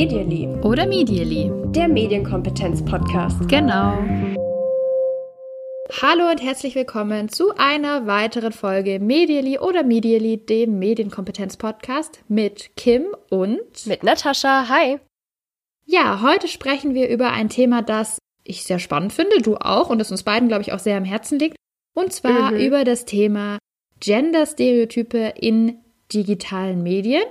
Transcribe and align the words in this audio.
Medially. 0.00 0.48
Oder 0.62 0.86
Medially. 0.86 1.50
Der 1.72 1.88
Medienkompetenz-Podcast. 1.88 3.48
Genau. 3.48 3.98
Hallo 6.00 6.30
und 6.30 6.42
herzlich 6.42 6.74
willkommen 6.74 7.28
zu 7.28 7.54
einer 7.56 8.06
weiteren 8.06 8.52
Folge 8.52 8.98
Medially 9.00 9.58
oder 9.58 9.82
Medially, 9.82 10.38
dem 10.38 10.78
Medienkompetenz-Podcast 10.78 12.24
mit 12.28 12.74
Kim 12.76 13.14
und 13.28 13.86
mit 13.86 14.02
Natascha. 14.02 14.68
Hi. 14.68 14.98
Ja, 15.84 16.22
heute 16.22 16.48
sprechen 16.48 16.94
wir 16.94 17.08
über 17.08 17.32
ein 17.32 17.48
Thema, 17.48 17.82
das 17.82 18.18
ich 18.44 18.64
sehr 18.64 18.78
spannend 18.78 19.12
finde, 19.12 19.42
du 19.42 19.56
auch 19.56 19.90
und 19.90 19.98
das 19.98 20.10
uns 20.10 20.22
beiden, 20.22 20.48
glaube 20.48 20.62
ich, 20.62 20.72
auch 20.72 20.78
sehr 20.78 20.96
am 20.96 21.04
Herzen 21.04 21.38
liegt. 21.38 21.56
Und 21.94 22.12
zwar 22.12 22.52
mhm. 22.52 22.58
über 22.58 22.84
das 22.84 23.04
Thema 23.04 23.58
Gender-Stereotype 24.00 25.34
in 25.36 25.78
digitalen 26.12 26.82
Medien. 26.82 27.22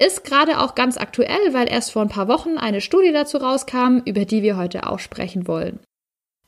Ist 0.00 0.24
gerade 0.24 0.60
auch 0.60 0.74
ganz 0.74 0.96
aktuell, 0.96 1.52
weil 1.52 1.70
erst 1.70 1.92
vor 1.92 2.02
ein 2.02 2.08
paar 2.08 2.26
Wochen 2.26 2.58
eine 2.58 2.80
Studie 2.80 3.12
dazu 3.12 3.36
rauskam, 3.36 3.98
über 4.04 4.24
die 4.24 4.42
wir 4.42 4.56
heute 4.56 4.88
auch 4.88 4.98
sprechen 4.98 5.46
wollen. 5.46 5.78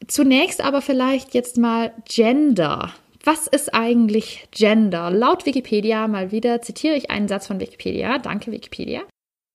Zunächst 0.09 0.61
aber 0.61 0.83
vielleicht 0.83 1.33
jetzt 1.35 1.57
mal 1.57 1.93
Gender. 2.09 2.93
Was 3.25 3.47
ist 3.47 3.75
eigentlich 3.75 4.49
Gender? 4.51 5.11
Laut 5.11 5.47
Wikipedia, 5.47 6.07
mal 6.07 6.33
wieder 6.33 6.61
zitiere 6.63 6.97
ich 6.97 7.11
einen 7.11 7.29
Satz 7.29 7.47
von 7.47 7.61
Wikipedia. 7.61 8.19
Danke, 8.19 8.53
Wikipedia. 8.53 9.03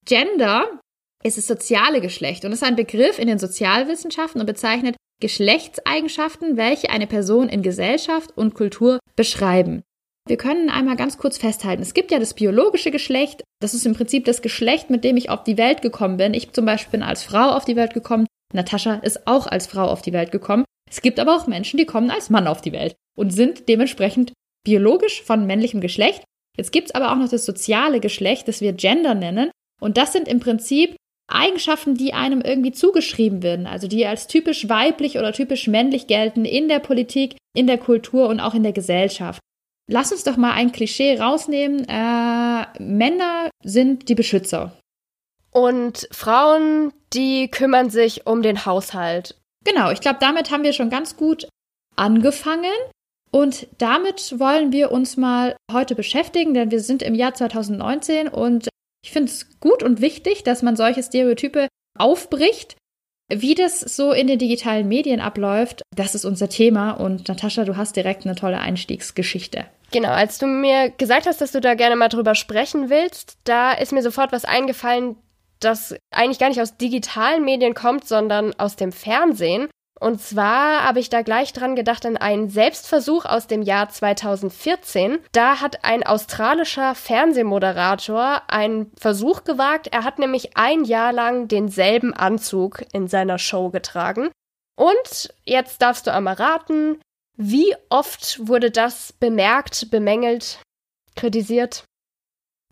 Gender 0.04 0.80
ist 1.22 1.38
das 1.38 1.46
soziale 1.46 2.00
Geschlecht 2.00 2.44
und 2.44 2.52
ist 2.52 2.64
ein 2.64 2.76
Begriff 2.76 3.18
in 3.18 3.28
den 3.28 3.38
Sozialwissenschaften 3.38 4.40
und 4.40 4.46
bezeichnet 4.46 4.96
Geschlechtseigenschaften, 5.20 6.56
welche 6.56 6.90
eine 6.90 7.06
Person 7.06 7.48
in 7.48 7.62
Gesellschaft 7.62 8.36
und 8.36 8.54
Kultur 8.54 8.98
beschreiben. 9.16 9.82
Wir 10.28 10.36
können 10.36 10.70
einmal 10.70 10.96
ganz 10.96 11.18
kurz 11.18 11.36
festhalten. 11.36 11.82
Es 11.82 11.94
gibt 11.94 12.12
ja 12.12 12.18
das 12.18 12.34
biologische 12.34 12.90
Geschlecht. 12.90 13.42
Das 13.60 13.74
ist 13.74 13.86
im 13.86 13.94
Prinzip 13.94 14.24
das 14.24 14.40
Geschlecht, 14.40 14.88
mit 14.88 15.02
dem 15.04 15.16
ich 15.16 15.30
auf 15.30 15.42
die 15.42 15.58
Welt 15.58 15.82
gekommen 15.82 16.16
bin. 16.16 16.32
Ich 16.32 16.52
zum 16.52 16.64
Beispiel 16.64 16.92
bin 16.92 17.02
als 17.02 17.24
Frau 17.24 17.50
auf 17.50 17.64
die 17.64 17.76
Welt 17.76 17.92
gekommen. 17.92 18.26
Natascha 18.54 18.94
ist 18.94 19.26
auch 19.26 19.46
als 19.46 19.66
Frau 19.66 19.84
auf 19.84 20.02
die 20.02 20.12
Welt 20.12 20.30
gekommen. 20.30 20.64
Es 20.88 21.02
gibt 21.02 21.18
aber 21.18 21.34
auch 21.34 21.46
Menschen, 21.46 21.76
die 21.76 21.86
kommen 21.86 22.10
als 22.10 22.30
Mann 22.30 22.46
auf 22.46 22.60
die 22.60 22.72
Welt 22.72 22.94
und 23.16 23.30
sind 23.30 23.68
dementsprechend 23.68 24.32
biologisch 24.64 25.22
von 25.22 25.46
männlichem 25.46 25.80
Geschlecht. 25.80 26.22
Jetzt 26.56 26.70
gibt 26.70 26.88
es 26.88 26.94
aber 26.94 27.10
auch 27.10 27.16
noch 27.16 27.28
das 27.28 27.44
soziale 27.44 27.98
Geschlecht, 27.98 28.46
das 28.46 28.60
wir 28.60 28.74
Gender 28.74 29.14
nennen. 29.14 29.50
Und 29.80 29.96
das 29.96 30.12
sind 30.12 30.28
im 30.28 30.38
Prinzip 30.38 30.96
Eigenschaften, 31.28 31.94
die 31.94 32.12
einem 32.12 32.42
irgendwie 32.42 32.72
zugeschrieben 32.72 33.42
werden, 33.42 33.66
also 33.66 33.88
die 33.88 34.06
als 34.06 34.26
typisch 34.26 34.68
weiblich 34.68 35.18
oder 35.18 35.32
typisch 35.32 35.66
männlich 35.66 36.06
gelten 36.06 36.44
in 36.44 36.68
der 36.68 36.78
Politik, 36.78 37.36
in 37.56 37.66
der 37.66 37.78
Kultur 37.78 38.28
und 38.28 38.40
auch 38.40 38.54
in 38.54 38.62
der 38.62 38.72
Gesellschaft. 38.72 39.40
Lass 39.92 40.10
uns 40.10 40.24
doch 40.24 40.38
mal 40.38 40.52
ein 40.52 40.72
Klischee 40.72 41.18
rausnehmen. 41.18 41.86
Äh, 41.86 42.82
Männer 42.82 43.50
sind 43.62 44.08
die 44.08 44.14
Beschützer. 44.14 44.74
Und 45.50 46.08
Frauen, 46.10 46.94
die 47.12 47.50
kümmern 47.50 47.90
sich 47.90 48.26
um 48.26 48.40
den 48.40 48.64
Haushalt. 48.64 49.38
Genau, 49.66 49.90
ich 49.90 50.00
glaube, 50.00 50.16
damit 50.18 50.50
haben 50.50 50.64
wir 50.64 50.72
schon 50.72 50.88
ganz 50.88 51.18
gut 51.18 51.46
angefangen. 51.94 52.72
Und 53.30 53.66
damit 53.76 54.38
wollen 54.40 54.72
wir 54.72 54.92
uns 54.92 55.18
mal 55.18 55.56
heute 55.70 55.94
beschäftigen, 55.94 56.54
denn 56.54 56.70
wir 56.70 56.80
sind 56.80 57.02
im 57.02 57.14
Jahr 57.14 57.34
2019 57.34 58.28
und 58.28 58.68
ich 59.04 59.12
finde 59.12 59.30
es 59.30 59.60
gut 59.60 59.82
und 59.82 60.00
wichtig, 60.00 60.42
dass 60.42 60.62
man 60.62 60.74
solche 60.74 61.02
Stereotype 61.02 61.68
aufbricht. 61.98 62.76
Wie 63.34 63.54
das 63.54 63.80
so 63.80 64.12
in 64.12 64.26
den 64.26 64.38
digitalen 64.38 64.88
Medien 64.88 65.20
abläuft, 65.20 65.82
das 65.94 66.14
ist 66.14 66.24
unser 66.24 66.48
Thema. 66.48 66.92
Und 66.92 67.28
Natascha, 67.28 67.64
du 67.64 67.76
hast 67.76 67.96
direkt 67.96 68.24
eine 68.24 68.34
tolle 68.34 68.58
Einstiegsgeschichte. 68.58 69.64
Genau, 69.92 70.10
als 70.10 70.38
du 70.38 70.46
mir 70.46 70.90
gesagt 70.90 71.26
hast, 71.26 71.40
dass 71.40 71.52
du 71.52 71.60
da 71.60 71.74
gerne 71.74 71.96
mal 71.96 72.08
drüber 72.08 72.34
sprechen 72.34 72.88
willst, 72.88 73.36
da 73.44 73.72
ist 73.72 73.92
mir 73.92 74.02
sofort 74.02 74.32
was 74.32 74.44
eingefallen, 74.44 75.16
das 75.60 75.94
eigentlich 76.10 76.38
gar 76.38 76.48
nicht 76.48 76.60
aus 76.60 76.76
digitalen 76.76 77.44
Medien 77.44 77.74
kommt, 77.74 78.06
sondern 78.06 78.54
aus 78.58 78.76
dem 78.76 78.90
Fernsehen. 78.90 79.68
Und 80.02 80.20
zwar 80.20 80.82
habe 80.82 80.98
ich 80.98 81.10
da 81.10 81.22
gleich 81.22 81.52
dran 81.52 81.76
gedacht 81.76 82.04
an 82.04 82.16
einen 82.16 82.50
Selbstversuch 82.50 83.24
aus 83.24 83.46
dem 83.46 83.62
Jahr 83.62 83.88
2014. 83.88 85.20
Da 85.30 85.60
hat 85.60 85.84
ein 85.84 86.02
australischer 86.02 86.96
Fernsehmoderator 86.96 88.42
einen 88.48 88.90
Versuch 88.98 89.44
gewagt. 89.44 89.86
Er 89.92 90.02
hat 90.02 90.18
nämlich 90.18 90.56
ein 90.56 90.82
Jahr 90.82 91.12
lang 91.12 91.46
denselben 91.46 92.14
Anzug 92.14 92.82
in 92.92 93.06
seiner 93.06 93.38
Show 93.38 93.70
getragen. 93.70 94.30
Und 94.76 95.32
jetzt 95.44 95.80
darfst 95.82 96.08
du 96.08 96.12
einmal 96.12 96.34
raten, 96.34 97.00
wie 97.36 97.76
oft 97.88 98.48
wurde 98.48 98.72
das 98.72 99.12
bemerkt, 99.12 99.88
bemängelt, 99.92 100.58
kritisiert? 101.14 101.84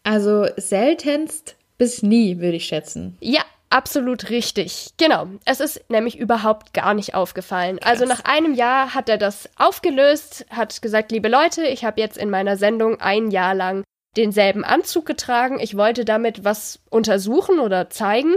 Also 0.03 0.49
seltenst 0.57 1.55
bis 1.79 2.03
nie, 2.03 2.41
würde 2.41 2.57
ich 2.57 2.67
schätzen. 2.67 3.17
Ja, 3.21 3.45
Absolut 3.71 4.31
richtig. 4.31 4.91
Genau. 4.97 5.29
Es 5.45 5.61
ist 5.61 5.89
nämlich 5.89 6.19
überhaupt 6.19 6.75
gar 6.75 6.93
nicht 6.93 7.15
aufgefallen. 7.15 7.79
Also 7.83 8.05
nach 8.05 8.25
einem 8.25 8.55
Jahr 8.55 8.95
hat 8.95 9.09
er 9.09 9.17
das 9.17 9.49
aufgelöst, 9.57 10.45
hat 10.51 10.83
gesagt, 10.83 11.13
liebe 11.13 11.29
Leute, 11.29 11.65
ich 11.65 11.85
habe 11.85 12.01
jetzt 12.01 12.19
in 12.19 12.31
meiner 12.31 12.57
Sendung 12.57 13.01
ein 13.01 13.31
Jahr 13.31 13.55
lang 13.55 13.85
denselben 14.17 14.65
Anzug 14.65 15.07
getragen. 15.07 15.61
Ich 15.61 15.77
wollte 15.77 16.05
damit 16.05 16.45
was 16.45 16.81
untersuchen 16.91 17.61
oder 17.61 17.91
zeigen. 17.91 18.37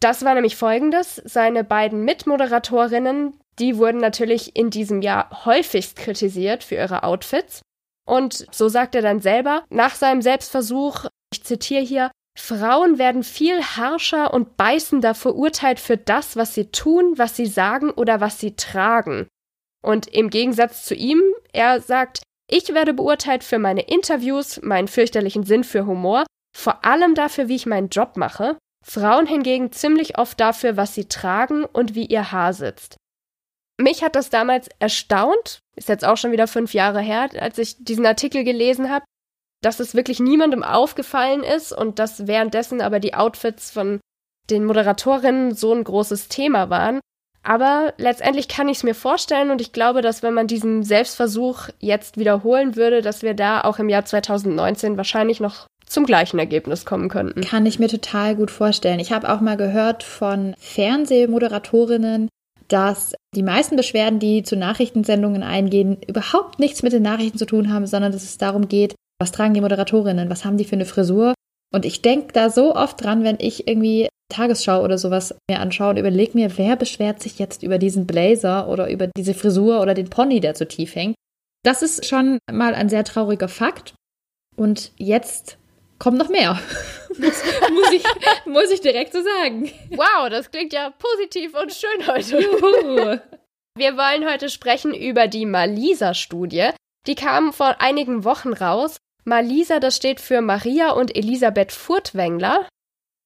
Das 0.00 0.24
war 0.24 0.34
nämlich 0.34 0.56
folgendes. 0.56 1.22
Seine 1.24 1.62
beiden 1.62 2.04
Mitmoderatorinnen, 2.04 3.38
die 3.60 3.78
wurden 3.78 3.98
natürlich 3.98 4.56
in 4.56 4.70
diesem 4.70 5.00
Jahr 5.00 5.44
häufigst 5.44 5.96
kritisiert 5.96 6.64
für 6.64 6.74
ihre 6.74 7.04
Outfits. 7.04 7.62
Und 8.04 8.46
so 8.52 8.68
sagt 8.68 8.96
er 8.96 9.02
dann 9.02 9.20
selber, 9.20 9.64
nach 9.70 9.94
seinem 9.94 10.22
Selbstversuch, 10.22 11.06
ich 11.32 11.44
zitiere 11.44 11.82
hier, 11.82 12.10
Frauen 12.38 12.98
werden 12.98 13.24
viel 13.24 13.62
harscher 13.62 14.32
und 14.32 14.56
beißender 14.56 15.14
verurteilt 15.14 15.80
für 15.80 15.96
das, 15.96 16.36
was 16.36 16.54
sie 16.54 16.70
tun, 16.70 17.14
was 17.16 17.34
sie 17.34 17.46
sagen 17.46 17.90
oder 17.90 18.20
was 18.20 18.38
sie 18.38 18.54
tragen. 18.56 19.26
Und 19.82 20.06
im 20.08 20.30
Gegensatz 20.30 20.84
zu 20.84 20.94
ihm, 20.94 21.22
er 21.52 21.80
sagt, 21.80 22.22
ich 22.48 22.74
werde 22.74 22.92
beurteilt 22.94 23.42
für 23.42 23.58
meine 23.58 23.82
Interviews, 23.82 24.60
meinen 24.62 24.88
fürchterlichen 24.88 25.44
Sinn 25.44 25.64
für 25.64 25.86
Humor, 25.86 26.24
vor 26.56 26.84
allem 26.84 27.14
dafür, 27.14 27.48
wie 27.48 27.56
ich 27.56 27.66
meinen 27.66 27.88
Job 27.88 28.16
mache, 28.16 28.56
Frauen 28.84 29.26
hingegen 29.26 29.72
ziemlich 29.72 30.18
oft 30.18 30.38
dafür, 30.38 30.76
was 30.76 30.94
sie 30.94 31.06
tragen 31.06 31.64
und 31.64 31.94
wie 31.94 32.06
ihr 32.06 32.30
Haar 32.30 32.52
sitzt. 32.52 32.96
Mich 33.78 34.02
hat 34.02 34.14
das 34.14 34.30
damals 34.30 34.68
erstaunt, 34.78 35.58
ist 35.74 35.88
jetzt 35.88 36.04
auch 36.04 36.16
schon 36.16 36.32
wieder 36.32 36.46
fünf 36.46 36.72
Jahre 36.72 37.00
her, 37.00 37.28
als 37.38 37.58
ich 37.58 37.84
diesen 37.84 38.06
Artikel 38.06 38.44
gelesen 38.44 38.90
habe, 38.90 39.04
dass 39.66 39.80
es 39.80 39.96
wirklich 39.96 40.20
niemandem 40.20 40.62
aufgefallen 40.62 41.42
ist 41.42 41.72
und 41.72 41.98
dass 41.98 42.28
währenddessen 42.28 42.80
aber 42.80 43.00
die 43.00 43.14
Outfits 43.14 43.72
von 43.72 43.98
den 44.48 44.64
Moderatorinnen 44.64 45.56
so 45.56 45.72
ein 45.74 45.82
großes 45.82 46.28
Thema 46.28 46.70
waren. 46.70 47.00
Aber 47.42 47.92
letztendlich 47.96 48.46
kann 48.46 48.68
ich 48.68 48.76
es 48.76 48.84
mir 48.84 48.94
vorstellen 48.94 49.50
und 49.50 49.60
ich 49.60 49.72
glaube, 49.72 50.02
dass 50.02 50.22
wenn 50.22 50.34
man 50.34 50.46
diesen 50.46 50.84
Selbstversuch 50.84 51.68
jetzt 51.80 52.16
wiederholen 52.16 52.76
würde, 52.76 53.02
dass 53.02 53.22
wir 53.22 53.34
da 53.34 53.62
auch 53.62 53.80
im 53.80 53.88
Jahr 53.88 54.04
2019 54.04 54.96
wahrscheinlich 54.96 55.40
noch 55.40 55.66
zum 55.84 56.06
gleichen 56.06 56.38
Ergebnis 56.38 56.84
kommen 56.84 57.08
könnten. 57.08 57.40
Kann 57.40 57.66
ich 57.66 57.80
mir 57.80 57.88
total 57.88 58.36
gut 58.36 58.52
vorstellen. 58.52 59.00
Ich 59.00 59.10
habe 59.10 59.28
auch 59.32 59.40
mal 59.40 59.56
gehört 59.56 60.04
von 60.04 60.54
Fernsehmoderatorinnen, 60.60 62.28
dass 62.68 63.14
die 63.34 63.42
meisten 63.42 63.74
Beschwerden, 63.74 64.20
die 64.20 64.44
zu 64.44 64.54
Nachrichtensendungen 64.56 65.42
eingehen, 65.42 65.98
überhaupt 66.06 66.60
nichts 66.60 66.84
mit 66.84 66.92
den 66.92 67.02
Nachrichten 67.02 67.38
zu 67.38 67.46
tun 67.46 67.72
haben, 67.72 67.86
sondern 67.86 68.12
dass 68.12 68.22
es 68.22 68.38
darum 68.38 68.68
geht, 68.68 68.94
was 69.18 69.32
tragen 69.32 69.54
die 69.54 69.60
Moderatorinnen? 69.60 70.30
Was 70.30 70.44
haben 70.44 70.56
die 70.56 70.64
für 70.64 70.76
eine 70.76 70.86
Frisur? 70.86 71.34
Und 71.74 71.84
ich 71.84 72.02
denke 72.02 72.32
da 72.32 72.50
so 72.50 72.74
oft 72.74 73.02
dran, 73.02 73.24
wenn 73.24 73.38
ich 73.40 73.66
irgendwie 73.66 74.08
Tagesschau 74.28 74.82
oder 74.82 74.98
sowas 74.98 75.34
mir 75.50 75.60
anschaue 75.60 75.90
und 75.90 75.96
überlege 75.98 76.32
mir, 76.34 76.58
wer 76.58 76.76
beschwert 76.76 77.22
sich 77.22 77.38
jetzt 77.38 77.62
über 77.62 77.78
diesen 77.78 78.06
Blazer 78.06 78.68
oder 78.68 78.90
über 78.90 79.08
diese 79.16 79.34
Frisur 79.34 79.80
oder 79.80 79.94
den 79.94 80.10
Pony, 80.10 80.40
der 80.40 80.54
zu 80.54 80.66
tief 80.66 80.94
hängt. 80.94 81.14
Das 81.64 81.82
ist 81.82 82.06
schon 82.06 82.38
mal 82.50 82.74
ein 82.74 82.88
sehr 82.88 83.04
trauriger 83.04 83.48
Fakt. 83.48 83.94
Und 84.56 84.92
jetzt 84.96 85.58
kommt 85.98 86.18
noch 86.18 86.28
mehr. 86.28 86.58
muss, 87.08 87.42
muss, 87.72 87.92
ich, 87.92 88.04
muss 88.46 88.70
ich 88.70 88.80
direkt 88.80 89.12
so 89.12 89.22
sagen. 89.22 89.70
Wow, 89.90 90.28
das 90.30 90.50
klingt 90.50 90.72
ja 90.72 90.90
positiv 90.90 91.54
und 91.60 91.72
schön 91.72 92.06
heute. 92.06 92.40
Juhu. 92.40 93.18
Wir 93.76 93.96
wollen 93.96 94.28
heute 94.30 94.48
sprechen 94.48 94.94
über 94.94 95.28
die 95.28 95.46
Malisa-Studie. 95.46 96.70
Die 97.06 97.14
kam 97.14 97.52
vor 97.52 97.76
einigen 97.80 98.24
Wochen 98.24 98.52
raus 98.52 98.96
Malisa, 99.28 99.80
das 99.80 99.96
steht 99.96 100.20
für 100.20 100.40
Maria 100.40 100.92
und 100.92 101.16
Elisabeth 101.16 101.72
Furtwängler. 101.72 102.68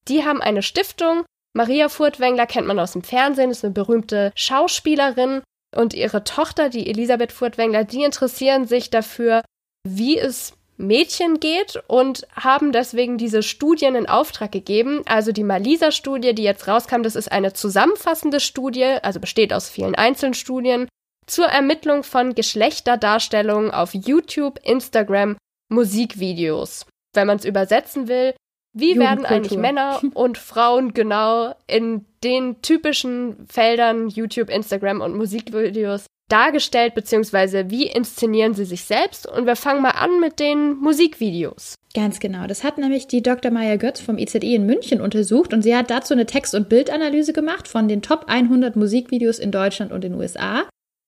Die 0.07 0.25
haben 0.25 0.41
eine 0.41 0.63
Stiftung. 0.63 1.23
Maria 1.53 1.89
Furtwängler 1.89 2.47
kennt 2.47 2.65
man 2.65 2.79
aus 2.79 2.93
dem 2.93 3.03
Fernsehen, 3.03 3.51
ist 3.51 3.63
eine 3.63 3.73
berühmte 3.73 4.31
Schauspielerin. 4.35 5.43
Und 5.75 5.93
ihre 5.93 6.23
Tochter, 6.23 6.69
die 6.69 6.89
Elisabeth 6.89 7.31
Furtwängler, 7.31 7.83
die 7.83 8.03
interessieren 8.03 8.65
sich 8.65 8.89
dafür, 8.89 9.43
wie 9.87 10.17
es 10.17 10.53
Mädchen 10.77 11.39
geht 11.39 11.81
und 11.87 12.27
haben 12.35 12.71
deswegen 12.71 13.19
diese 13.19 13.43
Studien 13.43 13.93
in 13.93 14.09
Auftrag 14.09 14.51
gegeben. 14.51 15.03
Also 15.05 15.31
die 15.31 15.43
Malisa-Studie, 15.43 16.33
die 16.33 16.43
jetzt 16.43 16.67
rauskam, 16.67 17.03
das 17.03 17.15
ist 17.15 17.31
eine 17.31 17.53
zusammenfassende 17.53 18.39
Studie, 18.39 18.97
also 19.03 19.19
besteht 19.19 19.53
aus 19.53 19.69
vielen 19.69 19.93
einzelnen 19.93 20.33
Studien 20.33 20.87
zur 21.27 21.45
Ermittlung 21.45 22.03
von 22.03 22.33
Geschlechterdarstellungen 22.33 23.69
auf 23.69 23.93
YouTube, 23.93 24.59
Instagram 24.63 25.37
Musikvideos. 25.71 26.85
Wenn 27.13 27.27
man 27.27 27.37
es 27.37 27.45
übersetzen 27.45 28.07
will, 28.07 28.33
wie 28.73 28.97
werden 28.97 29.25
eigentlich 29.25 29.57
Männer 29.57 30.01
und 30.13 30.37
Frauen 30.37 30.93
genau 30.93 31.53
in 31.67 32.05
den 32.23 32.61
typischen 32.61 33.45
Feldern 33.47 34.07
YouTube, 34.07 34.49
Instagram 34.49 35.01
und 35.01 35.15
Musikvideos 35.15 36.05
dargestellt, 36.29 36.95
beziehungsweise 36.95 37.69
wie 37.69 37.87
inszenieren 37.87 38.53
sie 38.53 38.63
sich 38.63 38.85
selbst? 38.85 39.27
Und 39.27 39.45
wir 39.45 39.57
fangen 39.57 39.81
mal 39.81 39.91
an 39.91 40.21
mit 40.21 40.39
den 40.39 40.77
Musikvideos. 40.77 41.75
Ganz 41.93 42.19
genau. 42.21 42.47
Das 42.47 42.63
hat 42.63 42.77
nämlich 42.77 43.07
die 43.07 43.21
Dr. 43.21 43.51
Maya 43.51 43.75
Götz 43.75 43.99
vom 43.99 44.17
IZI 44.17 44.55
in 44.55 44.65
München 44.65 45.01
untersucht 45.01 45.53
und 45.53 45.61
sie 45.61 45.75
hat 45.75 45.89
dazu 45.89 46.13
eine 46.13 46.25
Text- 46.25 46.55
und 46.55 46.69
Bildanalyse 46.69 47.33
gemacht 47.33 47.67
von 47.67 47.89
den 47.89 48.01
Top 48.01 48.25
100 48.27 48.77
Musikvideos 48.77 49.39
in 49.39 49.51
Deutschland 49.51 49.91
und 49.91 50.05
den 50.05 50.13
USA. 50.13 50.63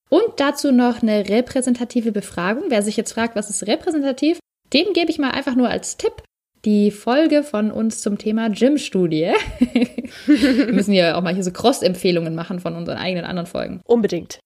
Und 0.10 0.26
dazu 0.38 0.74
noch 0.74 1.02
eine 1.02 1.30
repräsentative 1.30 2.12
Befragung. 2.12 2.66
Wer 2.68 2.82
sich 2.82 2.98
jetzt 2.98 3.14
fragt, 3.14 3.38
was 3.38 3.50
ist 3.50 3.66
repräsentativ, 3.66 4.40
dem 4.72 4.94
gebe 4.94 5.12
ich 5.12 5.20
mal 5.20 5.32
einfach 5.32 5.56
nur 5.56 5.70
als 5.70 5.98
Tipp 5.98 6.24
die 6.66 6.92
Folge 6.92 7.44
von 7.44 7.72
uns 7.72 8.02
zum 8.02 8.18
Thema 8.18 8.50
Gym-Studie. 8.50 9.34
Wir 10.26 10.74
müssen 10.74 10.94
ja 10.94 11.18
auch 11.18 11.22
mal 11.22 11.34
hier 11.34 11.44
so 11.44 11.52
Cross-Empfehlungen 11.52 12.36
machen 12.36 12.60
von 12.60 12.76
unseren 12.76 12.98
eigenen 12.98 13.26
anderen 13.26 13.48
Folgen. 13.48 13.82
Unbedingt. 13.86 14.40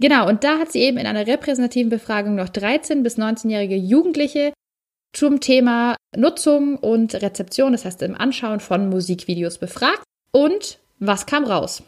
Genau, 0.00 0.28
und 0.28 0.44
da 0.44 0.58
hat 0.58 0.72
sie 0.72 0.80
eben 0.80 0.98
in 0.98 1.06
einer 1.06 1.26
repräsentativen 1.26 1.90
Befragung 1.90 2.34
noch 2.34 2.48
13- 2.48 3.02
bis 3.02 3.18
19-jährige 3.18 3.76
Jugendliche 3.76 4.52
zum 5.12 5.40
Thema 5.40 5.96
Nutzung 6.16 6.76
und 6.76 7.14
Rezeption, 7.14 7.72
das 7.72 7.84
heißt 7.84 8.02
im 8.02 8.16
Anschauen 8.16 8.60
von 8.60 8.88
Musikvideos 8.88 9.58
befragt. 9.58 10.02
Und 10.32 10.80
was 10.98 11.26
kam 11.26 11.44
raus? 11.44 11.82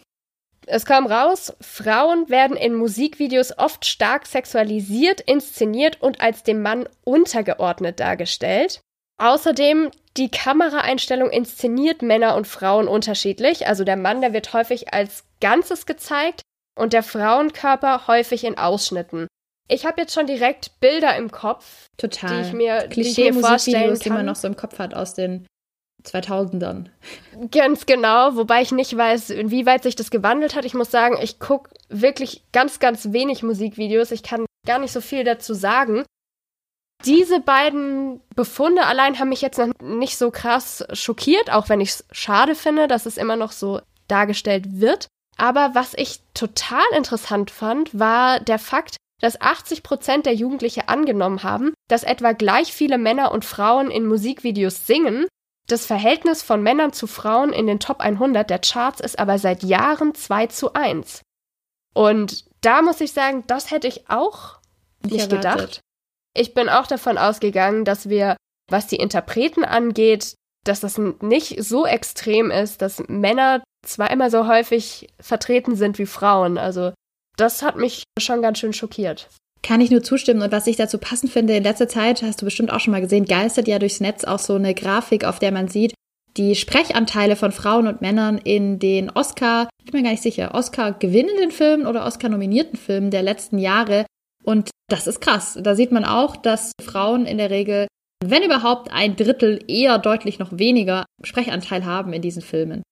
Es 0.69 0.85
kam 0.85 1.07
raus, 1.07 1.55
Frauen 1.61 2.29
werden 2.29 2.57
in 2.57 2.75
Musikvideos 2.75 3.57
oft 3.57 3.87
stark 3.87 4.27
sexualisiert, 4.27 5.21
inszeniert 5.21 6.03
und 6.03 6.21
als 6.21 6.43
dem 6.43 6.61
Mann 6.61 6.89
untergeordnet 7.05 8.01
dargestellt. 8.01 8.81
Außerdem, 9.19 9.91
die 10.17 10.31
Kameraeinstellung 10.31 11.31
inszeniert 11.31 12.03
Männer 12.03 12.35
und 12.35 12.47
Frauen 12.47 12.89
unterschiedlich. 12.89 13.67
Also 13.67 13.85
der 13.85 13.97
Mann, 13.97 14.21
der 14.21 14.33
wird 14.33 14.53
häufig 14.53 14.93
als 14.93 15.25
Ganzes 15.41 15.87
gezeigt 15.87 16.43
und 16.77 16.93
der 16.93 17.03
Frauenkörper 17.03 18.09
häufig 18.09 18.45
in 18.45 18.59
Ausschnitten. 18.59 19.29
Ich 19.69 19.87
habe 19.87 20.01
jetzt 20.01 20.15
schon 20.15 20.27
direkt 20.27 20.81
Bilder 20.81 21.17
im 21.17 21.31
Kopf, 21.31 21.87
Total. 21.97 22.43
die 22.43 22.49
ich 22.49 22.53
mir, 22.53 22.89
Klischee 22.89 23.23
die 23.23 23.29
ich 23.29 23.35
mir 23.35 23.41
vorstellen 23.41 23.91
kann. 23.91 23.99
die 23.99 24.11
man 24.11 24.27
noch 24.27 24.37
so 24.37 24.49
im 24.49 24.57
Kopf 24.57 24.79
hat 24.79 24.95
aus 24.95 25.15
den 25.15 25.47
2000ern. 26.04 26.87
Ganz 27.50 27.87
genau, 27.87 28.37
wobei 28.37 28.62
ich 28.62 28.72
nicht 28.72 28.96
weiß, 28.96 29.31
inwieweit 29.31 29.82
sich 29.82 29.96
das 29.96 30.10
gewandelt 30.10 30.54
hat. 30.54 30.64
Ich 30.64 30.75
muss 30.75 30.90
sagen, 30.90 31.16
ich 31.20 31.38
gucke 31.38 31.70
wirklich 31.88 32.44
ganz, 32.52 32.78
ganz 32.78 33.12
wenig 33.12 33.43
Musikvideos. 33.43 34.10
Ich 34.10 34.22
kann 34.22 34.46
gar 34.66 34.78
nicht 34.78 34.93
so 34.93 35.00
viel 35.00 35.25
dazu 35.25 35.54
sagen. 35.54 36.04
Diese 37.04 37.40
beiden 37.40 38.20
Befunde 38.34 38.84
allein 38.87 39.19
haben 39.19 39.28
mich 39.28 39.43
jetzt 39.43 39.58
noch 39.58 39.72
nicht 39.81 40.16
so 40.16 40.31
krass 40.31 40.84
schockiert, 40.93 41.50
auch 41.50 41.69
wenn 41.69 41.81
ich 41.81 41.90
es 41.90 42.04
schade 42.10 42.54
finde, 42.54 42.88
dass 42.88 43.06
es 43.06 43.19
immer 43.19 43.37
noch 43.37 43.52
so 43.52 43.81
dargestellt 44.08 44.81
wird. 44.81 45.08
Aber 45.37 45.75
was 45.75 45.93
ich 45.94 46.20
total 46.32 46.84
interessant 46.96 47.50
fand, 47.50 47.98
war 47.98 48.40
der 48.40 48.58
Fakt, 48.58 48.96
dass 49.20 49.40
80 49.40 49.82
Prozent 49.82 50.26
der 50.26 50.34
Jugendliche 50.34 50.88
angenommen 50.88 51.43
haben, 51.43 51.75
dass 51.88 52.02
etwa 52.02 52.32
gleich 52.32 52.72
viele 52.72 52.98
Männer 52.98 53.32
und 53.32 53.44
Frauen 53.44 53.90
in 53.90 54.06
Musikvideos 54.06 54.87
singen. 54.87 55.26
Das 55.69 55.85
Verhältnis 55.85 56.43
von 56.43 56.63
Männern 56.63 56.93
zu 56.93 57.07
Frauen 57.07 57.53
in 57.53 57.67
den 57.67 57.81
Top 57.81 58.01
100 58.01 58.49
der 58.49 58.61
Charts 58.61 59.01
ist 59.01 59.19
aber 59.19 59.39
seit 59.39 59.63
Jahren 59.63 60.15
2 60.15 60.47
zu 60.47 60.75
1. 60.75 61.23
Und 61.95 62.45
da 62.61 62.83
muss 62.83 63.01
ich 63.01 63.13
sagen, 63.13 63.45
das 63.47 63.71
hätte 63.71 63.89
ich 63.89 64.09
auch 64.09 64.59
nicht 65.05 65.31
gedacht. 65.31 65.81
Ich 66.35 66.55
bin 66.55 66.69
auch 66.69 66.87
davon 66.87 67.19
ausgegangen, 67.19 67.85
dass 67.85 68.09
wir, 68.09 68.37
was 68.71 68.87
die 68.87 68.97
Interpreten 68.97 69.65
angeht, 69.65 70.35
dass 70.65 70.81
das 70.81 70.99
nicht 70.99 71.63
so 71.63 71.87
extrem 71.87 72.51
ist, 72.51 72.83
dass 72.83 73.03
Männer 73.09 73.63
zweimal 73.85 74.31
so 74.31 74.47
häufig 74.47 75.09
vertreten 75.21 75.77
sind 75.77 75.99
wie 75.99 76.07
Frauen. 76.07 76.59
Also 76.59 76.93
das 77.37 77.63
hat 77.63 77.77
mich 77.77 78.05
schon 78.19 78.43
ganz 78.43 78.59
schön 78.59 78.73
schockiert. 78.73 79.29
Kann 79.62 79.81
ich 79.81 79.91
nur 79.91 80.03
zustimmen. 80.03 80.43
Und 80.43 80.53
was 80.53 80.67
ich 80.67 80.76
dazu 80.76 80.99
passend 80.99 81.32
finde, 81.32 81.56
in 81.56 81.62
letzter 81.62 81.88
Zeit, 81.88 82.23
hast 82.23 82.41
du 82.41 82.44
bestimmt 82.44 82.73
auch 82.73 82.81
schon 82.81 82.93
mal 82.93 83.00
gesehen, 83.00 83.25
geistert 83.25 83.69
ja 83.69 83.79
durchs 83.79 84.00
Netz 84.00 84.25
auch 84.25 84.38
so 84.38 84.55
eine 84.55 84.75
Grafik, 84.75 85.25
auf 85.25 85.38
der 85.38 85.53
man 85.53 85.69
sieht, 85.69 85.94
die 86.37 86.55
Sprechanteile 86.55 87.37
von 87.37 87.53
Frauen 87.53 87.87
und 87.87 88.03
Männern 88.03 88.38
in 88.38 88.79
den 88.79 89.11
Oscar, 89.11 89.69
ich 89.82 89.91
bin 89.91 90.00
mir 90.00 90.05
gar 90.05 90.11
nicht 90.11 90.23
sicher, 90.23 90.55
Oscar 90.55 90.93
gewinnenden 90.93 91.50
Filmen 91.50 91.87
oder 91.87 92.05
Oscar 92.05 92.29
nominierten 92.29 92.79
Filmen 92.79 93.11
der 93.11 93.23
letzten 93.23 93.58
Jahre. 93.58 94.06
Und 94.44 94.70
das 94.88 95.06
ist 95.06 95.20
krass. 95.20 95.58
Da 95.61 95.75
sieht 95.75 95.93
man 95.93 96.05
auch, 96.05 96.37
dass 96.37 96.73
Frauen 96.81 97.26
in 97.26 97.38
der 97.38 97.50
Regel, 97.50 97.87
wenn 98.25 98.43
überhaupt 98.43 98.93
ein 98.93 99.17
Drittel, 99.17 99.64
eher 99.67 99.99
deutlich 99.99 100.38
noch 100.38 100.58
weniger 100.58 101.05
Sprechanteil 101.25 101.85
haben 101.85 102.12
in 102.12 102.23
diesen 102.23 102.43
Filmen. 102.43 102.82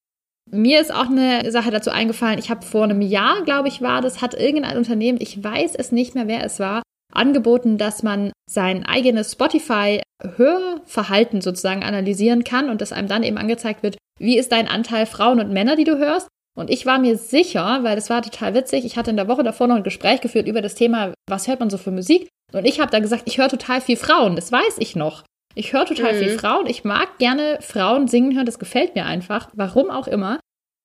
Mir 0.55 0.81
ist 0.81 0.95
auch 0.95 1.11
eine 1.11 1.51
Sache 1.51 1.73
dazu 1.73 1.91
eingefallen. 1.91 2.39
Ich 2.39 2.49
habe 2.49 2.65
vor 2.65 2.85
einem 2.85 3.01
Jahr, 3.01 3.43
glaube 3.43 3.67
ich, 3.67 3.83
war 3.83 4.01
das, 4.01 4.23
hat 4.23 4.35
irgendein 4.35 4.77
Unternehmen, 4.77 5.19
ich 5.21 5.43
weiß 5.43 5.75
es 5.75 5.91
nicht 5.91 6.15
mehr, 6.15 6.29
wer 6.29 6.45
es 6.45 6.61
war, 6.61 6.85
angeboten, 7.13 7.77
dass 7.77 8.05
man 8.05 8.31
sein 8.49 8.87
eigenes 8.87 9.33
Spotify-Hörverhalten 9.33 11.41
sozusagen 11.41 11.83
analysieren 11.83 12.45
kann 12.45 12.71
und 12.71 12.81
dass 12.81 12.93
einem 12.93 13.09
dann 13.09 13.25
eben 13.25 13.37
angezeigt 13.37 13.83
wird, 13.83 13.97
wie 14.21 14.39
ist 14.39 14.53
dein 14.53 14.69
Anteil 14.69 15.07
Frauen 15.07 15.41
und 15.41 15.53
Männer, 15.53 15.75
die 15.75 15.83
du 15.83 15.99
hörst. 15.99 16.29
Und 16.57 16.71
ich 16.71 16.87
war 16.87 17.01
mir 17.01 17.19
sicher, 17.19 17.81
weil 17.83 17.97
das 17.97 18.11
war 18.11 18.23
total 18.23 18.55
witzig, 18.55 18.85
ich 18.85 18.97
hatte 18.97 19.11
in 19.11 19.17
der 19.17 19.27
Woche 19.27 19.43
davor 19.43 19.67
noch 19.67 19.75
ein 19.75 19.83
Gespräch 19.83 20.21
geführt 20.21 20.47
über 20.47 20.63
das 20.63 20.77
Thema, 20.77 21.13
was 21.29 21.49
hört 21.49 21.59
man 21.59 21.69
so 21.69 21.79
für 21.79 21.91
Musik? 21.91 22.29
Und 22.53 22.65
ich 22.65 22.79
habe 22.79 22.93
da 22.93 23.01
gesagt, 23.01 23.25
ich 23.27 23.39
höre 23.39 23.49
total 23.49 23.81
viel 23.81 23.97
Frauen, 23.97 24.37
das 24.37 24.53
weiß 24.53 24.77
ich 24.79 24.95
noch. 24.95 25.25
Ich 25.55 25.73
höre 25.73 25.87
total 25.87 26.15
mhm. 26.15 26.19
viel 26.19 26.39
Frauen, 26.39 26.67
ich 26.67 26.85
mag 26.85 27.19
gerne 27.19 27.59
Frauen 27.61 28.09
singen 28.09 28.35
hören, 28.35 28.47
das 28.47 28.59
gefällt 28.59 28.95
mir 28.95 29.07
einfach, 29.07 29.49
warum 29.55 29.91
auch 29.91 30.09
immer. 30.09 30.41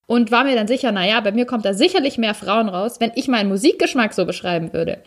Und 0.06 0.30
war 0.30 0.44
mir 0.44 0.56
dann 0.56 0.68
sicher, 0.68 0.90
naja, 0.90 1.20
bei 1.20 1.32
mir 1.32 1.46
kommt 1.46 1.64
da 1.64 1.72
sicherlich 1.72 2.18
mehr 2.18 2.34
Frauen 2.34 2.68
raus, 2.68 2.96
wenn 2.98 3.12
ich 3.14 3.28
meinen 3.28 3.48
Musikgeschmack 3.48 4.12
so 4.12 4.26
beschreiben 4.26 4.72
würde. 4.72 5.04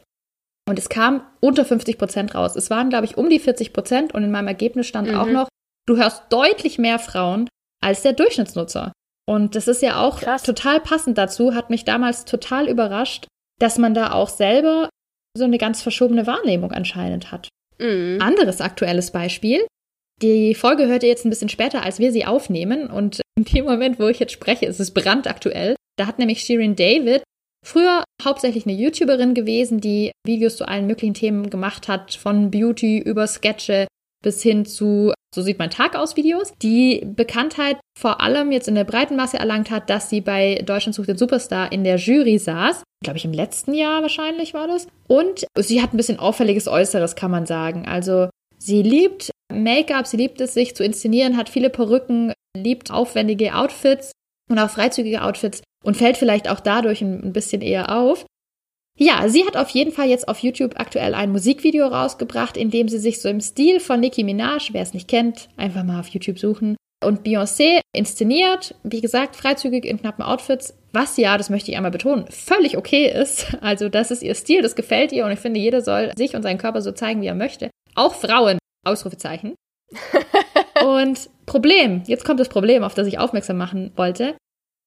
Und 0.67 0.79
es 0.79 0.87
kam 0.87 1.25
unter 1.41 1.65
50 1.65 1.97
Prozent 1.97 2.35
raus. 2.35 2.55
Es 2.55 2.69
waren, 2.69 2.89
glaube 2.89 3.05
ich, 3.05 3.17
um 3.17 3.29
die 3.29 3.39
40 3.39 3.73
Prozent 3.73 4.13
und 4.13 4.23
in 4.23 4.31
meinem 4.31 4.47
Ergebnis 4.47 4.87
stand 4.87 5.09
mhm. 5.09 5.17
auch 5.17 5.27
noch, 5.27 5.49
du 5.87 5.97
hörst 5.97 6.23
deutlich 6.29 6.77
mehr 6.77 6.99
Frauen 6.99 7.49
als 7.81 8.01
der 8.01 8.13
Durchschnittsnutzer. 8.13 8.93
Und 9.25 9.55
das 9.55 9.67
ist 9.67 9.81
ja 9.81 10.01
auch 10.01 10.19
Krass. 10.19 10.43
total 10.43 10.79
passend 10.79 11.17
dazu, 11.17 11.53
hat 11.53 11.69
mich 11.69 11.85
damals 11.85 12.25
total 12.25 12.67
überrascht, 12.67 13.27
dass 13.59 13.77
man 13.77 13.93
da 13.93 14.11
auch 14.11 14.29
selber 14.29 14.89
so 15.35 15.45
eine 15.45 15.57
ganz 15.57 15.81
verschobene 15.81 16.27
Wahrnehmung 16.27 16.71
anscheinend 16.71 17.31
hat. 17.31 17.49
Mhm. 17.79 18.17
Anderes 18.21 18.61
aktuelles 18.61 19.11
Beispiel. 19.11 19.65
Die 20.21 20.55
Folge 20.55 20.87
hört 20.87 21.03
ihr 21.03 21.09
jetzt 21.09 21.25
ein 21.25 21.29
bisschen 21.29 21.49
später, 21.49 21.83
als 21.83 21.99
wir 21.99 22.11
sie 22.11 22.25
aufnehmen. 22.25 22.87
Und 22.87 23.21
in 23.37 23.45
dem 23.45 23.65
Moment, 23.65 23.99
wo 23.99 24.07
ich 24.07 24.19
jetzt 24.19 24.33
spreche, 24.33 24.65
ist 24.65 24.79
es 24.79 24.91
brandaktuell. 24.91 25.75
Da 25.97 26.07
hat 26.07 26.19
nämlich 26.19 26.41
Shirin 26.41 26.75
David 26.75 27.23
früher 27.65 28.03
hauptsächlich 28.23 28.65
eine 28.65 28.75
YouTuberin 28.75 29.33
gewesen, 29.33 29.79
die 29.79 30.11
Videos 30.25 30.57
zu 30.57 30.67
allen 30.67 30.87
möglichen 30.87 31.13
Themen 31.13 31.49
gemacht 31.49 31.87
hat, 31.87 32.13
von 32.13 32.51
Beauty 32.51 32.99
über 32.99 33.27
Sketche 33.27 33.87
bis 34.23 34.41
hin 34.41 34.65
zu 34.65 35.13
so 35.33 35.41
sieht 35.41 35.57
mein 35.57 35.71
Tag 35.71 35.95
aus 35.95 36.15
Videos, 36.15 36.53
die 36.61 37.01
Bekanntheit 37.03 37.77
vor 37.99 38.21
allem 38.21 38.51
jetzt 38.51 38.67
in 38.67 38.75
der 38.75 38.83
breiten 38.83 39.15
Masse 39.15 39.39
erlangt 39.39 39.71
hat, 39.71 39.89
dass 39.89 40.09
sie 40.09 40.21
bei 40.21 40.61
Deutschland 40.63 40.93
sucht 40.93 41.07
den 41.07 41.17
Superstar 41.17 41.71
in 41.71 41.83
der 41.83 41.95
Jury 41.95 42.37
saß. 42.37 42.83
Glaube 43.03 43.17
ich 43.17 43.25
im 43.25 43.33
letzten 43.33 43.73
Jahr 43.73 44.03
wahrscheinlich 44.03 44.53
war 44.53 44.67
das. 44.67 44.87
Und 45.07 45.45
sie 45.57 45.81
hat 45.81 45.93
ein 45.93 45.97
bisschen 45.97 46.19
auffälliges 46.19 46.67
Äußeres, 46.67 47.15
kann 47.15 47.31
man 47.31 47.47
sagen. 47.47 47.87
Also 47.87 48.29
sie 48.59 48.83
liebt 48.83 49.31
Make-up, 49.51 50.05
sie 50.05 50.17
liebt 50.17 50.39
es, 50.39 50.53
sich 50.53 50.75
zu 50.75 50.83
inszenieren, 50.83 51.35
hat 51.35 51.49
viele 51.49 51.71
Perücken, 51.71 52.33
liebt 52.55 52.91
aufwendige 52.91 53.55
Outfits 53.55 54.11
und 54.51 54.59
auch 54.59 54.69
freizügige 54.69 55.23
Outfits 55.23 55.61
und 55.83 55.97
fällt 55.97 56.17
vielleicht 56.17 56.47
auch 56.47 56.59
dadurch 56.59 57.01
ein 57.01 57.33
bisschen 57.33 57.61
eher 57.61 57.95
auf. 57.95 58.25
Ja, 58.97 59.27
sie 59.27 59.45
hat 59.45 59.57
auf 59.57 59.69
jeden 59.69 59.91
Fall 59.91 60.07
jetzt 60.07 60.27
auf 60.27 60.39
YouTube 60.39 60.79
aktuell 60.79 61.15
ein 61.15 61.31
Musikvideo 61.31 61.87
rausgebracht, 61.87 62.57
in 62.57 62.69
dem 62.69 62.87
sie 62.87 62.99
sich 62.99 63.21
so 63.21 63.29
im 63.29 63.41
Stil 63.41 63.79
von 63.79 63.99
Nicki 63.99 64.23
Minaj, 64.23 64.69
wer 64.71 64.83
es 64.83 64.93
nicht 64.93 65.07
kennt, 65.07 65.49
einfach 65.57 65.83
mal 65.83 65.99
auf 65.99 66.09
YouTube 66.09 66.37
suchen, 66.37 66.75
und 67.03 67.25
Beyoncé 67.25 67.81
inszeniert, 67.93 68.75
wie 68.83 69.01
gesagt, 69.01 69.35
freizügig 69.35 69.85
in 69.85 69.99
knappen 69.99 70.23
Outfits, 70.23 70.77
was 70.93 71.17
ja, 71.17 71.37
das 71.37 71.49
möchte 71.49 71.71
ich 71.71 71.77
einmal 71.77 71.91
betonen, 71.91 72.25
völlig 72.29 72.77
okay 72.77 73.11
ist. 73.11 73.57
Also 73.61 73.89
das 73.89 74.11
ist 74.11 74.23
ihr 74.23 74.35
Stil, 74.35 74.61
das 74.61 74.75
gefällt 74.75 75.11
ihr 75.11 75.25
und 75.25 75.31
ich 75.31 75.39
finde, 75.39 75.59
jeder 75.59 75.81
soll 75.81 76.11
sich 76.15 76.35
und 76.35 76.43
seinen 76.43 76.57
Körper 76.57 76.81
so 76.81 76.91
zeigen, 76.91 77.21
wie 77.21 77.27
er 77.27 77.35
möchte. 77.35 77.69
Auch 77.95 78.13
Frauen, 78.13 78.57
Ausrufezeichen. 78.85 79.55
und 80.85 81.29
Problem, 81.45 82.03
jetzt 82.07 82.25
kommt 82.25 82.39
das 82.39 82.49
Problem, 82.49 82.83
auf 82.83 82.93
das 82.93 83.07
ich 83.07 83.19
aufmerksam 83.19 83.57
machen 83.57 83.91
wollte. 83.95 84.35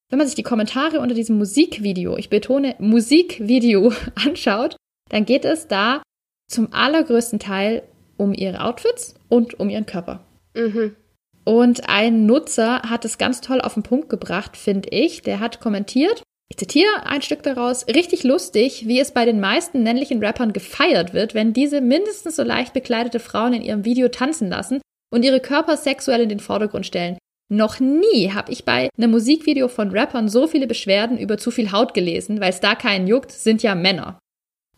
Wenn 0.09 0.19
man 0.19 0.27
sich 0.27 0.37
die 0.37 0.43
Kommentare 0.43 1.01
unter 1.01 1.15
diesem 1.15 1.37
Musikvideo, 1.39 2.17
ich 2.17 2.31
betone 2.31 2.77
Musikvideo, 2.79 3.93
anschaut, 4.15 4.77
dann 5.11 5.25
geht 5.25 5.45
es 5.45 5.67
da 5.67 6.03
zum 6.49 6.73
allergrößten 6.73 7.39
Teil 7.39 7.83
um 8.17 8.33
ihre 8.33 8.61
Outfits 8.63 9.15
und 9.29 9.59
um 9.59 9.69
ihren 9.69 9.87
Körper. 9.87 10.25
Mhm. 10.55 10.97
Und 11.45 11.89
ein 11.89 12.27
Nutzer 12.27 12.83
hat 12.83 13.05
es 13.05 13.19
ganz 13.19 13.41
toll 13.41 13.61
auf 13.61 13.75
den 13.75 13.83
Punkt 13.83 14.09
gebracht, 14.09 14.57
finde 14.57 14.89
ich. 14.91 15.23
Der 15.23 15.39
hat 15.41 15.61
kommentiert, 15.61 16.23
Ich 16.49 16.57
zitiere 16.57 17.07
ein 17.07 17.23
Stück 17.23 17.43
daraus, 17.43 17.87
richtig 17.89 18.23
lustig, 18.23 18.87
wie 18.87 19.01
es 19.01 19.11
bei 19.13 19.25
den 19.25 19.41
meisten 19.41 19.83
männlichen 19.83 20.23
Rappern 20.25 20.53
gefeiert 20.53 21.13
wird, 21.13 21.35
wenn 21.35 21.53
diese 21.53 21.81
mindestens 21.81 22.37
so 22.37 22.45
leicht 22.45 22.73
bekleidete 22.73 23.19
Frauen 23.19 23.53
in 23.53 23.63
ihrem 23.63 23.85
Video 23.85 24.09
tanzen 24.09 24.49
lassen 24.49 24.81
und 25.13 25.25
ihre 25.25 25.41
Körper 25.41 25.77
sexuell 25.77 26.21
in 26.21 26.29
den 26.29 26.41
Vordergrund 26.41 26.87
stellen. 26.87 27.19
Noch 27.49 27.79
nie 27.79 28.33
habe 28.33 28.53
ich 28.53 28.65
bei 28.65 28.89
einem 28.97 29.13
Musikvideo 29.13 29.69
von 29.69 29.91
Rappern 29.91 30.29
so 30.29 30.47
viele 30.47 30.67
Beschwerden 30.67 31.17
über 31.17 31.39
zu 31.39 31.51
viel 31.51 31.71
Haut 31.71 31.95
gelesen, 31.95 32.41
weil 32.41 32.51
es 32.51 32.61
da 32.61 32.75
keinen 32.75 33.07
juckt, 33.07 33.31
sind 33.31 33.63
ja 33.63 33.75
Männer. 33.75 34.19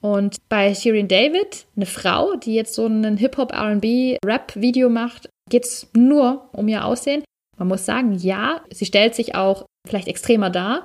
Und 0.00 0.36
bei 0.48 0.74
Shirin 0.74 1.08
David, 1.08 1.66
eine 1.74 1.86
Frau, 1.86 2.36
die 2.36 2.54
jetzt 2.54 2.74
so 2.74 2.86
ein 2.86 3.16
Hip-Hop, 3.16 3.52
RB, 3.52 4.18
Rap-Video 4.24 4.88
macht, 4.88 5.28
geht 5.50 5.64
es 5.64 5.88
nur 5.96 6.48
um 6.52 6.68
ihr 6.68 6.84
Aussehen. 6.84 7.24
Man 7.56 7.68
muss 7.68 7.84
sagen, 7.84 8.14
ja, 8.14 8.62
sie 8.70 8.86
stellt 8.86 9.14
sich 9.14 9.34
auch 9.34 9.64
vielleicht 9.86 10.06
extremer 10.06 10.50
dar, 10.50 10.84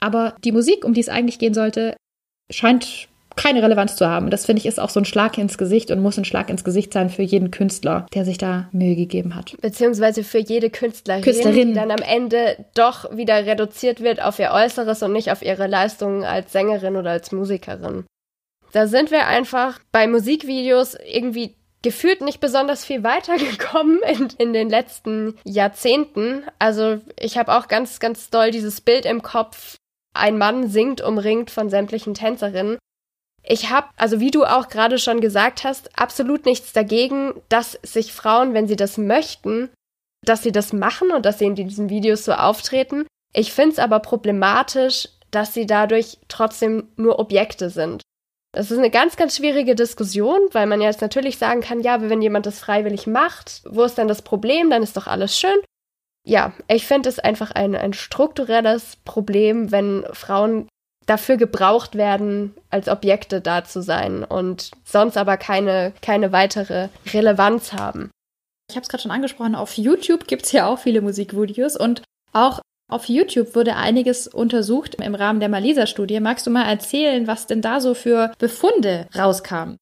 aber 0.00 0.36
die 0.44 0.52
Musik, 0.52 0.84
um 0.84 0.94
die 0.94 1.00
es 1.00 1.08
eigentlich 1.08 1.38
gehen 1.38 1.54
sollte, 1.54 1.96
scheint 2.50 3.08
keine 3.38 3.62
Relevanz 3.62 3.96
zu 3.96 4.08
haben. 4.08 4.30
Das 4.30 4.46
finde 4.46 4.60
ich 4.60 4.66
ist 4.66 4.80
auch 4.80 4.90
so 4.90 5.00
ein 5.00 5.04
Schlag 5.04 5.38
ins 5.38 5.58
Gesicht 5.58 5.90
und 5.90 6.00
muss 6.00 6.18
ein 6.18 6.24
Schlag 6.24 6.50
ins 6.50 6.64
Gesicht 6.64 6.92
sein 6.92 7.08
für 7.08 7.22
jeden 7.22 7.50
Künstler, 7.50 8.06
der 8.12 8.24
sich 8.24 8.38
da 8.38 8.68
Mühe 8.72 8.96
gegeben 8.96 9.34
hat. 9.34 9.56
Beziehungsweise 9.60 10.24
für 10.24 10.38
jede 10.38 10.70
Künstlerin, 10.70 11.22
Künstlerin. 11.22 11.68
die 11.68 11.74
dann 11.74 11.90
am 11.90 12.02
Ende 12.02 12.64
doch 12.74 13.16
wieder 13.16 13.46
reduziert 13.46 14.00
wird 14.00 14.22
auf 14.22 14.38
ihr 14.38 14.50
Äußeres 14.50 15.02
und 15.02 15.12
nicht 15.12 15.30
auf 15.30 15.42
ihre 15.42 15.66
Leistungen 15.66 16.24
als 16.24 16.52
Sängerin 16.52 16.96
oder 16.96 17.10
als 17.10 17.32
Musikerin. 17.32 18.04
Da 18.72 18.86
sind 18.86 19.10
wir 19.10 19.26
einfach 19.26 19.80
bei 19.92 20.06
Musikvideos 20.06 20.96
irgendwie 21.06 21.54
gefühlt 21.82 22.20
nicht 22.20 22.40
besonders 22.40 22.84
viel 22.84 23.02
weitergekommen 23.04 24.00
in, 24.02 24.28
in 24.38 24.52
den 24.52 24.68
letzten 24.68 25.38
Jahrzehnten. 25.44 26.42
Also 26.58 26.98
ich 27.18 27.38
habe 27.38 27.56
auch 27.56 27.68
ganz, 27.68 28.00
ganz 28.00 28.30
doll 28.30 28.50
dieses 28.50 28.80
Bild 28.80 29.06
im 29.06 29.22
Kopf. 29.22 29.76
Ein 30.14 30.38
Mann 30.38 30.68
singt 30.68 31.00
umringt 31.00 31.50
von 31.50 31.70
sämtlichen 31.70 32.14
Tänzerinnen. 32.14 32.78
Ich 33.42 33.70
habe, 33.70 33.88
also 33.96 34.20
wie 34.20 34.30
du 34.30 34.44
auch 34.44 34.68
gerade 34.68 34.98
schon 34.98 35.20
gesagt 35.20 35.64
hast, 35.64 35.98
absolut 35.98 36.44
nichts 36.44 36.72
dagegen, 36.72 37.34
dass 37.48 37.78
sich 37.82 38.12
Frauen, 38.12 38.54
wenn 38.54 38.68
sie 38.68 38.76
das 38.76 38.98
möchten, 38.98 39.70
dass 40.24 40.42
sie 40.42 40.52
das 40.52 40.72
machen 40.72 41.10
und 41.10 41.24
dass 41.24 41.38
sie 41.38 41.46
in 41.46 41.54
diesen 41.54 41.88
Videos 41.88 42.24
so 42.24 42.32
auftreten. 42.32 43.06
Ich 43.32 43.52
finde 43.52 43.72
es 43.72 43.78
aber 43.78 44.00
problematisch, 44.00 45.08
dass 45.30 45.54
sie 45.54 45.66
dadurch 45.66 46.18
trotzdem 46.28 46.88
nur 46.96 47.18
Objekte 47.18 47.70
sind. 47.70 48.02
Das 48.52 48.70
ist 48.70 48.78
eine 48.78 48.90
ganz, 48.90 49.16
ganz 49.16 49.36
schwierige 49.36 49.74
Diskussion, 49.74 50.40
weil 50.52 50.66
man 50.66 50.80
ja 50.80 50.88
jetzt 50.88 51.02
natürlich 51.02 51.36
sagen 51.38 51.60
kann, 51.60 51.80
ja, 51.80 52.00
wenn 52.00 52.22
jemand 52.22 52.46
das 52.46 52.58
freiwillig 52.58 53.06
macht, 53.06 53.62
wo 53.68 53.84
ist 53.84 53.98
dann 53.98 54.08
das 54.08 54.22
Problem? 54.22 54.70
Dann 54.70 54.82
ist 54.82 54.96
doch 54.96 55.06
alles 55.06 55.38
schön. 55.38 55.58
Ja, 56.26 56.52
ich 56.66 56.86
finde 56.86 57.08
es 57.08 57.18
einfach 57.18 57.50
ein, 57.52 57.74
ein 57.74 57.92
strukturelles 57.92 58.96
Problem, 59.04 59.70
wenn 59.70 60.04
Frauen 60.12 60.68
dafür 61.08 61.36
gebraucht 61.36 61.96
werden, 61.96 62.54
als 62.70 62.88
Objekte 62.88 63.40
da 63.40 63.64
zu 63.64 63.82
sein 63.82 64.24
und 64.24 64.70
sonst 64.84 65.16
aber 65.16 65.36
keine, 65.36 65.92
keine 66.02 66.32
weitere 66.32 66.88
Relevanz 67.12 67.72
haben. 67.72 68.10
Ich 68.70 68.76
habe 68.76 68.82
es 68.82 68.88
gerade 68.88 69.02
schon 69.02 69.10
angesprochen, 69.10 69.54
auf 69.54 69.78
YouTube 69.78 70.26
gibt 70.26 70.44
es 70.44 70.52
ja 70.52 70.66
auch 70.66 70.78
viele 70.78 71.00
Musikvideos 71.00 71.76
und 71.76 72.02
auch 72.32 72.60
auf 72.90 73.06
YouTube 73.06 73.54
wurde 73.54 73.76
einiges 73.76 74.28
untersucht 74.28 74.96
im 74.96 75.14
Rahmen 75.14 75.40
der 75.40 75.48
Malisa-Studie. 75.48 76.20
Magst 76.20 76.46
du 76.46 76.50
mal 76.50 76.64
erzählen, 76.64 77.26
was 77.26 77.46
denn 77.46 77.60
da 77.60 77.80
so 77.80 77.94
für 77.94 78.32
Befunde 78.38 79.06
rauskamen? 79.16 79.76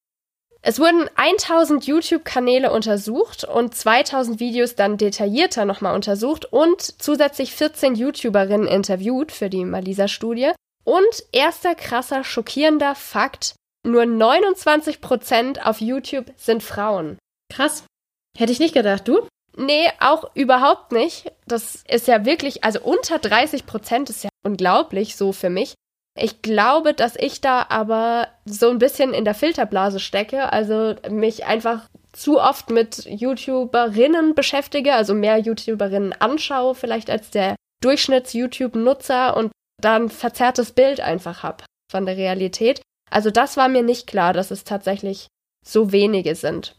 Es 0.61 0.79
wurden 0.79 1.09
1000 1.15 1.85
YouTube-Kanäle 1.85 2.71
untersucht 2.71 3.45
und 3.45 3.73
2000 3.73 4.39
Videos 4.41 4.75
dann 4.75 4.97
detaillierter 4.97 5.63
nochmal 5.63 5.95
untersucht 5.95 6.45
und 6.51 6.81
zusätzlich 6.81 7.53
14 7.53 7.95
YouTuberinnen 7.95 8.67
interviewt 8.67 9.31
für 9.31 9.49
die 9.49 9.63
Malisa-Studie. 9.63 10.51
Und 10.87 11.23
erster 11.33 11.75
krasser, 11.75 12.23
schockierender 12.23 12.95
Fakt, 12.95 13.55
nur 13.85 14.03
29% 14.03 15.61
auf 15.61 15.81
YouTube 15.81 16.31
sind 16.37 16.63
Frauen. 16.63 17.17
Krass. 17.53 17.83
Hätte 18.37 18.53
ich 18.53 18.59
nicht 18.59 18.73
gedacht, 18.73 19.05
du? 19.05 19.27
Nee, 19.57 19.89
auch 19.99 20.33
überhaupt 20.33 20.93
nicht. 20.93 21.31
Das 21.45 21.83
ist 21.89 22.07
ja 22.07 22.23
wirklich, 22.25 22.63
also 22.63 22.79
unter 22.81 23.19
30 23.19 23.65
Prozent 23.65 24.09
ist 24.09 24.23
ja 24.23 24.29
unglaublich 24.45 25.17
so 25.17 25.33
für 25.33 25.49
mich. 25.49 25.73
Ich 26.17 26.41
glaube, 26.41 26.93
dass 26.93 27.15
ich 27.17 27.41
da 27.41 27.65
aber 27.67 28.29
so 28.45 28.69
ein 28.69 28.79
bisschen 28.79 29.13
in 29.13 29.25
der 29.25 29.35
Filterblase 29.35 29.99
stecke, 29.99 30.53
also 30.53 30.95
mich 31.09 31.45
einfach 31.45 31.87
zu 32.13 32.39
oft 32.39 32.69
mit 32.69 33.05
YouTuberinnen 33.05 34.35
beschäftige, 34.35 34.93
also 34.93 35.13
mehr 35.13 35.37
YouTuberinnen 35.37 36.13
anschaue 36.13 36.75
vielleicht 36.75 37.09
als 37.09 37.29
der 37.29 37.55
Durchschnitts-YouTube-Nutzer 37.81 39.35
und 39.35 39.51
dann 39.81 40.09
verzerrtes 40.09 40.71
Bild 40.71 40.99
einfach 40.99 41.43
habe 41.43 41.63
von 41.91 42.05
der 42.05 42.17
Realität. 42.17 42.81
Also 43.09 43.31
das 43.31 43.57
war 43.57 43.69
mir 43.69 43.83
nicht 43.83 44.07
klar, 44.07 44.33
dass 44.33 44.51
es 44.51 44.63
tatsächlich 44.63 45.27
so 45.65 45.91
wenige 45.91 46.35
sind. 46.35 46.75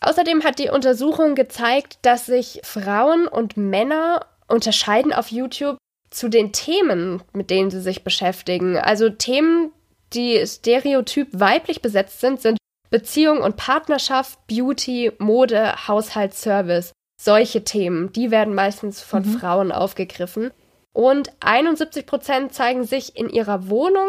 Außerdem 0.00 0.44
hat 0.44 0.58
die 0.58 0.70
Untersuchung 0.70 1.34
gezeigt, 1.34 1.98
dass 2.02 2.26
sich 2.26 2.60
Frauen 2.64 3.26
und 3.26 3.56
Männer 3.56 4.26
unterscheiden 4.46 5.12
auf 5.12 5.30
YouTube 5.30 5.78
zu 6.10 6.28
den 6.28 6.52
Themen, 6.52 7.22
mit 7.32 7.50
denen 7.50 7.70
sie 7.70 7.80
sich 7.80 8.04
beschäftigen. 8.04 8.76
Also 8.76 9.08
Themen, 9.08 9.72
die 10.12 10.46
stereotyp 10.46 11.28
weiblich 11.32 11.82
besetzt 11.82 12.20
sind, 12.20 12.40
sind 12.40 12.58
Beziehung 12.90 13.40
und 13.40 13.56
Partnerschaft, 13.56 14.38
Beauty, 14.46 15.12
Mode, 15.18 15.88
Haushalt, 15.88 16.34
Service. 16.34 16.92
Solche 17.20 17.64
Themen, 17.64 18.12
die 18.12 18.30
werden 18.30 18.54
meistens 18.54 19.02
von 19.02 19.26
mhm. 19.26 19.38
Frauen 19.38 19.72
aufgegriffen. 19.72 20.52
Und 20.96 21.30
71 21.40 22.06
Prozent 22.06 22.54
zeigen 22.54 22.84
sich 22.84 23.16
in 23.16 23.28
ihrer 23.28 23.68
Wohnung, 23.68 24.08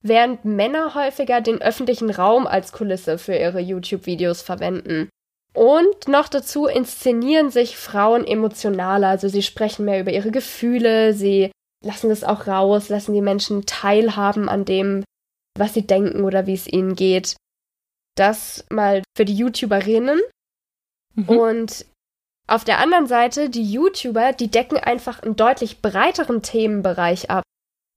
während 0.00 0.44
Männer 0.44 0.94
häufiger 0.94 1.40
den 1.40 1.60
öffentlichen 1.60 2.08
Raum 2.08 2.46
als 2.46 2.70
Kulisse 2.70 3.18
für 3.18 3.34
ihre 3.34 3.58
YouTube-Videos 3.58 4.40
verwenden. 4.40 5.10
Und 5.54 6.06
noch 6.06 6.28
dazu 6.28 6.66
inszenieren 6.66 7.50
sich 7.50 7.76
Frauen 7.76 8.24
emotionaler, 8.24 9.08
also 9.08 9.26
sie 9.26 9.42
sprechen 9.42 9.84
mehr 9.84 10.00
über 10.00 10.12
ihre 10.12 10.30
Gefühle, 10.30 11.14
sie 11.14 11.50
lassen 11.84 12.10
das 12.10 12.22
auch 12.22 12.46
raus, 12.46 12.90
lassen 12.90 13.12
die 13.12 13.22
Menschen 13.22 13.66
teilhaben 13.66 14.48
an 14.48 14.64
dem, 14.64 15.02
was 15.58 15.74
sie 15.74 15.84
denken 15.84 16.22
oder 16.22 16.46
wie 16.46 16.54
es 16.54 16.68
ihnen 16.68 16.94
geht. 16.94 17.34
Das 18.14 18.64
mal 18.70 19.02
für 19.16 19.24
die 19.24 19.34
YouTuberinnen. 19.34 20.20
Mhm. 21.16 21.28
Und 21.28 21.86
auf 22.50 22.64
der 22.64 22.78
anderen 22.78 23.06
Seite, 23.06 23.48
die 23.48 23.62
YouTuber, 23.62 24.32
die 24.32 24.50
decken 24.50 24.76
einfach 24.76 25.22
einen 25.22 25.36
deutlich 25.36 25.82
breiteren 25.82 26.42
Themenbereich 26.42 27.30
ab. 27.30 27.44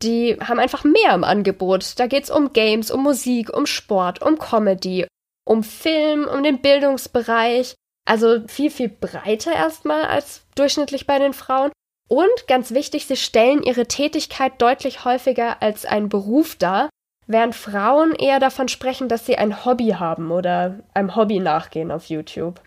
Die 0.03 0.37
haben 0.39 0.59
einfach 0.59 0.83
mehr 0.83 1.13
im 1.13 1.23
Angebot. 1.23 1.99
Da 1.99 2.07
geht 2.07 2.25
es 2.25 2.29
um 2.29 2.53
Games, 2.53 2.91
um 2.91 3.01
Musik, 3.01 3.51
um 3.51 3.65
Sport, 3.65 4.21
um 4.21 4.37
Comedy, 4.37 5.07
um 5.45 5.63
Film, 5.63 6.27
um 6.27 6.43
den 6.43 6.61
Bildungsbereich. 6.61 7.73
Also 8.05 8.47
viel, 8.47 8.69
viel 8.69 8.89
breiter 8.89 9.53
erstmal 9.53 10.03
als 10.03 10.45
durchschnittlich 10.55 11.07
bei 11.07 11.17
den 11.19 11.33
Frauen. 11.33 11.71
Und 12.09 12.47
ganz 12.47 12.71
wichtig, 12.73 13.07
sie 13.07 13.15
stellen 13.15 13.63
ihre 13.63 13.87
Tätigkeit 13.87 14.61
deutlich 14.61 15.03
häufiger 15.03 15.61
als 15.63 15.85
einen 15.85 16.09
Beruf 16.09 16.55
dar, 16.57 16.89
während 17.25 17.55
Frauen 17.55 18.13
eher 18.13 18.39
davon 18.39 18.67
sprechen, 18.67 19.07
dass 19.07 19.25
sie 19.25 19.37
ein 19.37 19.65
Hobby 19.65 19.95
haben 19.97 20.31
oder 20.31 20.79
einem 20.93 21.15
Hobby 21.15 21.39
nachgehen 21.39 21.91
auf 21.91 22.05
YouTube. 22.05 22.61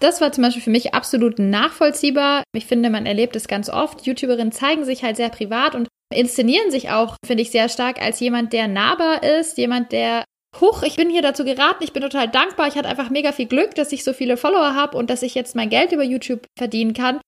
Das 0.00 0.20
war 0.20 0.32
zum 0.32 0.42
Beispiel 0.42 0.62
für 0.62 0.70
mich 0.70 0.94
absolut 0.94 1.38
nachvollziehbar. 1.38 2.42
Ich 2.54 2.66
finde, 2.66 2.90
man 2.90 3.06
erlebt 3.06 3.36
es 3.36 3.46
ganz 3.46 3.68
oft. 3.68 4.04
YouTuberinnen 4.06 4.52
zeigen 4.52 4.84
sich 4.84 5.04
halt 5.04 5.16
sehr 5.16 5.28
privat 5.28 5.74
und 5.74 5.88
inszenieren 6.12 6.70
sich 6.70 6.90
auch, 6.90 7.16
finde 7.24 7.42
ich, 7.42 7.50
sehr 7.50 7.68
stark 7.68 8.00
als 8.02 8.20
jemand, 8.20 8.52
der 8.52 8.68
nahbar 8.68 9.22
ist, 9.22 9.58
jemand, 9.58 9.92
der 9.92 10.24
Huch, 10.60 10.82
ich 10.82 10.96
bin 10.96 11.08
hier 11.08 11.22
dazu 11.22 11.44
geraten, 11.44 11.82
ich 11.82 11.92
bin 11.92 12.02
total 12.02 12.28
dankbar, 12.28 12.68
ich 12.68 12.74
hatte 12.74 12.88
einfach 12.88 13.10
mega 13.10 13.32
viel 13.32 13.46
Glück, 13.46 13.74
dass 13.74 13.92
ich 13.92 14.04
so 14.04 14.12
viele 14.12 14.36
Follower 14.36 14.74
habe 14.74 14.98
und 14.98 15.08
dass 15.08 15.22
ich 15.22 15.34
jetzt 15.34 15.56
mein 15.56 15.70
Geld 15.70 15.92
über 15.92 16.02
YouTube 16.02 16.46
verdienen 16.58 16.92
kann. 16.92 17.20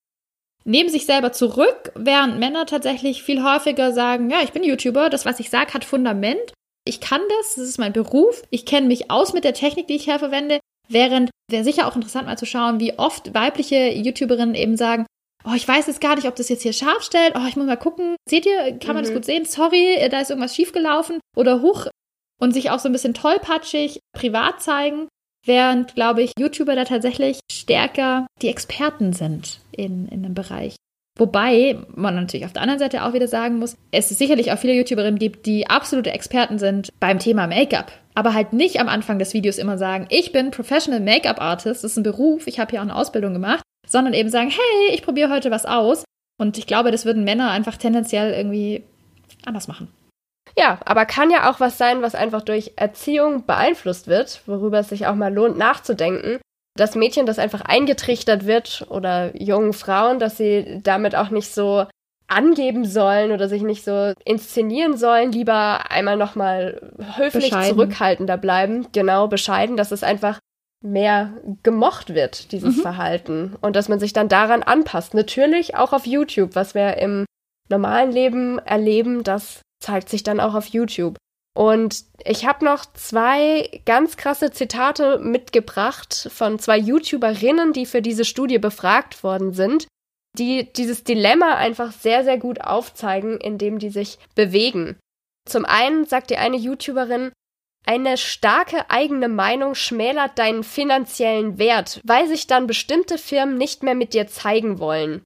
Nehmen 0.63 0.89
sich 0.89 1.05
selber 1.05 1.31
zurück, 1.31 1.91
während 1.95 2.39
Männer 2.39 2.65
tatsächlich 2.65 3.23
viel 3.23 3.43
häufiger 3.43 3.93
sagen, 3.93 4.29
ja, 4.29 4.41
ich 4.43 4.51
bin 4.51 4.63
YouTuber, 4.63 5.09
das, 5.09 5.25
was 5.25 5.39
ich 5.39 5.49
sage, 5.49 5.73
hat 5.73 5.85
Fundament. 5.85 6.53
Ich 6.85 7.01
kann 7.01 7.21
das, 7.39 7.55
das 7.55 7.67
ist 7.67 7.79
mein 7.79 7.93
Beruf, 7.93 8.43
ich 8.51 8.65
kenne 8.65 8.87
mich 8.87 9.09
aus 9.09 9.33
mit 9.33 9.43
der 9.43 9.53
Technik, 9.53 9.87
die 9.87 9.95
ich 9.95 10.05
hier 10.05 10.19
verwende. 10.19 10.59
Während 10.87 11.29
wäre 11.49 11.63
sicher 11.63 11.87
auch 11.87 11.95
interessant 11.95 12.27
mal 12.27 12.37
zu 12.37 12.45
schauen, 12.45 12.79
wie 12.79 12.97
oft 12.97 13.33
weibliche 13.33 13.91
YouTuberinnen 13.93 14.55
eben 14.55 14.77
sagen, 14.77 15.05
oh, 15.45 15.53
ich 15.55 15.67
weiß 15.67 15.87
jetzt 15.87 16.01
gar 16.01 16.15
nicht, 16.15 16.27
ob 16.27 16.35
das 16.35 16.49
jetzt 16.49 16.63
hier 16.63 16.73
scharf 16.73 17.03
stellt, 17.03 17.33
oh, 17.35 17.45
ich 17.47 17.55
muss 17.55 17.65
mal 17.65 17.77
gucken. 17.77 18.15
Seht 18.27 18.45
ihr, 18.45 18.77
kann 18.79 18.95
man 18.95 19.03
mhm. 19.03 19.07
das 19.07 19.13
gut 19.13 19.25
sehen? 19.25 19.45
Sorry, 19.45 20.07
da 20.09 20.19
ist 20.19 20.29
irgendwas 20.29 20.55
schiefgelaufen. 20.55 21.19
Oder 21.35 21.61
huch, 21.61 21.87
und 22.39 22.53
sich 22.53 22.69
auch 22.69 22.79
so 22.79 22.89
ein 22.89 22.91
bisschen 22.91 23.13
tollpatschig 23.13 23.99
privat 24.13 24.61
zeigen, 24.61 25.07
während, 25.45 25.95
glaube 25.95 26.21
ich, 26.21 26.31
YouTuber 26.37 26.75
da 26.75 26.85
tatsächlich 26.85 27.39
stärker 27.51 28.27
die 28.41 28.49
Experten 28.49 29.13
sind 29.13 29.61
in, 29.71 30.07
in 30.07 30.25
einem 30.25 30.33
Bereich. 30.33 30.75
Wobei 31.17 31.77
man 31.95 32.15
natürlich 32.15 32.45
auf 32.45 32.51
der 32.51 32.61
anderen 32.61 32.79
Seite 32.79 33.05
auch 33.05 33.13
wieder 33.13 33.29
sagen 33.29 33.59
muss, 33.59 33.77
es 33.91 34.11
ist 34.11 34.17
sicherlich 34.17 34.51
auch 34.51 34.57
viele 34.57 34.73
YouTuberinnen 34.73 35.19
gibt, 35.19 35.45
die 35.45 35.69
absolute 35.69 36.11
Experten 36.11 36.59
sind 36.59 36.89
beim 36.99 37.19
Thema 37.19 37.47
Make-up, 37.47 37.91
aber 38.15 38.33
halt 38.33 38.53
nicht 38.53 38.79
am 38.79 38.89
Anfang 38.89 39.19
des 39.19 39.33
Videos 39.33 39.57
immer 39.57 39.77
sagen, 39.77 40.07
ich 40.09 40.31
bin 40.31 40.51
Professional 40.51 41.01
Make-up 41.01 41.39
Artist, 41.39 41.83
das 41.83 41.91
ist 41.91 41.97
ein 41.97 42.03
Beruf, 42.03 42.47
ich 42.47 42.59
habe 42.59 42.71
hier 42.71 42.79
auch 42.79 42.85
eine 42.85 42.95
Ausbildung 42.95 43.33
gemacht, 43.33 43.61
sondern 43.87 44.13
eben 44.13 44.29
sagen, 44.29 44.49
hey, 44.49 44.93
ich 44.95 45.03
probiere 45.03 45.29
heute 45.29 45.51
was 45.51 45.65
aus. 45.65 46.03
Und 46.37 46.57
ich 46.57 46.67
glaube, 46.67 46.91
das 46.91 47.05
würden 47.05 47.23
Männer 47.23 47.51
einfach 47.51 47.77
tendenziell 47.77 48.33
irgendwie 48.33 48.83
anders 49.45 49.67
machen. 49.67 49.89
Ja, 50.57 50.79
aber 50.85 51.05
kann 51.05 51.31
ja 51.31 51.49
auch 51.49 51.59
was 51.59 51.77
sein, 51.77 52.01
was 52.01 52.15
einfach 52.15 52.41
durch 52.41 52.73
Erziehung 52.75 53.45
beeinflusst 53.45 54.07
wird, 54.07 54.41
worüber 54.45 54.79
es 54.79 54.89
sich 54.89 55.07
auch 55.07 55.15
mal 55.15 55.33
lohnt 55.33 55.57
nachzudenken. 55.57 56.39
Das 56.77 56.95
Mädchen, 56.95 57.25
das 57.25 57.39
einfach 57.39 57.61
eingetrichtert 57.61 58.45
wird 58.45 58.85
oder 58.89 59.35
jungen 59.41 59.73
Frauen, 59.73 60.19
dass 60.19 60.37
sie 60.37 60.81
damit 60.83 61.15
auch 61.15 61.29
nicht 61.29 61.53
so 61.53 61.85
angeben 62.27 62.85
sollen 62.85 63.31
oder 63.31 63.47
sich 63.47 63.61
nicht 63.61 63.83
so 63.83 64.13
inszenieren 64.23 64.97
sollen, 64.97 65.31
lieber 65.31 65.91
einmal 65.91 66.17
nochmal 66.17 66.91
höflich 67.15 67.51
bescheiden. 67.51 67.69
zurückhaltender 67.69 68.37
bleiben, 68.37 68.87
genau 68.91 69.27
bescheiden, 69.27 69.77
dass 69.77 69.91
es 69.91 70.03
einfach 70.03 70.39
mehr 70.81 71.33
gemocht 71.63 72.13
wird, 72.13 72.51
dieses 72.51 72.77
mhm. 72.77 72.81
Verhalten. 72.81 73.55
Und 73.61 73.75
dass 73.75 73.89
man 73.89 73.99
sich 73.99 74.13
dann 74.13 74.29
daran 74.29 74.63
anpasst. 74.63 75.13
Natürlich 75.13 75.75
auch 75.75 75.93
auf 75.93 76.05
YouTube, 76.05 76.55
was 76.55 76.75
wir 76.75 76.97
im 76.97 77.25
normalen 77.69 78.11
Leben 78.11 78.59
erleben, 78.59 79.23
das 79.23 79.61
zeigt 79.81 80.09
sich 80.09 80.23
dann 80.23 80.39
auch 80.39 80.53
auf 80.53 80.67
YouTube. 80.67 81.17
Und 81.55 82.03
ich 82.23 82.45
habe 82.45 82.65
noch 82.65 82.85
zwei 82.93 83.81
ganz 83.85 84.17
krasse 84.17 84.51
Zitate 84.51 85.19
mitgebracht 85.19 86.27
von 86.31 86.59
zwei 86.59 86.77
YouTuberinnen, 86.77 87.71
die 87.71 87.85
für 87.85 88.01
diese 88.01 88.25
Studie 88.25 88.59
befragt 88.59 89.23
worden 89.23 89.53
sind, 89.53 89.87
die 90.35 90.71
dieses 90.71 91.03
Dilemma 91.03 91.55
einfach 91.55 91.91
sehr, 91.91 92.23
sehr 92.23 92.37
gut 92.37 92.61
aufzeigen, 92.61 93.39
indem 93.39 93.79
die 93.79 93.89
sich 93.89 94.19
bewegen. 94.35 94.97
Zum 95.47 95.65
einen 95.65 96.05
sagt 96.05 96.29
die 96.29 96.37
eine 96.37 96.57
YouTuberin, 96.57 97.31
eine 97.85 98.17
starke 98.17 98.89
eigene 98.89 99.29
Meinung 99.29 99.75
schmälert 99.75 100.39
deinen 100.39 100.63
finanziellen 100.63 101.59
Wert, 101.59 102.01
weil 102.03 102.27
sich 102.27 102.47
dann 102.47 102.65
bestimmte 102.65 103.17
Firmen 103.17 103.57
nicht 103.57 103.83
mehr 103.83 103.93
mit 103.93 104.13
dir 104.13 104.27
zeigen 104.27 104.79
wollen. 104.79 105.23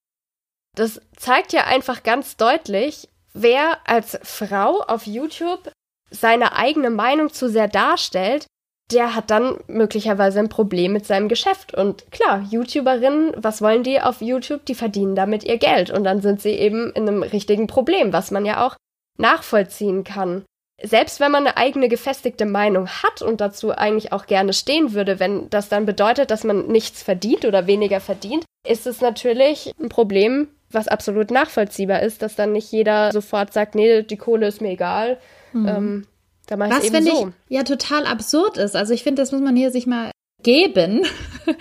Das 0.76 1.02
zeigt 1.16 1.54
ja 1.54 1.66
einfach 1.66 2.04
ganz 2.04 2.36
deutlich, 2.36 3.08
wer 3.34 3.78
als 3.88 4.20
Frau 4.24 4.82
auf 4.82 5.06
YouTube 5.06 5.72
seine 6.12 6.56
eigene 6.56 6.90
Meinung 6.90 7.32
zu 7.32 7.50
sehr 7.50 7.68
darstellt, 7.68 8.46
der 8.92 9.16
hat 9.16 9.30
dann 9.30 9.58
möglicherweise 9.68 10.40
ein 10.40 10.50
Problem 10.50 10.94
mit 10.94 11.06
seinem 11.06 11.30
Geschäft. 11.30 11.76
Und 11.76 12.12
klar, 12.12 12.46
YouTuberinnen, 12.50 13.34
was 13.38 13.62
wollen 13.62 13.84
die 13.84 14.02
auf 14.02 14.22
YouTube? 14.22 14.66
Die 14.66 14.76
verdienen 14.76 15.16
damit 15.16 15.44
ihr 15.44 15.58
Geld. 15.58 15.92
Und 15.92 16.04
dann 16.04 16.22
sind 16.22 16.42
sie 16.42 16.52
eben 16.52 16.92
in 16.94 17.08
einem 17.08 17.24
richtigen 17.24 17.68
Problem, 17.68 18.14
was 18.14 18.32
man 18.32 18.46
ja 18.46 18.66
auch 18.66 18.76
nachvollziehen 19.18 20.04
kann 20.04 20.44
selbst 20.82 21.20
wenn 21.20 21.32
man 21.32 21.46
eine 21.46 21.58
eigene 21.58 21.90
gefestigte 21.90 22.46
Meinung 22.46 22.88
hat 22.88 23.22
und 23.22 23.42
dazu 23.42 23.72
eigentlich 23.72 24.14
auch 24.14 24.26
gerne 24.26 24.54
stehen 24.54 24.94
würde, 24.94 25.20
wenn 25.20 25.50
das 25.50 25.70
dann 25.70 25.86
bedeutet, 25.86 26.32
dass 26.32 26.44
man 26.44 26.68
nichts 26.68 27.04
verdient 27.04 27.46
oder 27.46 27.68
weniger 27.68 28.00
verdient, 28.00 28.46
ist 28.68 28.88
es 28.88 29.02
natürlich 29.02 29.72
ein 29.80 29.90
Problem, 29.90 30.48
was 30.70 30.88
absolut 30.88 31.32
nachvollziehbar 31.32 32.02
ist, 32.02 32.22
dass 32.22 32.36
dann 32.36 32.54
nicht 32.54 32.72
jeder 32.72 33.12
sofort 33.12 33.54
sagt, 33.54 33.76
nee, 33.76 34.04
die 34.04 34.18
Kohle 34.18 34.48
ist 34.48 34.62
mir 34.62 34.72
egal. 34.72 35.18
Mhm. 35.54 35.68
Ähm, 35.68 36.08
da 36.50 36.58
mach 36.58 36.70
was 36.70 36.90
finde 36.90 37.12
so. 37.12 37.32
ich 37.48 37.56
ja 37.56 37.64
total 37.64 38.06
absurd 38.06 38.58
ist. 38.58 38.76
Also 38.76 38.94
ich 38.94 39.04
finde, 39.04 39.22
das 39.22 39.32
muss 39.32 39.42
man 39.42 39.56
hier 39.56 39.70
sich 39.72 39.86
mal 39.86 40.12
geben. 40.42 41.06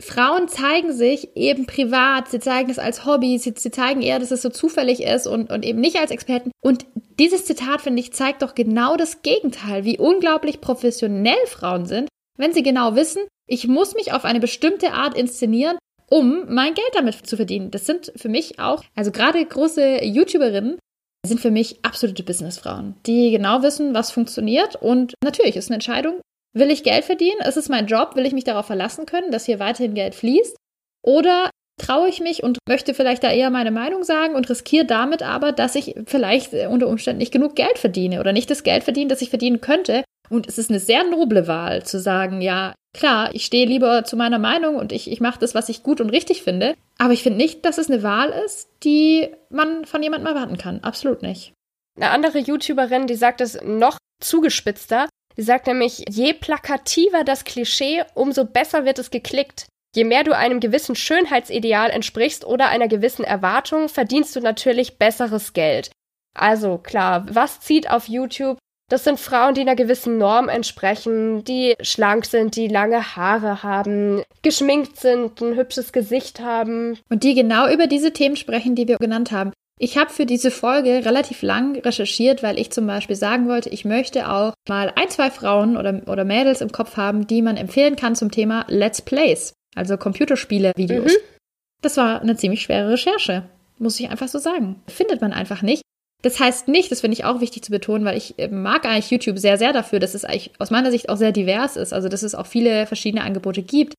Frauen 0.00 0.48
zeigen 0.48 0.92
sich 0.92 1.36
eben 1.36 1.66
privat, 1.66 2.30
sie 2.30 2.38
zeigen 2.38 2.70
es 2.70 2.78
als 2.78 3.04
Hobby, 3.04 3.38
sie, 3.38 3.54
sie 3.56 3.70
zeigen 3.70 4.02
eher, 4.02 4.18
dass 4.18 4.30
es 4.30 4.42
so 4.42 4.50
zufällig 4.50 5.02
ist 5.02 5.26
und, 5.26 5.50
und 5.50 5.64
eben 5.64 5.80
nicht 5.80 5.98
als 5.98 6.10
Experten. 6.10 6.50
Und 6.62 6.86
dieses 7.18 7.44
Zitat, 7.44 7.82
finde 7.82 8.00
ich, 8.00 8.12
zeigt 8.12 8.42
doch 8.42 8.54
genau 8.54 8.96
das 8.96 9.22
Gegenteil, 9.22 9.84
wie 9.84 9.98
unglaublich 9.98 10.60
professionell 10.60 11.44
Frauen 11.46 11.86
sind, 11.86 12.08
wenn 12.38 12.52
sie 12.52 12.62
genau 12.62 12.94
wissen, 12.94 13.22
ich 13.46 13.68
muss 13.68 13.94
mich 13.94 14.12
auf 14.12 14.24
eine 14.24 14.40
bestimmte 14.40 14.92
Art 14.92 15.16
inszenieren, 15.16 15.78
um 16.08 16.44
mein 16.52 16.74
Geld 16.74 16.90
damit 16.94 17.26
zu 17.26 17.36
verdienen. 17.36 17.70
Das 17.70 17.86
sind 17.86 18.12
für 18.16 18.28
mich 18.28 18.58
auch, 18.58 18.82
also 18.94 19.10
gerade 19.10 19.44
große 19.44 20.04
YouTuberinnen, 20.04 20.78
sind 21.26 21.40
für 21.40 21.50
mich 21.50 21.78
absolute 21.82 22.22
Businessfrauen, 22.22 22.94
die 23.06 23.30
genau 23.30 23.62
wissen, 23.62 23.94
was 23.94 24.10
funktioniert. 24.10 24.76
Und 24.76 25.14
natürlich 25.22 25.56
ist 25.56 25.68
eine 25.68 25.76
Entscheidung, 25.76 26.20
Will 26.56 26.70
ich 26.70 26.84
Geld 26.84 27.04
verdienen? 27.04 27.40
Ist 27.46 27.58
es 27.58 27.68
mein 27.68 27.86
Job? 27.86 28.16
Will 28.16 28.24
ich 28.24 28.32
mich 28.32 28.44
darauf 28.44 28.64
verlassen 28.64 29.04
können, 29.04 29.30
dass 29.30 29.44
hier 29.44 29.58
weiterhin 29.58 29.92
Geld 29.92 30.14
fließt? 30.14 30.56
Oder 31.04 31.50
traue 31.78 32.08
ich 32.08 32.20
mich 32.20 32.42
und 32.42 32.58
möchte 32.68 32.94
vielleicht 32.94 33.22
da 33.22 33.30
eher 33.30 33.50
meine 33.50 33.70
Meinung 33.70 34.02
sagen 34.02 34.34
und 34.34 34.48
riskiere 34.48 34.84
damit 34.84 35.22
aber, 35.22 35.52
dass 35.52 35.74
ich 35.74 35.94
vielleicht 36.06 36.52
unter 36.52 36.88
Umständen 36.88 37.18
nicht 37.18 37.32
genug 37.32 37.54
Geld 37.54 37.78
verdiene 37.78 38.20
oder 38.20 38.32
nicht 38.32 38.50
das 38.50 38.62
Geld 38.62 38.84
verdiene, 38.84 39.08
das 39.08 39.22
ich 39.22 39.30
verdienen 39.30 39.60
könnte. 39.60 40.04
Und 40.28 40.48
es 40.48 40.58
ist 40.58 40.70
eine 40.70 40.80
sehr 40.80 41.04
noble 41.04 41.46
Wahl 41.46 41.84
zu 41.84 42.00
sagen, 42.00 42.40
ja, 42.40 42.74
klar, 42.96 43.30
ich 43.34 43.44
stehe 43.44 43.66
lieber 43.66 44.04
zu 44.04 44.16
meiner 44.16 44.38
Meinung 44.38 44.76
und 44.76 44.92
ich, 44.92 45.10
ich 45.10 45.20
mache 45.20 45.38
das, 45.38 45.54
was 45.54 45.68
ich 45.68 45.82
gut 45.82 46.00
und 46.00 46.10
richtig 46.10 46.42
finde. 46.42 46.74
Aber 46.98 47.12
ich 47.12 47.22
finde 47.22 47.38
nicht, 47.38 47.64
dass 47.64 47.78
es 47.78 47.90
eine 47.90 48.02
Wahl 48.02 48.30
ist, 48.44 48.68
die 48.82 49.28
man 49.50 49.84
von 49.84 50.02
jemandem 50.02 50.26
erwarten 50.26 50.58
kann. 50.58 50.80
Absolut 50.80 51.22
nicht. 51.22 51.52
Eine 51.96 52.10
andere 52.10 52.38
YouTuberin, 52.38 53.06
die 53.06 53.14
sagt 53.14 53.40
es 53.40 53.58
noch 53.62 53.98
zugespitzter. 54.20 55.08
Sie 55.36 55.42
sagt 55.42 55.66
nämlich, 55.66 56.04
je 56.08 56.32
plakativer 56.32 57.22
das 57.22 57.44
Klischee, 57.44 58.04
umso 58.14 58.44
besser 58.44 58.84
wird 58.84 58.98
es 58.98 59.10
geklickt. 59.10 59.66
Je 59.94 60.04
mehr 60.04 60.24
du 60.24 60.36
einem 60.36 60.60
gewissen 60.60 60.94
Schönheitsideal 60.94 61.90
entsprichst 61.90 62.44
oder 62.44 62.68
einer 62.68 62.88
gewissen 62.88 63.24
Erwartung, 63.24 63.88
verdienst 63.88 64.36
du 64.36 64.40
natürlich 64.40 64.98
besseres 64.98 65.52
Geld. 65.52 65.90
Also 66.34 66.78
klar, 66.78 67.26
was 67.30 67.60
zieht 67.60 67.90
auf 67.90 68.08
YouTube? 68.08 68.58
Das 68.88 69.02
sind 69.02 69.18
Frauen, 69.18 69.54
die 69.54 69.62
einer 69.62 69.74
gewissen 69.74 70.16
Norm 70.16 70.48
entsprechen, 70.48 71.42
die 71.42 71.74
schlank 71.80 72.24
sind, 72.24 72.54
die 72.54 72.68
lange 72.68 73.16
Haare 73.16 73.64
haben, 73.64 74.22
geschminkt 74.42 74.96
sind, 74.96 75.40
ein 75.40 75.56
hübsches 75.56 75.92
Gesicht 75.92 76.38
haben. 76.38 76.96
Und 77.10 77.24
die 77.24 77.34
genau 77.34 77.68
über 77.68 77.88
diese 77.88 78.12
Themen 78.12 78.36
sprechen, 78.36 78.76
die 78.76 78.86
wir 78.86 78.98
genannt 78.98 79.32
haben. 79.32 79.50
Ich 79.78 79.98
habe 79.98 80.10
für 80.10 80.24
diese 80.24 80.50
Folge 80.50 81.04
relativ 81.04 81.42
lang 81.42 81.76
recherchiert, 81.76 82.42
weil 82.42 82.58
ich 82.58 82.70
zum 82.70 82.86
Beispiel 82.86 83.16
sagen 83.16 83.48
wollte, 83.48 83.68
ich 83.68 83.84
möchte 83.84 84.30
auch 84.30 84.54
mal 84.68 84.92
ein, 84.94 85.10
zwei 85.10 85.30
Frauen 85.30 85.76
oder, 85.76 86.00
oder 86.06 86.24
Mädels 86.24 86.62
im 86.62 86.72
Kopf 86.72 86.96
haben, 86.96 87.26
die 87.26 87.42
man 87.42 87.58
empfehlen 87.58 87.96
kann 87.96 88.14
zum 88.14 88.30
Thema 88.30 88.64
Let's 88.68 89.02
Plays, 89.02 89.52
also 89.76 89.96
Computerspiele-Videos. 89.96 91.12
Mhm. 91.12 91.36
Das 91.82 91.96
war 91.96 92.20
eine 92.20 92.36
ziemlich 92.36 92.62
schwere 92.62 92.90
Recherche, 92.90 93.44
muss 93.78 94.00
ich 94.00 94.10
einfach 94.10 94.28
so 94.28 94.38
sagen. 94.38 94.82
Findet 94.88 95.20
man 95.20 95.32
einfach 95.32 95.62
nicht. 95.62 95.82
Das 96.22 96.40
heißt 96.40 96.66
nicht, 96.66 96.90
das 96.90 97.02
finde 97.02 97.14
ich 97.14 97.24
auch 97.24 97.40
wichtig 97.40 97.62
zu 97.62 97.70
betonen, 97.70 98.04
weil 98.04 98.16
ich 98.16 98.38
äh, 98.38 98.48
mag 98.48 98.84
eigentlich 98.84 99.10
YouTube 99.10 99.38
sehr, 99.38 99.58
sehr 99.58 99.72
dafür, 99.72 100.00
dass 100.00 100.14
es 100.14 100.24
eigentlich 100.24 100.52
aus 100.58 100.70
meiner 100.70 100.90
Sicht 100.90 101.08
auch 101.08 101.16
sehr 101.16 101.30
divers 101.30 101.76
ist, 101.76 101.92
also 101.92 102.08
dass 102.08 102.22
es 102.22 102.34
auch 102.34 102.46
viele 102.46 102.86
verschiedene 102.86 103.22
Angebote 103.22 103.62
gibt. 103.62 103.94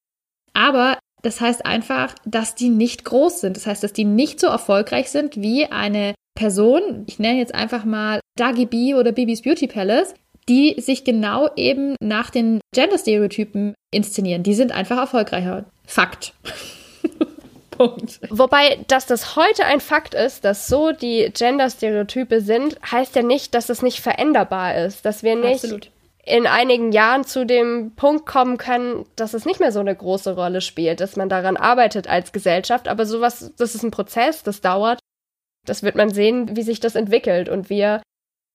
Aber 0.54 0.98
das 1.22 1.40
heißt 1.40 1.66
einfach, 1.66 2.16
dass 2.26 2.56
die 2.56 2.70
nicht 2.70 3.06
groß 3.06 3.42
sind. 3.42 3.56
Das 3.56 3.68
heißt, 3.68 3.84
dass 3.84 3.94
die 3.94 4.06
nicht 4.06 4.40
so 4.40 4.48
erfolgreich 4.48 5.10
sind 5.10 5.38
wie 5.38 5.66
eine 5.66 6.16
Person, 6.36 7.06
ich 7.08 7.18
nenne 7.18 7.40
jetzt 7.40 7.56
einfach 7.56 7.84
mal 7.86 8.20
Dagi 8.36 8.66
B 8.66 8.94
oder 8.94 9.12
Bibis 9.12 9.42
Beauty 9.42 9.68
Palace, 9.68 10.14
die 10.50 10.80
sich 10.80 11.04
genau 11.04 11.50
eben 11.56 11.96
nach 12.00 12.30
den 12.30 12.60
Gender-Stereotypen 12.74 13.74
inszenieren. 13.92 14.44
Die 14.44 14.54
sind 14.54 14.72
einfach 14.72 14.98
erfolgreicher. 14.98 15.66
Fakt. 15.86 16.34
Punkt. 17.72 18.20
Wobei, 18.30 18.80
dass 18.88 19.06
das 19.06 19.36
heute 19.36 19.66
ein 19.66 19.80
Fakt 19.80 20.16
ist, 20.16 20.44
dass 20.46 20.68
so 20.68 20.92
die 20.92 21.32
Gender-Stereotype 21.32 22.42
sind, 22.42 22.80
heißt 22.92 23.16
ja 23.16 23.22
nicht, 23.22 23.54
dass 23.54 23.70
es 23.70 23.82
nicht 23.84 24.00
veränderbar 24.00 24.76
ist. 24.76 25.06
Dass 25.06 25.22
wir 25.22 25.36
nicht 25.36 25.64
Absolut 25.64 25.92
in 26.28 26.46
einigen 26.46 26.92
Jahren 26.92 27.24
zu 27.24 27.46
dem 27.46 27.94
Punkt 27.96 28.26
kommen 28.26 28.58
können, 28.58 29.06
dass 29.16 29.34
es 29.34 29.46
nicht 29.46 29.60
mehr 29.62 29.72
so 29.72 29.80
eine 29.80 29.96
große 29.96 30.36
Rolle 30.36 30.60
spielt, 30.60 31.00
dass 31.00 31.16
man 31.16 31.30
daran 31.30 31.56
arbeitet 31.56 32.08
als 32.10 32.34
Gesellschaft. 32.34 32.88
Aber 32.90 33.06
sowas, 33.06 33.54
das 33.58 33.76
ist 33.76 33.84
ein 33.84 33.92
Prozess, 33.92 34.44
das 34.44 34.60
dauert. 34.60 35.00
Das 35.66 35.84
wird 35.84 35.96
man 35.96 36.10
sehen, 36.10 36.56
wie 36.56 36.64
sich 36.64 36.80
das 36.80 36.96
entwickelt. 36.96 37.48
Und 37.48 37.70
wir 37.70 38.02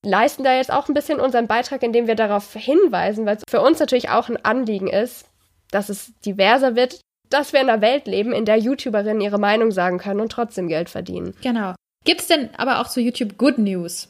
leisten 0.03 0.43
da 0.43 0.55
jetzt 0.55 0.71
auch 0.71 0.87
ein 0.87 0.93
bisschen 0.93 1.19
unseren 1.19 1.47
Beitrag, 1.47 1.81
indem 1.83 2.07
wir 2.07 2.15
darauf 2.15 2.53
hinweisen, 2.53 3.25
weil 3.25 3.37
es 3.37 3.43
für 3.49 3.61
uns 3.61 3.79
natürlich 3.79 4.09
auch 4.09 4.29
ein 4.29 4.43
Anliegen 4.43 4.87
ist, 4.87 5.25
dass 5.71 5.89
es 5.89 6.13
diverser 6.25 6.75
wird, 6.75 6.99
dass 7.29 7.53
wir 7.53 7.61
in 7.61 7.69
einer 7.69 7.81
Welt 7.81 8.05
leben, 8.05 8.31
in 8.31 8.45
der 8.45 8.57
YouTuberinnen 8.57 9.21
ihre 9.21 9.39
Meinung 9.39 9.71
sagen 9.71 9.97
können 9.97 10.19
und 10.19 10.31
trotzdem 10.31 10.67
Geld 10.67 10.89
verdienen. 10.89 11.35
Genau. 11.41 11.73
Gibt 12.05 12.21
es 12.21 12.27
denn 12.27 12.49
aber 12.57 12.79
auch 12.79 12.87
zu 12.87 13.01
YouTube 13.01 13.37
Good 13.37 13.57
News? 13.57 14.09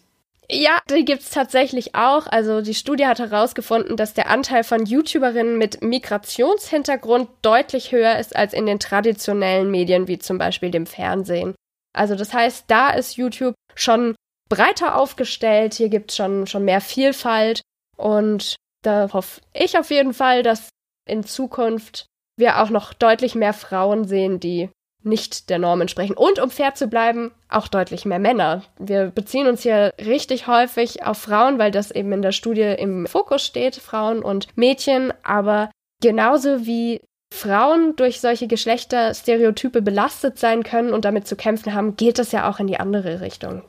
Ja, 0.49 0.79
die 0.89 1.06
gibt's 1.06 1.29
tatsächlich 1.29 1.95
auch. 1.95 2.27
Also 2.27 2.62
die 2.62 2.73
Studie 2.73 3.06
hat 3.06 3.19
herausgefunden, 3.19 3.95
dass 3.95 4.13
der 4.13 4.29
Anteil 4.29 4.63
von 4.63 4.86
YouTuberinnen 4.86 5.58
mit 5.58 5.82
Migrationshintergrund 5.82 7.29
deutlich 7.41 7.91
höher 7.91 8.17
ist 8.19 8.36
als 8.36 8.53
in 8.53 8.65
den 8.65 8.79
traditionellen 8.79 9.71
Medien, 9.71 10.08
wie 10.08 10.19
zum 10.19 10.38
Beispiel 10.38 10.69
dem 10.69 10.86
Fernsehen. 10.86 11.56
Also 11.93 12.15
das 12.15 12.34
heißt, 12.34 12.65
da 12.67 12.89
ist 12.89 13.15
YouTube 13.15 13.53
schon 13.75 14.15
breiter 14.49 14.95
aufgestellt, 14.95 15.73
hier 15.73 15.89
gibt's 15.89 16.15
schon, 16.15 16.47
schon 16.47 16.65
mehr 16.65 16.82
Vielfalt 16.82 17.62
und 17.97 18.56
da 18.84 19.12
hoffe 19.13 19.41
ich 19.53 19.77
auf 19.77 19.89
jeden 19.89 20.13
Fall, 20.13 20.43
dass 20.43 20.69
in 21.08 21.23
Zukunft 21.23 22.06
wir 22.38 22.62
auch 22.62 22.69
noch 22.69 22.93
deutlich 22.93 23.36
mehr 23.36 23.53
Frauen 23.53 24.06
sehen, 24.06 24.39
die 24.39 24.69
nicht 25.03 25.49
der 25.49 25.60
Norm 25.60 25.82
entsprechen. 25.82 26.15
Und 26.15 26.39
um 26.39 26.49
fair 26.49 26.75
zu 26.75 26.88
bleiben, 26.88 27.32
auch 27.49 27.67
deutlich 27.67 28.06
mehr 28.06 28.19
Männer. 28.19 28.63
Wir 28.79 29.08
beziehen 29.08 29.47
uns 29.47 29.62
hier 29.62 29.93
richtig 29.99 30.47
häufig 30.47 31.03
auf 31.03 31.17
Frauen, 31.17 31.60
weil 31.60 31.71
das 31.71 31.91
eben 31.91 32.12
in 32.13 32.21
der 32.21 32.32
Studie 32.32 32.62
im 32.62 33.06
Fokus 33.06 33.45
steht, 33.45 33.75
Frauen 33.75 34.23
und 34.23 34.47
Mädchen. 34.56 35.13
Aber 35.23 35.69
genauso 36.01 36.65
wie 36.65 37.01
Frauen 37.34 37.95
durch 37.95 38.21
solche 38.21 38.47
Geschlechterstereotype 38.47 39.82
belastet 39.82 40.39
sein 40.39 40.63
können 40.63 40.93
und 40.93 41.03
damit 41.03 41.27
zu 41.27 41.36
kämpfen 41.36 41.73
haben, 41.73 41.97
geht 41.97 42.17
das 42.17 42.32
ja 42.32 42.49
auch 42.49 42.60
in 42.60 42.67
die 42.67 42.79
andere 42.79 43.21
Richtung. 43.21 43.63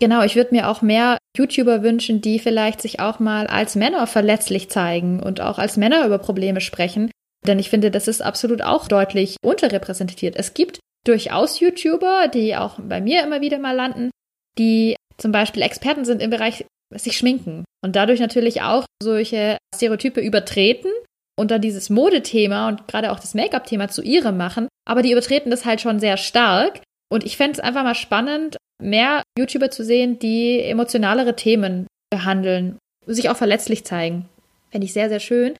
Genau, 0.00 0.22
ich 0.22 0.36
würde 0.36 0.54
mir 0.54 0.68
auch 0.68 0.82
mehr 0.82 1.18
YouTuber 1.36 1.82
wünschen, 1.82 2.20
die 2.20 2.38
vielleicht 2.38 2.80
sich 2.80 3.00
auch 3.00 3.18
mal 3.18 3.46
als 3.46 3.76
Männer 3.76 4.06
verletzlich 4.06 4.70
zeigen 4.70 5.22
und 5.22 5.40
auch 5.40 5.58
als 5.58 5.76
Männer 5.76 6.06
über 6.06 6.18
Probleme 6.18 6.60
sprechen. 6.60 7.10
Denn 7.46 7.58
ich 7.58 7.70
finde, 7.70 7.90
das 7.90 8.08
ist 8.08 8.22
absolut 8.22 8.62
auch 8.62 8.88
deutlich 8.88 9.36
unterrepräsentiert. 9.42 10.36
Es 10.36 10.54
gibt 10.54 10.80
durchaus 11.04 11.60
YouTuber, 11.60 12.28
die 12.28 12.56
auch 12.56 12.78
bei 12.78 13.00
mir 13.00 13.22
immer 13.22 13.40
wieder 13.40 13.58
mal 13.58 13.74
landen, 13.74 14.10
die 14.58 14.96
zum 15.18 15.32
Beispiel 15.32 15.62
Experten 15.62 16.04
sind 16.04 16.22
im 16.22 16.30
Bereich 16.30 16.64
sich 16.94 17.16
schminken 17.16 17.64
und 17.82 17.96
dadurch 17.96 18.20
natürlich 18.20 18.62
auch 18.62 18.84
solche 19.02 19.58
Stereotype 19.74 20.20
übertreten 20.20 20.90
und 21.38 21.50
dann 21.50 21.60
dieses 21.60 21.90
Modethema 21.90 22.68
und 22.68 22.86
gerade 22.86 23.10
auch 23.10 23.20
das 23.20 23.34
Make-up-Thema 23.34 23.88
zu 23.88 24.02
ihrem 24.02 24.36
machen. 24.36 24.68
Aber 24.86 25.02
die 25.02 25.12
übertreten 25.12 25.50
das 25.50 25.64
halt 25.64 25.80
schon 25.80 26.00
sehr 26.00 26.16
stark. 26.16 26.80
Und 27.12 27.26
ich 27.26 27.36
fände 27.36 27.52
es 27.52 27.60
einfach 27.60 27.84
mal 27.84 27.94
spannend, 27.94 28.56
mehr 28.80 29.22
YouTuber 29.36 29.70
zu 29.70 29.84
sehen, 29.84 30.18
die 30.18 30.60
emotionalere 30.60 31.36
Themen 31.36 31.86
behandeln, 32.10 32.78
sich 33.04 33.28
auch 33.28 33.36
verletzlich 33.36 33.84
zeigen. 33.84 34.30
Fände 34.70 34.86
ich 34.86 34.94
sehr, 34.94 35.10
sehr 35.10 35.20
schön. 35.20 35.54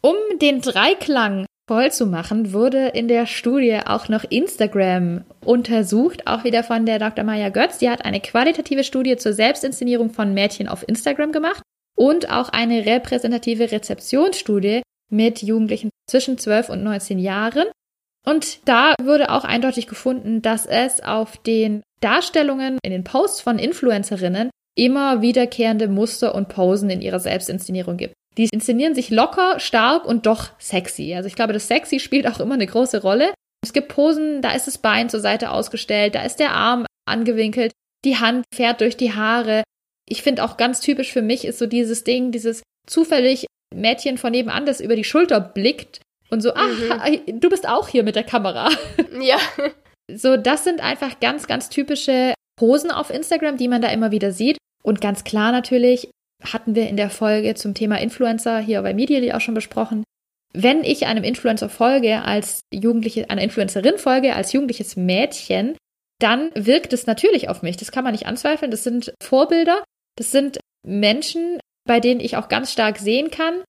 Um 0.00 0.14
den 0.40 0.62
Dreiklang 0.62 1.44
voll 1.68 1.92
zu 1.92 2.06
machen, 2.06 2.54
wurde 2.54 2.88
in 2.88 3.08
der 3.08 3.26
Studie 3.26 3.78
auch 3.84 4.08
noch 4.08 4.24
Instagram 4.24 5.26
untersucht, 5.44 6.26
auch 6.26 6.44
wieder 6.44 6.64
von 6.64 6.86
der 6.86 6.98
Dr. 6.98 7.26
Maya 7.26 7.50
Götz. 7.50 7.76
Die 7.76 7.90
hat 7.90 8.06
eine 8.06 8.20
qualitative 8.20 8.82
Studie 8.82 9.18
zur 9.18 9.34
Selbstinszenierung 9.34 10.08
von 10.08 10.32
Mädchen 10.32 10.66
auf 10.66 10.88
Instagram 10.88 11.30
gemacht 11.30 11.62
und 11.94 12.30
auch 12.30 12.48
eine 12.48 12.86
repräsentative 12.86 13.70
Rezeptionsstudie 13.70 14.80
mit 15.12 15.42
Jugendlichen 15.42 15.90
zwischen 16.08 16.38
12 16.38 16.70
und 16.70 16.82
19 16.82 17.18
Jahren. 17.18 17.66
Und 18.26 18.68
da 18.68 18.94
wurde 19.02 19.30
auch 19.30 19.44
eindeutig 19.44 19.86
gefunden, 19.86 20.42
dass 20.42 20.66
es 20.66 21.02
auf 21.02 21.38
den 21.38 21.82
Darstellungen 22.00 22.78
in 22.82 22.92
den 22.92 23.04
Posts 23.04 23.40
von 23.40 23.58
Influencerinnen 23.58 24.50
immer 24.76 25.20
wiederkehrende 25.20 25.88
Muster 25.88 26.34
und 26.34 26.48
Posen 26.48 26.90
in 26.90 27.00
ihrer 27.00 27.20
Selbstinszenierung 27.20 27.96
gibt. 27.96 28.14
Die 28.36 28.48
inszenieren 28.52 28.94
sich 28.94 29.10
locker, 29.10 29.58
stark 29.58 30.04
und 30.04 30.26
doch 30.26 30.50
sexy. 30.58 31.14
Also 31.14 31.26
ich 31.26 31.34
glaube, 31.34 31.52
das 31.52 31.68
sexy 31.68 31.98
spielt 31.98 32.26
auch 32.26 32.40
immer 32.40 32.54
eine 32.54 32.66
große 32.66 33.02
Rolle. 33.02 33.34
Es 33.62 33.72
gibt 33.72 33.88
Posen, 33.88 34.40
da 34.40 34.52
ist 34.52 34.66
das 34.66 34.78
Bein 34.78 35.08
zur 35.08 35.20
Seite 35.20 35.50
ausgestellt, 35.50 36.14
da 36.14 36.22
ist 36.22 36.36
der 36.36 36.52
Arm 36.52 36.86
angewinkelt, 37.06 37.72
die 38.04 38.16
Hand 38.16 38.44
fährt 38.54 38.80
durch 38.80 38.96
die 38.96 39.12
Haare. 39.12 39.64
Ich 40.08 40.22
finde 40.22 40.44
auch 40.44 40.56
ganz 40.56 40.80
typisch 40.80 41.12
für 41.12 41.22
mich 41.22 41.44
ist 41.44 41.58
so 41.58 41.66
dieses 41.66 42.04
Ding, 42.04 42.32
dieses 42.32 42.62
zufällig 42.86 43.46
Mädchen 43.74 44.16
von 44.16 44.32
nebenan, 44.32 44.66
das 44.66 44.80
über 44.80 44.96
die 44.96 45.04
Schulter 45.04 45.40
blickt 45.40 46.00
und 46.30 46.40
so, 46.40 46.52
ach, 46.54 47.08
mhm. 47.08 47.40
du 47.40 47.48
bist 47.48 47.68
auch 47.68 47.88
hier 47.88 48.02
mit 48.02 48.16
der 48.16 48.24
Kamera. 48.24 48.68
Ja. 49.20 49.38
So, 50.12 50.36
das 50.36 50.64
sind 50.64 50.82
einfach 50.82 51.20
ganz, 51.20 51.46
ganz 51.46 51.68
typische 51.68 52.34
Posen 52.56 52.90
auf 52.90 53.10
Instagram, 53.10 53.56
die 53.56 53.68
man 53.68 53.82
da 53.82 53.88
immer 53.88 54.10
wieder 54.10 54.32
sieht. 54.32 54.56
Und 54.82 55.00
ganz 55.00 55.24
klar 55.24 55.52
natürlich 55.52 56.10
hatten 56.42 56.74
wir 56.74 56.88
in 56.88 56.96
der 56.96 57.10
Folge 57.10 57.54
zum 57.54 57.74
Thema 57.74 58.00
Influencer 58.00 58.60
hier 58.60 58.82
bei 58.82 58.94
Medially 58.94 59.32
auch 59.32 59.40
schon 59.40 59.54
besprochen. 59.54 60.04
Wenn 60.52 60.82
ich 60.84 61.06
einem 61.06 61.22
Influencer 61.22 61.68
folge 61.68 62.22
als 62.22 62.60
Jugendliche, 62.72 63.28
einer 63.30 63.42
Influencerin 63.42 63.98
folge 63.98 64.34
als 64.34 64.52
jugendliches 64.52 64.96
Mädchen, 64.96 65.76
dann 66.18 66.50
wirkt 66.54 66.92
es 66.92 67.06
natürlich 67.06 67.48
auf 67.48 67.62
mich. 67.62 67.76
Das 67.76 67.92
kann 67.92 68.04
man 68.04 68.12
nicht 68.12 68.26
anzweifeln. 68.26 68.70
Das 68.70 68.84
sind 68.84 69.12
Vorbilder. 69.22 69.84
Das 70.16 70.30
sind 70.30 70.58
Menschen, 70.86 71.60
bei 71.86 72.00
denen 72.00 72.20
ich 72.20 72.36
auch 72.36 72.48
ganz 72.48 72.72
stark 72.72 72.98
sehen 72.98 73.30
kann, 73.30 73.62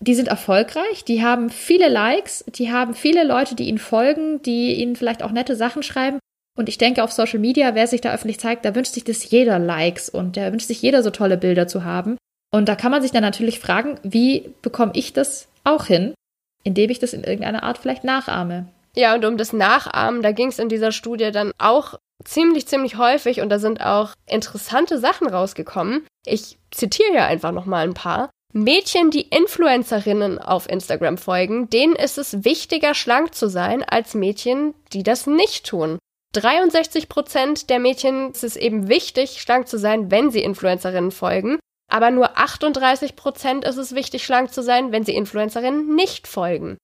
die 0.00 0.14
sind 0.14 0.28
erfolgreich, 0.28 1.04
die 1.04 1.22
haben 1.22 1.50
viele 1.50 1.88
Likes, 1.88 2.44
die 2.48 2.72
haben 2.72 2.94
viele 2.94 3.24
Leute, 3.24 3.54
die 3.54 3.68
ihnen 3.68 3.78
folgen, 3.78 4.42
die 4.42 4.74
ihnen 4.74 4.96
vielleicht 4.96 5.22
auch 5.22 5.30
nette 5.30 5.56
Sachen 5.56 5.82
schreiben. 5.82 6.18
Und 6.56 6.68
ich 6.68 6.78
denke, 6.78 7.02
auf 7.02 7.12
Social 7.12 7.38
Media, 7.38 7.74
wer 7.74 7.86
sich 7.86 8.00
da 8.00 8.12
öffentlich 8.12 8.38
zeigt, 8.38 8.64
da 8.64 8.74
wünscht 8.74 8.92
sich 8.92 9.04
das 9.04 9.28
jeder 9.28 9.58
Likes 9.58 10.08
und 10.08 10.36
da 10.36 10.52
wünscht 10.52 10.68
sich 10.68 10.82
jeder 10.82 11.02
so 11.02 11.10
tolle 11.10 11.36
Bilder 11.36 11.66
zu 11.66 11.84
haben. 11.84 12.16
Und 12.52 12.68
da 12.68 12.76
kann 12.76 12.92
man 12.92 13.02
sich 13.02 13.10
dann 13.10 13.22
natürlich 13.22 13.58
fragen, 13.58 13.98
wie 14.04 14.54
bekomme 14.62 14.92
ich 14.94 15.12
das 15.12 15.48
auch 15.64 15.86
hin, 15.86 16.14
indem 16.62 16.90
ich 16.90 17.00
das 17.00 17.12
in 17.12 17.24
irgendeiner 17.24 17.64
Art 17.64 17.78
vielleicht 17.78 18.04
nachahme. 18.04 18.68
Ja, 18.96 19.14
und 19.14 19.24
um 19.24 19.36
das 19.36 19.52
Nachahmen, 19.52 20.22
da 20.22 20.30
ging 20.30 20.48
es 20.48 20.60
in 20.60 20.68
dieser 20.68 20.92
Studie 20.92 21.32
dann 21.32 21.50
auch 21.58 21.98
ziemlich, 22.24 22.68
ziemlich 22.68 22.96
häufig 22.96 23.40
und 23.40 23.48
da 23.48 23.58
sind 23.58 23.84
auch 23.84 24.14
interessante 24.26 24.98
Sachen 24.98 25.26
rausgekommen. 25.26 26.06
Ich 26.24 26.58
zitiere 26.70 27.10
hier 27.10 27.24
einfach 27.24 27.50
nochmal 27.50 27.84
ein 27.84 27.94
paar. 27.94 28.30
Mädchen, 28.56 29.10
die 29.10 29.22
Influencerinnen 29.22 30.38
auf 30.38 30.68
Instagram 30.68 31.18
folgen, 31.18 31.68
denen 31.70 31.96
ist 31.96 32.18
es 32.18 32.44
wichtiger, 32.44 32.94
schlank 32.94 33.34
zu 33.34 33.48
sein, 33.48 33.82
als 33.82 34.14
Mädchen, 34.14 34.74
die 34.92 35.02
das 35.02 35.26
nicht 35.26 35.66
tun. 35.66 35.98
63 36.34 37.08
Prozent 37.08 37.68
der 37.68 37.80
Mädchen 37.80 38.30
ist 38.30 38.44
es 38.44 38.54
eben 38.54 38.88
wichtig, 38.88 39.40
schlank 39.42 39.66
zu 39.66 39.76
sein, 39.76 40.12
wenn 40.12 40.30
sie 40.30 40.44
Influencerinnen 40.44 41.10
folgen. 41.10 41.58
Aber 41.90 42.12
nur 42.12 42.38
38 42.38 43.16
Prozent 43.16 43.64
ist 43.64 43.76
es 43.76 43.96
wichtig, 43.96 44.24
schlank 44.24 44.52
zu 44.52 44.62
sein, 44.62 44.92
wenn 44.92 45.04
sie 45.04 45.16
Influencerinnen 45.16 45.92
nicht 45.92 46.28
folgen. 46.28 46.78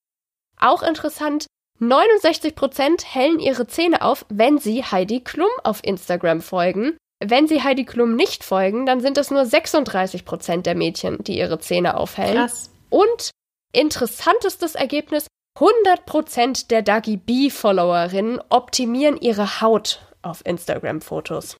Auch 0.58 0.82
interessant, 0.82 1.46
69 1.78 2.56
Prozent 2.56 3.14
hellen 3.14 3.38
ihre 3.38 3.68
Zähne 3.68 4.02
auf, 4.02 4.26
wenn 4.28 4.58
sie 4.58 4.82
Heidi 4.82 5.20
Klum 5.20 5.50
auf 5.62 5.84
Instagram 5.84 6.40
folgen. 6.40 6.96
Wenn 7.22 7.46
sie 7.46 7.62
Heidi 7.62 7.84
Klum 7.84 8.16
nicht 8.16 8.44
folgen, 8.44 8.86
dann 8.86 9.00
sind 9.00 9.18
es 9.18 9.30
nur 9.30 9.44
36 9.44 10.24
Prozent 10.24 10.64
der 10.64 10.74
Mädchen, 10.74 11.18
die 11.22 11.38
ihre 11.38 11.58
Zähne 11.58 11.96
aufhellen. 11.96 12.36
Krass. 12.36 12.70
Und 12.88 13.30
interessantestes 13.72 14.74
Ergebnis, 14.74 15.26
100% 15.58 16.68
der 16.68 16.82
Dagi 16.82 17.18
B-Followerinnen 17.18 18.40
optimieren 18.48 19.18
ihre 19.20 19.60
Haut 19.60 20.00
auf 20.22 20.44
Instagram-Fotos. 20.46 21.56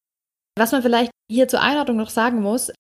Was 0.59 0.73
man 0.73 0.83
vielleicht 0.83 1.11
hier 1.31 1.49
zur 1.49 1.61
Einordnung 1.61 1.99
noch 1.99 2.11
sagen 2.11 2.41
muss, 2.41 2.73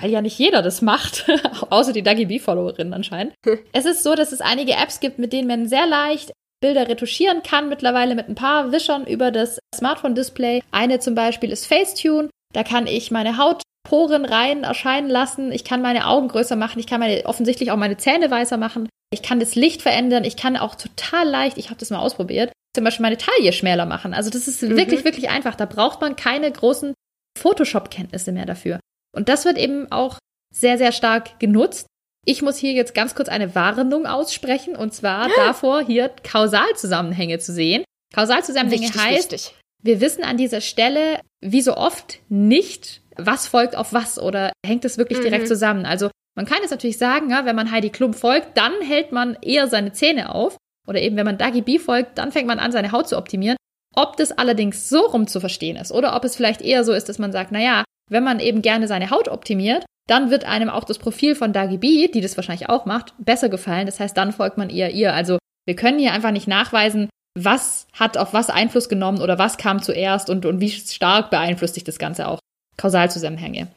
weil 0.00 0.10
ja 0.10 0.22
nicht 0.22 0.38
jeder 0.38 0.62
das 0.62 0.80
macht, 0.80 1.28
außer 1.70 1.92
die 1.92 2.02
Dagi 2.02 2.26
B-Followerinnen 2.26 2.94
anscheinend. 2.94 3.34
es 3.72 3.84
ist 3.84 4.04
so, 4.04 4.14
dass 4.14 4.30
es 4.30 4.40
einige 4.40 4.74
Apps 4.74 5.00
gibt, 5.00 5.18
mit 5.18 5.32
denen 5.32 5.48
man 5.48 5.68
sehr 5.68 5.86
leicht 5.86 6.32
Bilder 6.60 6.88
retuschieren 6.88 7.42
kann, 7.42 7.68
mittlerweile 7.68 8.14
mit 8.14 8.28
ein 8.28 8.34
paar 8.34 8.72
Wischern 8.72 9.06
über 9.06 9.30
das 9.30 9.58
Smartphone-Display. 9.74 10.62
Eine 10.70 10.98
zum 10.98 11.14
Beispiel 11.14 11.52
ist 11.52 11.66
Facetune. 11.66 12.30
Da 12.52 12.64
kann 12.64 12.86
ich 12.86 13.10
meine 13.10 13.36
Hautporen 13.38 14.24
rein 14.24 14.64
erscheinen 14.64 15.08
lassen. 15.08 15.52
Ich 15.52 15.64
kann 15.64 15.82
meine 15.82 16.06
Augen 16.06 16.28
größer 16.28 16.56
machen. 16.56 16.78
Ich 16.78 16.86
kann 16.86 17.00
meine, 17.00 17.24
offensichtlich 17.26 17.70
auch 17.70 17.76
meine 17.76 17.96
Zähne 17.96 18.30
weißer 18.30 18.56
machen. 18.56 18.88
Ich 19.10 19.22
kann 19.22 19.40
das 19.40 19.54
Licht 19.54 19.82
verändern. 19.82 20.24
Ich 20.24 20.36
kann 20.36 20.56
auch 20.56 20.74
total 20.74 21.28
leicht, 21.28 21.58
ich 21.58 21.70
habe 21.70 21.80
das 21.80 21.90
mal 21.90 22.00
ausprobiert, 22.00 22.52
zum 22.74 22.84
Beispiel 22.84 23.02
meine 23.02 23.16
Taille 23.16 23.52
schmäler 23.52 23.86
machen. 23.86 24.12
Also 24.12 24.30
das 24.30 24.48
ist 24.48 24.62
mhm. 24.62 24.76
wirklich, 24.76 25.04
wirklich 25.04 25.30
einfach. 25.30 25.54
Da 25.54 25.64
braucht 25.64 26.00
man 26.00 26.16
keine 26.16 26.50
großen 26.50 26.94
Photoshop-Kenntnisse 27.38 28.32
mehr 28.32 28.46
dafür. 28.46 28.80
Und 29.14 29.28
das 29.28 29.44
wird 29.44 29.58
eben 29.58 29.90
auch 29.90 30.18
sehr, 30.54 30.78
sehr 30.78 30.92
stark 30.92 31.38
genutzt. 31.38 31.86
Ich 32.24 32.42
muss 32.42 32.56
hier 32.56 32.72
jetzt 32.72 32.94
ganz 32.94 33.14
kurz 33.14 33.28
eine 33.28 33.54
Warnung 33.54 34.06
aussprechen, 34.06 34.76
und 34.76 34.92
zwar 34.92 35.28
davor, 35.36 35.82
hier 35.84 36.10
Kausalzusammenhänge 36.22 37.38
zu 37.38 37.52
sehen. 37.52 37.84
Kausalzusammenhänge 38.14 38.88
wichtig, 38.88 39.00
heißt, 39.00 39.32
wichtig. 39.32 39.54
wir 39.82 40.00
wissen 40.00 40.24
an 40.24 40.36
dieser 40.36 40.60
Stelle, 40.60 41.20
wie 41.40 41.62
so 41.62 41.76
oft, 41.76 42.20
nicht, 42.28 43.02
was 43.16 43.46
folgt 43.46 43.76
auf 43.76 43.92
was 43.92 44.18
oder 44.18 44.52
hängt 44.64 44.84
es 44.84 44.98
wirklich 44.98 45.18
mhm. 45.18 45.24
direkt 45.24 45.48
zusammen. 45.48 45.86
Also 45.86 46.10
man 46.36 46.46
kann 46.46 46.58
jetzt 46.60 46.70
natürlich 46.70 46.98
sagen, 46.98 47.30
ja, 47.30 47.44
wenn 47.44 47.56
man 47.56 47.70
Heidi 47.70 47.90
Klum 47.90 48.14
folgt, 48.14 48.56
dann 48.56 48.72
hält 48.80 49.10
man 49.12 49.36
eher 49.42 49.66
seine 49.66 49.92
Zähne 49.92 50.34
auf. 50.34 50.56
Oder 50.86 51.02
eben, 51.02 51.16
wenn 51.16 51.26
man 51.26 51.36
Dagi 51.36 51.60
B 51.60 51.78
folgt, 51.78 52.16
dann 52.16 52.32
fängt 52.32 52.46
man 52.46 52.58
an, 52.58 52.72
seine 52.72 52.92
Haut 52.92 53.08
zu 53.08 53.18
optimieren. 53.18 53.56
Ob 53.94 54.16
das 54.16 54.32
allerdings 54.32 54.88
so 54.88 55.00
rum 55.00 55.26
zu 55.26 55.40
verstehen 55.40 55.76
ist 55.76 55.92
oder 55.92 56.14
ob 56.14 56.24
es 56.24 56.36
vielleicht 56.36 56.62
eher 56.62 56.84
so 56.84 56.92
ist, 56.92 57.08
dass 57.08 57.18
man 57.18 57.32
sagt, 57.32 57.52
naja, 57.52 57.84
wenn 58.08 58.22
man 58.22 58.38
eben 58.38 58.62
gerne 58.62 58.86
seine 58.86 59.10
Haut 59.10 59.28
optimiert, 59.28 59.84
dann 60.08 60.30
wird 60.30 60.44
einem 60.44 60.68
auch 60.68 60.84
das 60.84 60.98
Profil 60.98 61.34
von 61.34 61.52
Dagi 61.52 61.78
B, 61.78 62.08
die 62.08 62.20
das 62.20 62.36
wahrscheinlich 62.36 62.68
auch 62.68 62.86
macht, 62.86 63.14
besser 63.18 63.48
gefallen. 63.48 63.86
Das 63.86 64.00
heißt, 64.00 64.16
dann 64.16 64.32
folgt 64.32 64.58
man 64.58 64.70
eher 64.70 64.90
ihr. 64.90 65.14
Also 65.14 65.38
wir 65.66 65.76
können 65.76 65.98
hier 65.98 66.12
einfach 66.12 66.30
nicht 66.30 66.48
nachweisen, 66.48 67.08
was 67.38 67.86
hat 67.92 68.16
auf 68.16 68.32
was 68.32 68.50
Einfluss 68.50 68.88
genommen 68.88 69.20
oder 69.20 69.38
was 69.38 69.58
kam 69.58 69.82
zuerst 69.82 70.30
und, 70.30 70.46
und 70.46 70.60
wie 70.60 70.70
stark 70.70 71.30
beeinflusst 71.30 71.74
sich 71.74 71.84
das 71.84 71.98
Ganze 71.98 72.26
auch. 72.26 72.40
Kausalzusammenhänge 72.76 73.68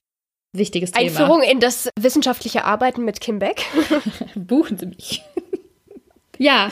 wichtiges 0.54 0.92
Thema. 0.92 1.06
Einführung 1.06 1.42
in 1.42 1.60
das 1.60 1.90
wissenschaftliche 2.00 2.66
Arbeiten 2.66 3.06
mit 3.06 3.22
Kim 3.22 3.40
Beck. 3.40 3.66
Buchen 4.36 4.78
Sie 4.78 4.88
mich. 4.88 5.24
ja, 6.38 6.72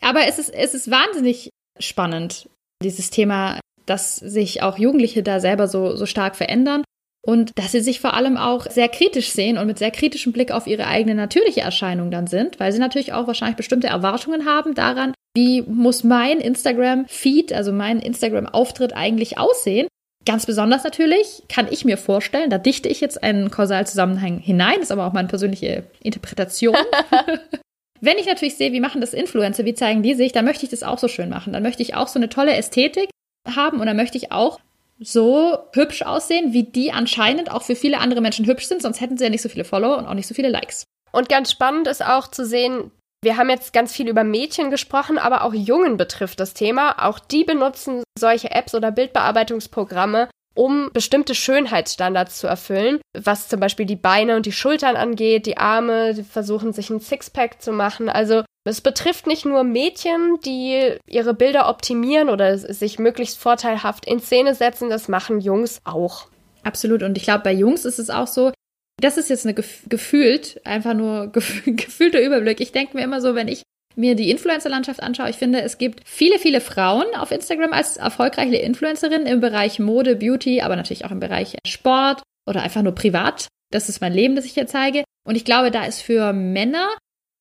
aber 0.00 0.26
es 0.26 0.38
ist, 0.38 0.50
es 0.50 0.74
ist 0.74 0.90
wahnsinnig 0.90 1.50
spannend, 1.78 2.48
dieses 2.82 3.10
Thema, 3.10 3.60
dass 3.86 4.16
sich 4.16 4.62
auch 4.62 4.78
Jugendliche 4.78 5.22
da 5.22 5.40
selber 5.40 5.68
so, 5.68 5.96
so 5.96 6.06
stark 6.06 6.36
verändern 6.36 6.84
und 7.26 7.50
dass 7.58 7.72
sie 7.72 7.80
sich 7.80 8.00
vor 8.00 8.14
allem 8.14 8.36
auch 8.36 8.70
sehr 8.70 8.88
kritisch 8.88 9.30
sehen 9.30 9.58
und 9.58 9.66
mit 9.66 9.78
sehr 9.78 9.90
kritischem 9.90 10.32
Blick 10.32 10.52
auf 10.52 10.68
ihre 10.68 10.86
eigene 10.86 11.16
natürliche 11.16 11.60
Erscheinung 11.60 12.12
dann 12.12 12.28
sind, 12.28 12.60
weil 12.60 12.70
sie 12.70 12.78
natürlich 12.78 13.12
auch 13.12 13.26
wahrscheinlich 13.26 13.56
bestimmte 13.56 13.88
Erwartungen 13.88 14.46
haben 14.46 14.74
daran, 14.74 15.12
wie 15.34 15.62
muss 15.62 16.04
mein 16.04 16.38
Instagram-Feed, 16.38 17.52
also 17.52 17.72
mein 17.72 17.98
Instagram-Auftritt 17.98 18.94
eigentlich 18.94 19.38
aussehen. 19.38 19.88
Ganz 20.24 20.46
besonders 20.46 20.84
natürlich 20.84 21.42
kann 21.48 21.66
ich 21.70 21.84
mir 21.84 21.98
vorstellen, 21.98 22.48
da 22.48 22.58
dichte 22.58 22.88
ich 22.88 23.00
jetzt 23.00 23.22
einen 23.22 23.50
Kausalzusammenhang 23.50 24.38
hinein, 24.38 24.80
ist 24.80 24.92
aber 24.92 25.06
auch 25.06 25.12
meine 25.12 25.28
persönliche 25.28 25.82
Interpretation. 26.00 26.76
Wenn 28.00 28.18
ich 28.18 28.26
natürlich 28.26 28.56
sehe, 28.56 28.72
wie 28.72 28.80
machen 28.80 29.00
das 29.00 29.14
Influencer, 29.14 29.64
wie 29.64 29.74
zeigen 29.74 30.02
die 30.02 30.14
sich, 30.14 30.30
dann 30.30 30.44
möchte 30.44 30.64
ich 30.64 30.70
das 30.70 30.84
auch 30.84 30.98
so 30.98 31.08
schön 31.08 31.28
machen. 31.28 31.52
Dann 31.52 31.62
möchte 31.62 31.82
ich 31.82 31.94
auch 31.96 32.08
so 32.08 32.18
eine 32.18 32.28
tolle 32.28 32.54
Ästhetik 32.54 33.08
haben 33.48 33.80
und 33.80 33.86
dann 33.86 33.96
möchte 33.96 34.18
ich 34.18 34.32
auch 34.32 34.60
so 34.98 35.58
hübsch 35.72 36.02
aussehen, 36.02 36.52
wie 36.52 36.64
die 36.64 36.92
anscheinend 36.92 37.50
auch 37.50 37.62
für 37.62 37.76
viele 37.76 37.98
andere 37.98 38.20
Menschen 38.20 38.46
hübsch 38.46 38.66
sind, 38.66 38.82
sonst 38.82 39.00
hätten 39.00 39.18
sie 39.18 39.24
ja 39.24 39.30
nicht 39.30 39.42
so 39.42 39.48
viele 39.48 39.64
Follower 39.64 39.98
und 39.98 40.06
auch 40.06 40.14
nicht 40.14 40.26
so 40.26 40.34
viele 40.34 40.48
Likes. 40.48 40.84
Und 41.12 41.28
ganz 41.28 41.50
spannend 41.50 41.86
ist 41.86 42.04
auch 42.04 42.28
zu 42.28 42.44
sehen, 42.44 42.90
wir 43.22 43.36
haben 43.36 43.50
jetzt 43.50 43.72
ganz 43.72 43.92
viel 43.92 44.08
über 44.08 44.24
Mädchen 44.24 44.70
gesprochen, 44.70 45.18
aber 45.18 45.42
auch 45.42 45.54
Jungen 45.54 45.96
betrifft 45.96 46.38
das 46.38 46.54
Thema. 46.54 47.04
Auch 47.04 47.18
die 47.18 47.44
benutzen 47.44 48.04
solche 48.18 48.50
Apps 48.50 48.74
oder 48.74 48.92
Bildbearbeitungsprogramme, 48.92 50.28
um 50.54 50.90
bestimmte 50.92 51.34
Schönheitsstandards 51.34 52.38
zu 52.38 52.46
erfüllen, 52.46 53.00
was 53.18 53.48
zum 53.48 53.60
Beispiel 53.60 53.86
die 53.86 53.96
Beine 53.96 54.36
und 54.36 54.46
die 54.46 54.52
Schultern 54.52 54.96
angeht, 54.96 55.46
die 55.46 55.58
Arme, 55.58 56.14
die 56.14 56.22
versuchen 56.22 56.72
sich 56.72 56.90
ein 56.90 57.00
Sixpack 57.00 57.60
zu 57.60 57.72
machen. 57.72 58.08
Also 58.08 58.44
es 58.68 58.80
betrifft 58.80 59.26
nicht 59.26 59.44
nur 59.44 59.64
Mädchen, 59.64 60.38
die 60.44 60.96
ihre 61.08 61.34
Bilder 61.34 61.68
optimieren 61.68 62.28
oder 62.28 62.58
sich 62.58 62.98
möglichst 62.98 63.38
vorteilhaft 63.38 64.06
in 64.06 64.20
Szene 64.20 64.54
setzen, 64.54 64.90
das 64.90 65.08
machen 65.08 65.40
Jungs 65.40 65.80
auch. 65.84 66.26
Absolut. 66.64 67.02
Und 67.02 67.16
ich 67.16 67.24
glaube, 67.24 67.44
bei 67.44 67.52
Jungs 67.52 67.84
ist 67.84 68.00
es 68.00 68.10
auch 68.10 68.26
so, 68.26 68.52
das 69.00 69.18
ist 69.18 69.30
jetzt 69.30 69.46
eine 69.46 69.54
gef 69.54 69.84
gefühlt, 69.88 70.60
einfach 70.66 70.94
nur 70.94 71.28
gef 71.32 71.62
gefühlter 71.64 72.20
Überblick. 72.20 72.60
Ich 72.60 72.72
denke 72.72 72.96
mir 72.96 73.04
immer 73.04 73.20
so, 73.20 73.34
wenn 73.34 73.48
ich 73.48 73.62
mir 73.94 74.14
die 74.14 74.30
Influencer-Landschaft 74.30 75.02
anschaue, 75.02 75.30
ich 75.30 75.36
finde, 75.36 75.62
es 75.62 75.78
gibt 75.78 76.02
viele, 76.04 76.38
viele 76.38 76.60
Frauen 76.60 77.06
auf 77.16 77.30
Instagram 77.30 77.72
als 77.72 77.96
erfolgreiche 77.96 78.56
Influencerinnen 78.56 79.26
im 79.26 79.40
Bereich 79.40 79.78
Mode, 79.78 80.16
Beauty, 80.16 80.60
aber 80.60 80.76
natürlich 80.76 81.04
auch 81.04 81.12
im 81.12 81.20
Bereich 81.20 81.56
Sport 81.66 82.22
oder 82.48 82.62
einfach 82.62 82.82
nur 82.82 82.94
privat. 82.94 83.48
Das 83.72 83.88
ist 83.88 84.00
mein 84.00 84.12
Leben, 84.12 84.36
das 84.36 84.44
ich 84.44 84.52
hier 84.52 84.66
zeige. 84.66 85.04
Und 85.26 85.36
ich 85.36 85.44
glaube, 85.44 85.70
da 85.70 85.84
ist 85.84 86.02
für 86.02 86.32
Männer 86.32 86.88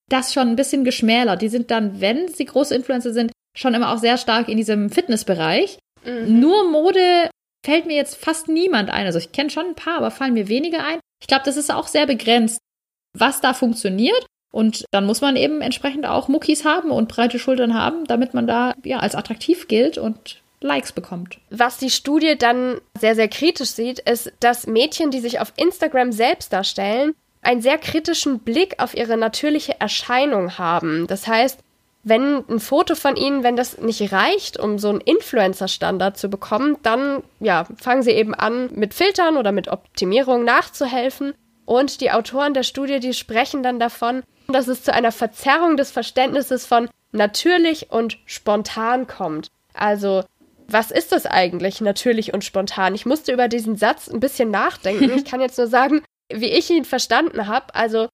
das 0.10 0.34
schon 0.34 0.50
ein 0.50 0.56
bisschen 0.56 0.84
geschmälert. 0.84 1.42
Die 1.42 1.50
sind 1.50 1.72
dann, 1.72 2.00
wenn 2.02 2.28
sie 2.28 2.46
große 2.46 2.76
Influencer 2.76 3.14
sind, 3.14 3.32
schon 3.58 3.74
immer 3.74 3.94
auch 3.94 3.98
sehr 3.98 4.18
stark 4.18 4.50
in 4.50 4.58
diesem 4.58 4.90
Fitnessbereich. 4.90 5.80
Mhm. 6.06 6.40
Nur 6.40 6.70
Mode 6.70 7.30
fällt 7.66 7.88
mir 7.88 7.96
jetzt 7.96 8.16
fast 8.16 8.48
niemand 8.48 8.90
ein. 8.90 9.06
Also 9.06 9.20
ich 9.20 9.32
kenne 9.32 9.50
schon 9.50 9.68
ein 9.68 9.76
paar, 9.76 9.98
aber 9.98 10.12
fallen 10.12 10.34
mir 10.34 10.48
wenige 10.48 10.80
ein. 10.80 11.00
Ich 11.22 11.28
glaube, 11.28 11.44
das 11.46 11.58
ist 11.58 11.74
auch 11.74 11.88
sehr 11.88 12.06
begrenzt, 12.06 12.60
was 13.18 13.42
da 13.42 13.54
funktioniert. 13.54 14.26
Und 14.54 14.86
dann 14.92 15.06
muss 15.06 15.20
man 15.20 15.36
eben 15.36 15.60
entsprechend 15.62 16.06
auch 16.06 16.30
Muckis 16.30 16.64
haben 16.64 16.92
und 16.92 17.10
breite 17.10 17.40
Schultern 17.40 17.74
haben, 17.74 18.06
damit 18.06 18.34
man 18.34 18.48
da 18.48 18.74
ja 18.86 19.00
als 19.00 19.16
attraktiv 19.16 19.68
gilt 19.68 19.98
und 19.98 20.42
Likes 20.62 20.94
bekommt. 20.94 21.40
Was 21.50 21.78
die 21.78 21.90
Studie 21.90 22.38
dann 22.38 22.80
sehr, 22.98 23.16
sehr 23.16 23.28
kritisch 23.28 23.72
sieht, 23.72 24.00
ist, 24.00 24.32
dass 24.40 24.68
Mädchen, 24.68 25.12
die 25.12 25.20
sich 25.20 25.40
auf 25.42 25.52
Instagram 25.58 26.14
selbst 26.14 26.54
darstellen, 26.54 27.14
einen 27.46 27.62
sehr 27.62 27.78
kritischen 27.78 28.40
Blick 28.40 28.76
auf 28.80 28.96
ihre 28.96 29.18
natürliche 29.18 29.80
Erscheinung 29.80 30.58
haben. 30.58 31.08
Das 31.08 31.28
heißt, 31.28 31.60
wenn 32.04 32.44
ein 32.48 32.60
Foto 32.60 32.94
von 32.94 33.16
ihnen, 33.16 33.44
wenn 33.44 33.56
das 33.56 33.80
nicht 33.80 34.12
reicht, 34.12 34.60
um 34.60 34.78
so 34.78 34.90
einen 34.90 35.02
Influencer-Standard 35.02 36.18
zu 36.18 36.30
bekommen, 36.30 36.78
dann 36.84 37.24
ja, 37.40 37.66
fangen 37.78 38.04
sie 38.04 38.12
eben 38.12 38.36
an, 38.36 38.70
mit 38.74 38.94
Filtern 38.94 39.38
oder 39.38 39.52
mit 39.52 39.68
Optimierung 39.68 40.44
nachzuhelfen. 40.44 41.34
Und 41.66 42.02
die 42.02 42.12
Autoren 42.12 42.54
der 42.54 42.62
Studie, 42.62 43.00
die 43.00 43.16
sprechen 43.16 43.64
dann 43.64 43.80
davon, 43.80 44.22
dass 44.48 44.68
es 44.68 44.84
zu 44.84 44.94
einer 44.94 45.12
Verzerrung 45.12 45.78
des 45.78 45.92
Verständnisses 45.92 46.68
von 46.68 46.90
natürlich 47.12 47.92
und 47.92 48.20
spontan 48.26 49.08
kommt. 49.08 49.50
Also, 49.74 50.24
was 50.68 50.92
ist 50.92 51.12
das 51.12 51.26
eigentlich, 51.26 51.82
natürlich 51.82 52.36
und 52.36 52.44
spontan? 52.44 52.94
Ich 52.94 53.08
musste 53.08 53.34
über 53.34 53.48
diesen 53.48 53.78
Satz 53.78 54.08
ein 54.08 54.20
bisschen 54.20 54.52
nachdenken. 54.52 55.10
Ich 55.16 55.26
kann 55.26 55.42
jetzt 55.42 55.58
nur 55.58 55.68
sagen, 55.68 56.04
wie 56.32 56.50
ich 56.50 56.70
ihn 56.70 56.86
verstanden 56.86 57.48
habe, 57.48 57.74
also 57.76 58.08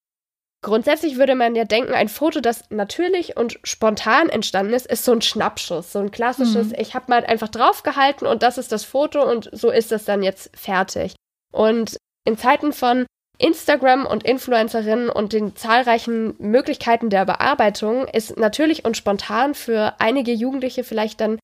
grundsätzlich 0.63 1.17
würde 1.17 1.36
man 1.36 1.56
ja 1.56 1.65
denken, 1.65 1.93
ein 1.93 2.10
Foto, 2.10 2.39
das 2.39 2.69
natürlich 2.69 3.38
und 3.38 3.60
spontan 3.63 4.30
entstanden 4.30 4.74
ist, 4.74 4.86
ist 4.88 5.06
so 5.06 5.12
ein 5.12 5.21
Schnappschuss, 5.21 5.91
so 5.91 6.00
ein 6.00 6.12
klassisches, 6.12 6.67
mhm. 6.67 6.76
ich 6.78 6.93
habe 6.93 7.06
mal 7.10 7.26
einfach 7.26 7.50
draufgehalten 7.50 8.28
und 8.28 8.43
das 8.43 8.58
ist 8.58 8.71
das 8.71 8.84
Foto 8.84 9.24
und 9.30 9.50
so 9.52 9.71
ist 9.71 9.91
es 9.91 10.06
dann 10.06 10.24
jetzt 10.24 10.56
fertig. 10.56 11.15
Und 11.52 11.97
in 12.26 12.38
Zeiten 12.38 12.74
von 12.74 13.06
Instagram 13.39 14.06
und 14.06 14.24
Influencerinnen 14.24 15.10
und 15.10 15.34
den 15.34 15.56
zahlreichen 15.56 16.36
Möglichkeiten 16.38 17.10
der 17.10 17.26
Bearbeitung 17.26 18.08
ist 18.08 18.38
natürlich 18.38 18.86
und 18.86 18.95
spontan 18.95 19.56
für 19.56 19.95
einige 20.00 20.32
Jugendliche 20.32 20.84
vielleicht 20.84 21.21
dann 21.21 21.39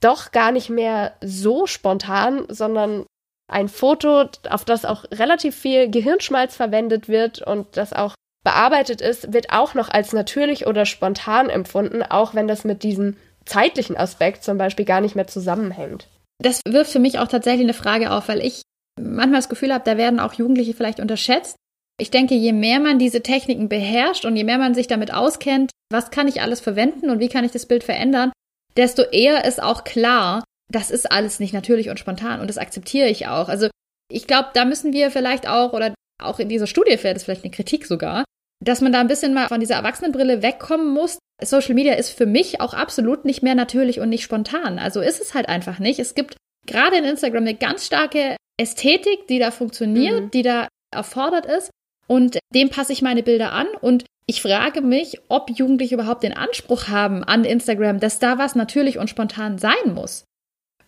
doch 0.00 0.30
gar 0.30 0.52
nicht 0.52 0.70
mehr 0.70 1.16
so 1.20 1.66
spontan, 1.66 2.46
sondern 2.48 3.06
ein 3.52 3.68
Foto, 3.68 4.24
auf 4.48 4.64
das 4.64 4.84
auch 4.84 5.04
relativ 5.12 5.54
viel 5.54 5.90
Gehirnschmalz 5.90 6.56
verwendet 6.56 7.08
wird 7.08 7.42
und 7.42 7.76
das 7.76 7.92
auch 7.92 8.14
bearbeitet 8.44 9.00
ist, 9.00 9.32
wird 9.32 9.52
auch 9.52 9.74
noch 9.74 9.88
als 9.88 10.12
natürlich 10.12 10.66
oder 10.66 10.84
spontan 10.84 11.48
empfunden, 11.48 12.02
auch 12.02 12.34
wenn 12.34 12.48
das 12.48 12.64
mit 12.64 12.82
diesem 12.82 13.16
zeitlichen 13.44 13.96
Aspekt 13.96 14.44
zum 14.44 14.58
Beispiel 14.58 14.84
gar 14.84 15.00
nicht 15.00 15.14
mehr 15.14 15.26
zusammenhängt. 15.26 16.08
Das 16.38 16.60
wirft 16.66 16.90
für 16.90 16.98
mich 16.98 17.18
auch 17.18 17.28
tatsächlich 17.28 17.64
eine 17.64 17.74
Frage 17.74 18.10
auf, 18.10 18.28
weil 18.28 18.44
ich 18.44 18.62
manchmal 19.00 19.38
das 19.38 19.48
Gefühl 19.48 19.72
habe, 19.72 19.84
da 19.84 19.96
werden 19.96 20.20
auch 20.20 20.34
Jugendliche 20.34 20.74
vielleicht 20.74 21.00
unterschätzt. 21.00 21.56
Ich 22.00 22.10
denke, 22.10 22.34
je 22.34 22.52
mehr 22.52 22.80
man 22.80 22.98
diese 22.98 23.22
Techniken 23.22 23.68
beherrscht 23.68 24.24
und 24.24 24.34
je 24.34 24.44
mehr 24.44 24.58
man 24.58 24.74
sich 24.74 24.88
damit 24.88 25.12
auskennt, 25.12 25.70
was 25.90 26.10
kann 26.10 26.26
ich 26.26 26.40
alles 26.40 26.60
verwenden 26.60 27.10
und 27.10 27.20
wie 27.20 27.28
kann 27.28 27.44
ich 27.44 27.52
das 27.52 27.66
Bild 27.66 27.84
verändern, 27.84 28.32
desto 28.76 29.02
eher 29.02 29.44
ist 29.44 29.62
auch 29.62 29.84
klar, 29.84 30.42
das 30.72 30.90
ist 30.90 31.10
alles 31.10 31.40
nicht 31.40 31.52
natürlich 31.52 31.90
und 31.90 31.98
spontan 31.98 32.40
und 32.40 32.48
das 32.48 32.58
akzeptiere 32.58 33.08
ich 33.08 33.26
auch. 33.26 33.48
Also 33.48 33.68
ich 34.10 34.26
glaube, 34.26 34.48
da 34.54 34.64
müssen 34.64 34.92
wir 34.92 35.10
vielleicht 35.10 35.48
auch, 35.48 35.72
oder 35.72 35.94
auch 36.22 36.38
in 36.38 36.48
dieser 36.48 36.66
Studie 36.66 36.96
fällt 36.96 37.16
es 37.16 37.24
vielleicht 37.24 37.44
eine 37.44 37.50
Kritik 37.50 37.86
sogar, 37.86 38.24
dass 38.62 38.80
man 38.80 38.92
da 38.92 39.00
ein 39.00 39.08
bisschen 39.08 39.34
mal 39.34 39.48
von 39.48 39.60
dieser 39.60 39.74
Erwachsenenbrille 39.74 40.42
wegkommen 40.42 40.92
muss. 40.92 41.18
Social 41.42 41.74
Media 41.74 41.94
ist 41.94 42.10
für 42.10 42.26
mich 42.26 42.60
auch 42.60 42.74
absolut 42.74 43.24
nicht 43.24 43.42
mehr 43.42 43.54
natürlich 43.54 44.00
und 44.00 44.08
nicht 44.08 44.22
spontan. 44.22 44.78
Also 44.78 45.00
ist 45.00 45.20
es 45.20 45.34
halt 45.34 45.48
einfach 45.48 45.78
nicht. 45.78 45.98
Es 45.98 46.14
gibt 46.14 46.36
gerade 46.66 46.96
in 46.96 47.04
Instagram 47.04 47.42
eine 47.42 47.54
ganz 47.54 47.86
starke 47.86 48.36
Ästhetik, 48.60 49.26
die 49.28 49.40
da 49.40 49.50
funktioniert, 49.50 50.24
mhm. 50.24 50.30
die 50.30 50.42
da 50.42 50.68
erfordert 50.94 51.46
ist. 51.46 51.70
Und 52.06 52.38
dem 52.54 52.68
passe 52.68 52.92
ich 52.92 53.02
meine 53.02 53.22
Bilder 53.22 53.52
an 53.52 53.66
und 53.80 54.04
ich 54.26 54.42
frage 54.42 54.80
mich, 54.82 55.20
ob 55.28 55.50
Jugendliche 55.50 55.94
überhaupt 55.94 56.22
den 56.22 56.36
Anspruch 56.36 56.88
haben 56.88 57.24
an 57.24 57.44
Instagram, 57.44 57.98
dass 57.98 58.20
da 58.20 58.38
was 58.38 58.54
natürlich 58.54 58.98
und 58.98 59.10
spontan 59.10 59.58
sein 59.58 59.94
muss. 59.94 60.24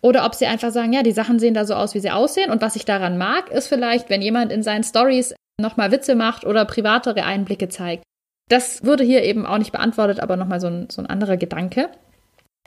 Oder 0.05 0.23
ob 0.23 0.35
sie 0.35 0.45
einfach 0.45 0.69
sagen, 0.69 0.93
ja, 0.93 1.01
die 1.01 1.13
Sachen 1.13 1.39
sehen 1.39 1.55
da 1.55 1.65
so 1.65 1.73
aus, 1.73 1.95
wie 1.95 1.99
sie 1.99 2.11
aussehen. 2.11 2.51
Und 2.51 2.61
was 2.61 2.75
ich 2.75 2.85
daran 2.85 3.17
mag, 3.17 3.49
ist 3.49 3.67
vielleicht, 3.67 4.07
wenn 4.11 4.21
jemand 4.21 4.51
in 4.51 4.61
seinen 4.61 4.83
Stories 4.83 5.33
nochmal 5.59 5.91
Witze 5.91 6.13
macht 6.13 6.45
oder 6.45 6.63
privatere 6.65 7.23
Einblicke 7.23 7.69
zeigt. 7.69 8.03
Das 8.47 8.85
wurde 8.85 9.03
hier 9.03 9.23
eben 9.23 9.47
auch 9.47 9.57
nicht 9.57 9.71
beantwortet, 9.71 10.19
aber 10.19 10.35
nochmal 10.35 10.59
so 10.59 10.67
ein, 10.67 10.91
so 10.91 11.01
ein 11.01 11.07
anderer 11.07 11.37
Gedanke. 11.37 11.89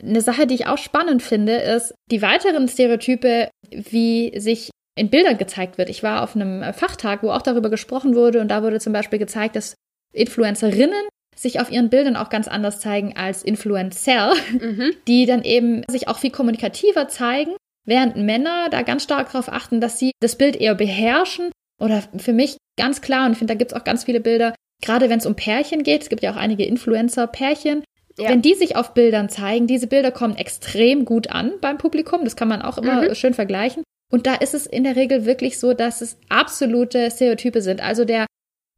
Eine 0.02 0.20
Sache, 0.20 0.48
die 0.48 0.56
ich 0.56 0.66
auch 0.66 0.78
spannend 0.78 1.22
finde, 1.22 1.58
ist 1.58 1.94
die 2.10 2.22
weiteren 2.22 2.66
Stereotype, 2.66 3.50
wie 3.70 4.36
sich 4.40 4.70
in 4.98 5.08
Bildern 5.08 5.38
gezeigt 5.38 5.78
wird. 5.78 5.90
Ich 5.90 6.02
war 6.02 6.24
auf 6.24 6.34
einem 6.34 6.74
Fachtag, 6.74 7.22
wo 7.22 7.30
auch 7.30 7.42
darüber 7.42 7.70
gesprochen 7.70 8.16
wurde 8.16 8.40
und 8.40 8.48
da 8.48 8.64
wurde 8.64 8.80
zum 8.80 8.92
Beispiel 8.92 9.20
gezeigt, 9.20 9.54
dass 9.54 9.76
Influencerinnen 10.12 11.06
sich 11.38 11.60
auf 11.60 11.70
ihren 11.70 11.88
Bildern 11.88 12.16
auch 12.16 12.30
ganz 12.30 12.48
anders 12.48 12.80
zeigen 12.80 13.16
als 13.16 13.42
Influencer, 13.42 14.34
mhm. 14.52 14.92
die 15.08 15.26
dann 15.26 15.44
eben 15.44 15.82
sich 15.88 16.08
auch 16.08 16.18
viel 16.18 16.30
kommunikativer 16.30 17.08
zeigen, 17.08 17.52
während 17.84 18.16
Männer 18.16 18.68
da 18.70 18.82
ganz 18.82 19.04
stark 19.04 19.30
darauf 19.32 19.48
achten, 19.48 19.80
dass 19.80 19.98
sie 19.98 20.12
das 20.20 20.36
Bild 20.36 20.56
eher 20.56 20.74
beherrschen. 20.74 21.50
Oder 21.80 22.02
für 22.16 22.32
mich 22.32 22.56
ganz 22.76 23.00
klar, 23.00 23.26
und 23.26 23.32
ich 23.32 23.38
finde, 23.38 23.54
da 23.54 23.58
gibt 23.58 23.72
es 23.72 23.78
auch 23.78 23.84
ganz 23.84 24.04
viele 24.04 24.20
Bilder, 24.20 24.54
gerade 24.82 25.08
wenn 25.08 25.18
es 25.18 25.26
um 25.26 25.36
Pärchen 25.36 25.84
geht, 25.84 26.02
es 26.02 26.08
gibt 26.08 26.22
ja 26.22 26.32
auch 26.32 26.36
einige 26.36 26.64
Influencer-Pärchen, 26.64 27.84
ja. 28.18 28.28
wenn 28.28 28.42
die 28.42 28.54
sich 28.54 28.74
auf 28.74 28.94
Bildern 28.94 29.28
zeigen, 29.28 29.68
diese 29.68 29.86
Bilder 29.86 30.10
kommen 30.10 30.36
extrem 30.36 31.04
gut 31.04 31.30
an 31.30 31.52
beim 31.60 31.78
Publikum, 31.78 32.24
das 32.24 32.34
kann 32.34 32.48
man 32.48 32.62
auch 32.62 32.78
immer 32.78 33.02
mhm. 33.02 33.14
schön 33.14 33.34
vergleichen. 33.34 33.84
Und 34.10 34.26
da 34.26 34.34
ist 34.34 34.54
es 34.54 34.66
in 34.66 34.84
der 34.84 34.96
Regel 34.96 35.24
wirklich 35.24 35.58
so, 35.58 35.74
dass 35.74 36.00
es 36.00 36.18
absolute 36.28 37.10
Stereotype 37.10 37.60
sind. 37.60 37.82
Also 37.82 38.04
der 38.04 38.26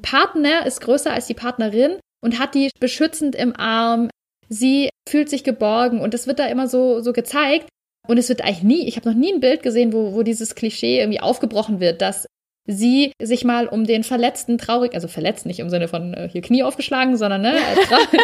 Partner 0.02 0.66
ist 0.66 0.80
größer 0.80 1.12
als 1.12 1.26
die 1.26 1.34
Partnerin 1.34 1.98
und 2.22 2.38
hat 2.38 2.54
die 2.54 2.70
beschützend 2.78 3.34
im 3.34 3.54
Arm. 3.56 4.10
Sie 4.48 4.90
fühlt 5.08 5.30
sich 5.30 5.44
geborgen 5.44 6.00
und 6.00 6.14
das 6.14 6.26
wird 6.26 6.38
da 6.38 6.46
immer 6.46 6.68
so, 6.68 7.00
so 7.00 7.12
gezeigt. 7.12 7.68
Und 8.08 8.18
es 8.18 8.28
wird 8.28 8.42
eigentlich 8.42 8.62
nie, 8.62 8.88
ich 8.88 8.96
habe 8.96 9.08
noch 9.08 9.16
nie 9.16 9.32
ein 9.32 9.40
Bild 9.40 9.62
gesehen, 9.62 9.92
wo, 9.92 10.14
wo 10.14 10.22
dieses 10.22 10.54
Klischee 10.54 10.98
irgendwie 10.98 11.20
aufgebrochen 11.20 11.80
wird, 11.80 12.02
dass 12.02 12.26
sie 12.66 13.12
sich 13.20 13.44
mal 13.44 13.66
um 13.66 13.84
den 13.84 14.04
verletzten, 14.04 14.58
traurig, 14.58 14.94
also 14.94 15.08
verletzt 15.08 15.46
nicht 15.46 15.60
im 15.60 15.70
Sinne 15.70 15.88
von 15.88 16.14
äh, 16.14 16.28
hier 16.30 16.42
Knie 16.42 16.62
aufgeschlagen, 16.62 17.16
sondern 17.16 17.42
ne, 17.42 17.54
trau 17.88 17.98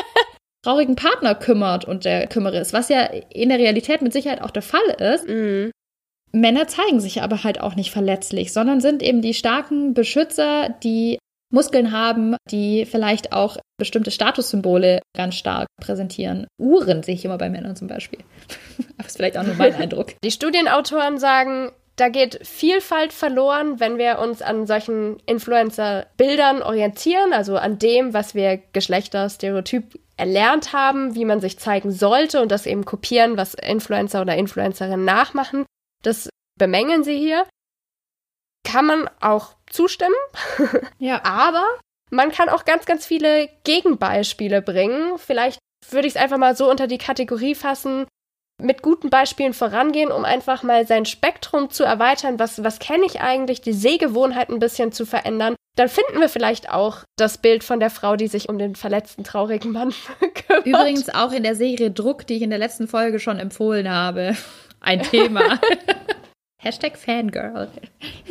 traurigen 0.64 0.96
Partner 0.96 1.34
kümmert 1.34 1.84
und 1.84 2.04
der 2.04 2.26
kümmere 2.26 2.58
ist, 2.58 2.72
was 2.72 2.88
ja 2.88 3.02
in 3.02 3.50
der 3.50 3.58
Realität 3.58 4.02
mit 4.02 4.12
Sicherheit 4.12 4.42
auch 4.42 4.50
der 4.50 4.62
Fall 4.62 4.88
ist. 4.98 5.28
Mhm. 5.28 5.70
Männer 6.32 6.66
zeigen 6.66 7.00
sich 7.00 7.22
aber 7.22 7.44
halt 7.44 7.60
auch 7.60 7.76
nicht 7.76 7.90
verletzlich, 7.90 8.52
sondern 8.52 8.80
sind 8.80 9.02
eben 9.02 9.22
die 9.22 9.34
starken 9.34 9.94
Beschützer, 9.94 10.74
die 10.82 11.18
Muskeln 11.52 11.92
haben, 11.92 12.36
die 12.50 12.86
vielleicht 12.86 13.32
auch 13.32 13.56
bestimmte 13.78 14.10
Statussymbole 14.10 15.00
ganz 15.16 15.36
stark 15.36 15.68
präsentieren. 15.80 16.46
Uhren 16.58 17.02
sehe 17.02 17.14
ich 17.14 17.24
immer 17.24 17.38
bei 17.38 17.48
Männern 17.48 17.76
zum 17.76 17.88
Beispiel. 17.88 18.20
Aber 18.98 19.06
ist 19.06 19.16
vielleicht 19.16 19.38
auch 19.38 19.44
nur 19.44 19.54
mein 19.54 19.74
Eindruck. 19.80 20.14
Die 20.24 20.30
Studienautoren 20.30 21.18
sagen, 21.18 21.70
da 21.96 22.10
geht 22.10 22.46
Vielfalt 22.46 23.12
verloren, 23.12 23.80
wenn 23.80 23.96
wir 23.96 24.18
uns 24.18 24.42
an 24.42 24.66
solchen 24.66 25.18
Influencer-Bildern 25.24 26.62
orientieren, 26.62 27.32
also 27.32 27.56
an 27.56 27.78
dem, 27.78 28.12
was 28.12 28.34
wir 28.34 28.58
Geschlechterstereotyp 28.72 29.98
erlernt 30.18 30.72
haben, 30.72 31.14
wie 31.14 31.24
man 31.24 31.40
sich 31.40 31.58
zeigen 31.58 31.90
sollte 31.90 32.40
und 32.42 32.50
das 32.50 32.66
eben 32.66 32.84
kopieren, 32.84 33.36
was 33.36 33.54
Influencer 33.54 34.20
oder 34.20 34.36
Influencerinnen 34.36 35.04
nachmachen. 35.04 35.64
Das 36.02 36.28
bemängeln 36.58 37.02
sie 37.04 37.16
hier. 37.16 37.46
Kann 38.66 38.86
man 38.86 39.10
auch 39.20 39.54
zustimmen. 39.70 40.14
Ja. 40.98 41.24
Aber 41.24 41.64
man 42.10 42.32
kann 42.32 42.48
auch 42.48 42.64
ganz, 42.64 42.86
ganz 42.86 43.06
viele 43.06 43.48
Gegenbeispiele 43.64 44.62
bringen. 44.62 45.18
Vielleicht 45.18 45.58
würde 45.90 46.08
ich 46.08 46.14
es 46.16 46.20
einfach 46.20 46.38
mal 46.38 46.56
so 46.56 46.70
unter 46.70 46.86
die 46.86 46.98
Kategorie 46.98 47.54
fassen, 47.54 48.06
mit 48.60 48.82
guten 48.82 49.10
Beispielen 49.10 49.52
vorangehen, 49.52 50.10
um 50.10 50.24
einfach 50.24 50.62
mal 50.62 50.86
sein 50.86 51.04
Spektrum 51.04 51.70
zu 51.70 51.84
erweitern. 51.84 52.38
Was, 52.38 52.64
was 52.64 52.78
kenne 52.78 53.04
ich 53.04 53.20
eigentlich? 53.20 53.60
Die 53.60 53.74
Sehgewohnheit 53.74 54.48
ein 54.48 54.58
bisschen 54.58 54.92
zu 54.92 55.04
verändern. 55.04 55.54
Dann 55.76 55.88
finden 55.88 56.20
wir 56.20 56.30
vielleicht 56.30 56.70
auch 56.70 57.04
das 57.16 57.36
Bild 57.38 57.62
von 57.62 57.80
der 57.80 57.90
Frau, 57.90 58.16
die 58.16 58.28
sich 58.28 58.48
um 58.48 58.58
den 58.58 58.74
verletzten, 58.74 59.24
traurigen 59.24 59.72
Mann 59.72 59.92
kümmert. 60.46 60.66
Übrigens 60.66 61.14
auch 61.14 61.32
in 61.32 61.42
der 61.42 61.54
Serie 61.54 61.90
Druck, 61.90 62.26
die 62.26 62.36
ich 62.36 62.42
in 62.42 62.50
der 62.50 62.58
letzten 62.58 62.88
Folge 62.88 63.20
schon 63.20 63.38
empfohlen 63.38 63.90
habe. 63.90 64.34
Ein 64.80 65.02
Thema. 65.02 65.60
Hashtag 66.58 66.96
Fangirl. 66.96 67.68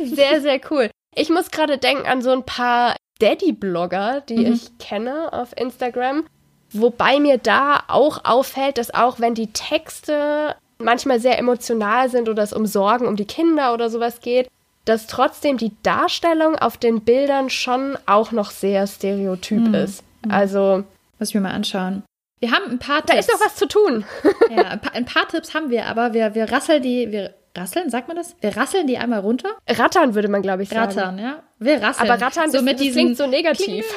Sehr, 0.02 0.40
sehr 0.40 0.60
cool. 0.70 0.90
Ich 1.14 1.30
muss 1.30 1.50
gerade 1.50 1.78
denken 1.78 2.06
an 2.06 2.22
so 2.22 2.30
ein 2.30 2.44
paar 2.44 2.96
Daddy-Blogger, 3.20 4.22
die 4.22 4.38
mhm. 4.38 4.52
ich 4.52 4.78
kenne 4.78 5.32
auf 5.32 5.56
Instagram. 5.56 6.26
Wobei 6.72 7.20
mir 7.20 7.38
da 7.38 7.84
auch 7.88 8.24
auffällt, 8.24 8.78
dass 8.78 8.92
auch 8.92 9.20
wenn 9.20 9.34
die 9.34 9.52
Texte 9.52 10.56
manchmal 10.78 11.20
sehr 11.20 11.38
emotional 11.38 12.10
sind 12.10 12.28
oder 12.28 12.42
es 12.42 12.52
um 12.52 12.66
Sorgen 12.66 13.06
um 13.06 13.16
die 13.16 13.24
Kinder 13.24 13.72
oder 13.72 13.88
sowas 13.88 14.20
geht, 14.20 14.48
dass 14.84 15.06
trotzdem 15.06 15.56
die 15.56 15.72
Darstellung 15.82 16.56
auf 16.56 16.76
den 16.76 17.02
Bildern 17.02 17.50
schon 17.50 17.96
auch 18.06 18.32
noch 18.32 18.50
sehr 18.50 18.86
stereotyp 18.86 19.68
mhm. 19.68 19.74
ist. 19.74 20.04
Mhm. 20.24 20.30
Also. 20.30 20.84
Muss 21.18 21.30
ich 21.30 21.34
mir 21.34 21.40
mal 21.40 21.52
anschauen. 21.52 22.02
Wir 22.40 22.52
haben 22.52 22.70
ein 22.70 22.78
paar 22.78 22.98
Tipps. 22.98 23.12
Da 23.12 23.18
ist 23.18 23.32
noch 23.32 23.46
was 23.46 23.56
zu 23.56 23.66
tun. 23.66 24.04
ja, 24.50 24.64
ein 24.64 24.80
paar, 24.80 24.92
ein 24.94 25.06
paar, 25.06 25.26
Tipps 25.26 25.54
haben 25.54 25.70
wir, 25.70 25.86
aber 25.86 26.12
wir, 26.12 26.34
wir 26.34 26.52
rasseln 26.52 26.82
die, 26.82 27.10
wir 27.10 27.34
rasseln, 27.56 27.90
sagt 27.90 28.08
man 28.08 28.16
das? 28.16 28.36
Wir 28.40 28.56
rasseln 28.56 28.86
die 28.86 28.98
einmal 28.98 29.20
runter? 29.20 29.56
Rattern 29.68 30.14
würde 30.14 30.28
man, 30.28 30.42
glaube 30.42 30.62
ich, 30.62 30.68
sagen. 30.68 30.98
Rattern, 30.98 31.18
ja. 31.18 31.42
Wir 31.58 31.82
rasseln. 31.82 32.10
Aber 32.10 32.20
rattern, 32.20 32.50
so 32.50 32.58
das, 32.58 32.64
mit 32.64 32.80
das 32.80 32.92
klingt 32.92 33.16
so 33.16 33.26
negativ. 33.26 33.86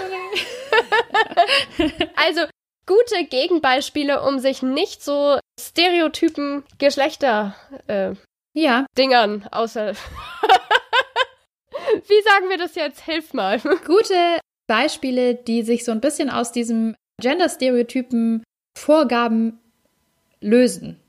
also, 2.15 2.41
gute 2.85 3.25
Gegenbeispiele, 3.25 4.21
um 4.21 4.39
sich 4.39 4.61
nicht 4.61 5.03
so 5.03 5.37
Stereotypen 5.59 6.63
Geschlechter 6.77 7.55
äh, 7.87 8.13
ja. 8.53 8.85
Dingern 8.97 9.45
außer. 9.51 9.93
Wie 12.07 12.21
sagen 12.23 12.49
wir 12.49 12.57
das 12.57 12.75
jetzt? 12.75 13.01
Hilf 13.01 13.33
mal. 13.33 13.59
Gute 13.85 14.39
Beispiele, 14.67 15.35
die 15.35 15.63
sich 15.63 15.85
so 15.85 15.91
ein 15.91 16.01
bisschen 16.01 16.29
aus 16.29 16.51
diesem 16.51 16.95
Gender-Stereotypen 17.21 18.43
Vorgaben 18.77 19.59
lösen. 20.41 20.99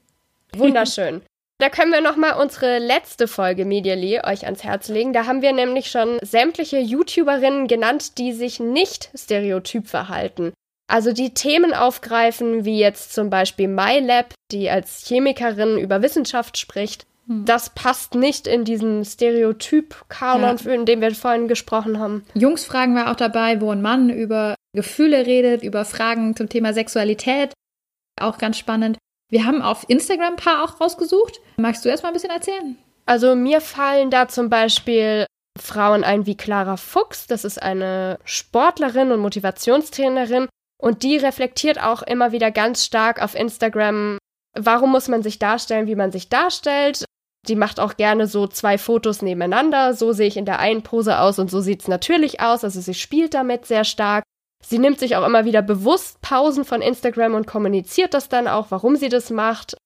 Wunderschön. 0.56 1.22
Da 1.60 1.68
können 1.68 1.92
wir 1.92 2.00
nochmal 2.00 2.40
unsere 2.40 2.78
letzte 2.78 3.28
Folge 3.28 3.66
Medially 3.66 4.20
euch 4.24 4.46
ans 4.46 4.64
Herz 4.64 4.88
legen. 4.88 5.12
Da 5.12 5.26
haben 5.26 5.42
wir 5.42 5.52
nämlich 5.52 5.90
schon 5.90 6.18
sämtliche 6.22 6.78
YouTuberinnen 6.78 7.68
genannt, 7.68 8.16
die 8.16 8.32
sich 8.32 8.60
nicht 8.60 9.10
stereotyp 9.14 9.86
verhalten. 9.86 10.54
Also 10.90 11.12
die 11.12 11.34
Themen 11.34 11.74
aufgreifen, 11.74 12.64
wie 12.64 12.78
jetzt 12.78 13.12
zum 13.12 13.28
Beispiel 13.28 13.68
MyLab, 13.68 14.32
die 14.50 14.70
als 14.70 15.04
Chemikerin 15.06 15.78
über 15.78 16.00
Wissenschaft 16.00 16.56
spricht. 16.56 17.06
Hm. 17.26 17.44
Das 17.44 17.68
passt 17.74 18.14
nicht 18.14 18.46
in 18.46 18.64
diesen 18.64 19.04
Stereotyp-Kanon, 19.04 20.56
ja. 20.64 20.72
in 20.72 20.86
dem 20.86 21.02
wir 21.02 21.14
vorhin 21.14 21.46
gesprochen 21.46 21.98
haben. 21.98 22.24
Jungs 22.32 22.64
fragen 22.64 22.94
wir 22.94 23.10
auch 23.10 23.16
dabei, 23.16 23.60
wo 23.60 23.70
ein 23.70 23.82
Mann 23.82 24.08
über 24.08 24.54
Gefühle 24.72 25.26
redet, 25.26 25.62
über 25.62 25.84
Fragen 25.84 26.34
zum 26.34 26.48
Thema 26.48 26.72
Sexualität. 26.72 27.52
Auch 28.18 28.38
ganz 28.38 28.56
spannend. 28.56 28.96
Wir 29.30 29.46
haben 29.46 29.62
auf 29.62 29.84
Instagram 29.88 30.34
ein 30.34 30.36
paar 30.36 30.64
auch 30.64 30.80
rausgesucht. 30.80 31.40
Magst 31.56 31.84
du 31.84 31.88
erst 31.88 32.02
mal 32.02 32.10
ein 32.10 32.14
bisschen 32.14 32.30
erzählen? 32.30 32.76
Also 33.06 33.34
mir 33.34 33.60
fallen 33.60 34.10
da 34.10 34.28
zum 34.28 34.50
Beispiel 34.50 35.26
Frauen 35.58 36.04
ein 36.04 36.26
wie 36.26 36.36
Clara 36.36 36.76
Fuchs. 36.76 37.26
Das 37.26 37.44
ist 37.44 37.62
eine 37.62 38.18
Sportlerin 38.24 39.12
und 39.12 39.20
Motivationstrainerin. 39.20 40.48
Und 40.80 41.02
die 41.02 41.16
reflektiert 41.16 41.80
auch 41.80 42.02
immer 42.02 42.32
wieder 42.32 42.50
ganz 42.50 42.84
stark 42.84 43.22
auf 43.22 43.34
Instagram, 43.34 44.18
warum 44.58 44.90
muss 44.90 45.08
man 45.08 45.22
sich 45.22 45.38
darstellen, 45.38 45.86
wie 45.86 45.94
man 45.94 46.10
sich 46.10 46.28
darstellt. 46.28 47.04
Die 47.48 47.56
macht 47.56 47.80
auch 47.80 47.96
gerne 47.96 48.26
so 48.26 48.46
zwei 48.46 48.78
Fotos 48.78 49.22
nebeneinander. 49.22 49.94
So 49.94 50.12
sehe 50.12 50.26
ich 50.26 50.36
in 50.36 50.44
der 50.44 50.58
einen 50.58 50.82
Pose 50.82 51.20
aus 51.20 51.38
und 51.38 51.50
so 51.50 51.60
sieht 51.60 51.82
es 51.82 51.88
natürlich 51.88 52.40
aus. 52.40 52.64
Also 52.64 52.80
sie 52.80 52.94
spielt 52.94 53.34
damit 53.34 53.66
sehr 53.66 53.84
stark. 53.84 54.24
Sie 54.64 54.78
nimmt 54.78 54.98
sich 54.98 55.16
auch 55.16 55.26
immer 55.26 55.44
wieder 55.44 55.62
bewusst 55.62 56.20
Pausen 56.20 56.64
von 56.64 56.82
Instagram 56.82 57.34
und 57.34 57.46
kommuniziert 57.46 58.14
das 58.14 58.28
dann 58.28 58.46
auch, 58.46 58.70
warum 58.70 58.96
sie 58.96 59.08
das 59.08 59.30
macht. 59.30 59.76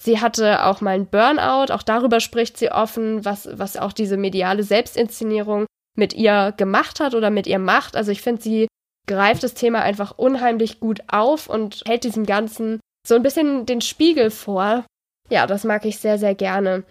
Sie 0.00 0.20
hatte 0.20 0.64
auch 0.64 0.80
mal 0.80 0.90
einen 0.90 1.06
Burnout, 1.06 1.72
auch 1.72 1.82
darüber 1.82 2.20
spricht 2.20 2.58
sie 2.58 2.70
offen, 2.70 3.24
was, 3.24 3.48
was 3.52 3.76
auch 3.76 3.92
diese 3.92 4.16
mediale 4.16 4.64
Selbstinszenierung 4.64 5.66
mit 5.96 6.12
ihr 6.12 6.52
gemacht 6.56 7.00
hat 7.00 7.14
oder 7.14 7.30
mit 7.30 7.46
ihr 7.46 7.60
macht. 7.60 7.96
Also 7.96 8.10
ich 8.10 8.22
finde, 8.22 8.42
sie 8.42 8.66
greift 9.06 9.44
das 9.44 9.54
Thema 9.54 9.82
einfach 9.82 10.18
unheimlich 10.18 10.80
gut 10.80 11.00
auf 11.06 11.48
und 11.48 11.84
hält 11.86 12.02
diesem 12.04 12.26
Ganzen 12.26 12.80
so 13.06 13.14
ein 13.14 13.22
bisschen 13.22 13.66
den 13.66 13.80
Spiegel 13.80 14.30
vor. 14.30 14.84
Ja, 15.30 15.46
das 15.46 15.62
mag 15.64 15.84
ich 15.84 15.98
sehr, 15.98 16.18
sehr 16.18 16.34
gerne. 16.34 16.82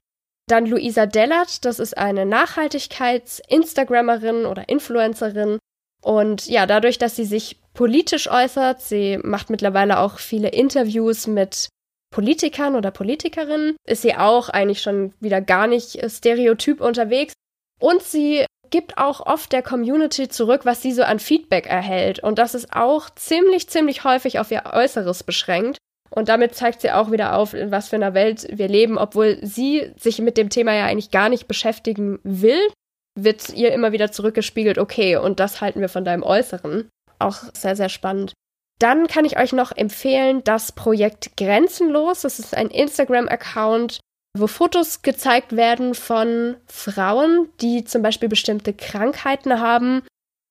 Dann 0.47 0.65
Luisa 0.65 1.05
Dellert, 1.05 1.65
das 1.65 1.79
ist 1.79 1.97
eine 1.97 2.25
Nachhaltigkeits-Instagrammerin 2.25 4.45
oder 4.45 4.69
Influencerin. 4.69 5.59
Und 6.03 6.47
ja, 6.47 6.65
dadurch, 6.65 6.97
dass 6.97 7.15
sie 7.15 7.25
sich 7.25 7.61
politisch 7.73 8.29
äußert, 8.29 8.81
sie 8.81 9.17
macht 9.23 9.49
mittlerweile 9.49 9.99
auch 9.99 10.19
viele 10.19 10.49
Interviews 10.49 11.27
mit 11.27 11.69
Politikern 12.11 12.75
oder 12.75 12.91
Politikerinnen, 12.91 13.75
ist 13.87 14.03
sie 14.03 14.15
auch 14.15 14.49
eigentlich 14.49 14.81
schon 14.81 15.13
wieder 15.19 15.41
gar 15.41 15.65
nicht 15.67 15.99
stereotyp 16.11 16.81
unterwegs. 16.81 17.33
Und 17.79 18.03
sie 18.03 18.45
gibt 18.69 18.97
auch 18.97 19.25
oft 19.25 19.51
der 19.53 19.61
Community 19.61 20.27
zurück, 20.27 20.61
was 20.65 20.81
sie 20.81 20.91
so 20.91 21.03
an 21.03 21.19
Feedback 21.19 21.67
erhält. 21.67 22.19
Und 22.19 22.37
das 22.37 22.53
ist 22.53 22.73
auch 22.73 23.09
ziemlich, 23.11 23.69
ziemlich 23.69 24.03
häufig 24.03 24.39
auf 24.39 24.51
ihr 24.51 24.63
Äußeres 24.73 25.23
beschränkt. 25.23 25.77
Und 26.09 26.29
damit 26.29 26.53
zeigt 26.53 26.81
sie 26.81 26.91
auch 26.91 27.11
wieder 27.11 27.35
auf, 27.37 27.53
in 27.53 27.71
was 27.71 27.89
für 27.89 27.95
einer 27.95 28.13
Welt 28.13 28.47
wir 28.51 28.67
leben, 28.67 28.97
obwohl 28.97 29.39
sie 29.41 29.91
sich 29.97 30.19
mit 30.19 30.37
dem 30.37 30.49
Thema 30.49 30.73
ja 30.73 30.85
eigentlich 30.85 31.11
gar 31.11 31.29
nicht 31.29 31.47
beschäftigen 31.47 32.19
will, 32.23 32.61
wird 33.15 33.49
ihr 33.49 33.71
immer 33.73 33.91
wieder 33.91 34.11
zurückgespiegelt, 34.11 34.77
okay, 34.77 35.17
und 35.17 35.39
das 35.39 35.61
halten 35.61 35.81
wir 35.81 35.89
von 35.89 36.05
deinem 36.05 36.23
Äußeren. 36.23 36.89
Auch 37.19 37.43
sehr, 37.53 37.75
sehr 37.75 37.89
spannend. 37.89 38.33
Dann 38.79 39.07
kann 39.07 39.25
ich 39.25 39.37
euch 39.37 39.53
noch 39.53 39.71
empfehlen, 39.71 40.43
das 40.43 40.71
Projekt 40.71 41.37
Grenzenlos. 41.37 42.21
Das 42.21 42.39
ist 42.39 42.55
ein 42.55 42.69
Instagram-Account, 42.69 43.99
wo 44.37 44.47
Fotos 44.47 45.03
gezeigt 45.03 45.55
werden 45.55 45.93
von 45.93 46.57
Frauen, 46.65 47.49
die 47.61 47.83
zum 47.83 48.01
Beispiel 48.01 48.29
bestimmte 48.29 48.73
Krankheiten 48.73 49.59
haben 49.59 50.01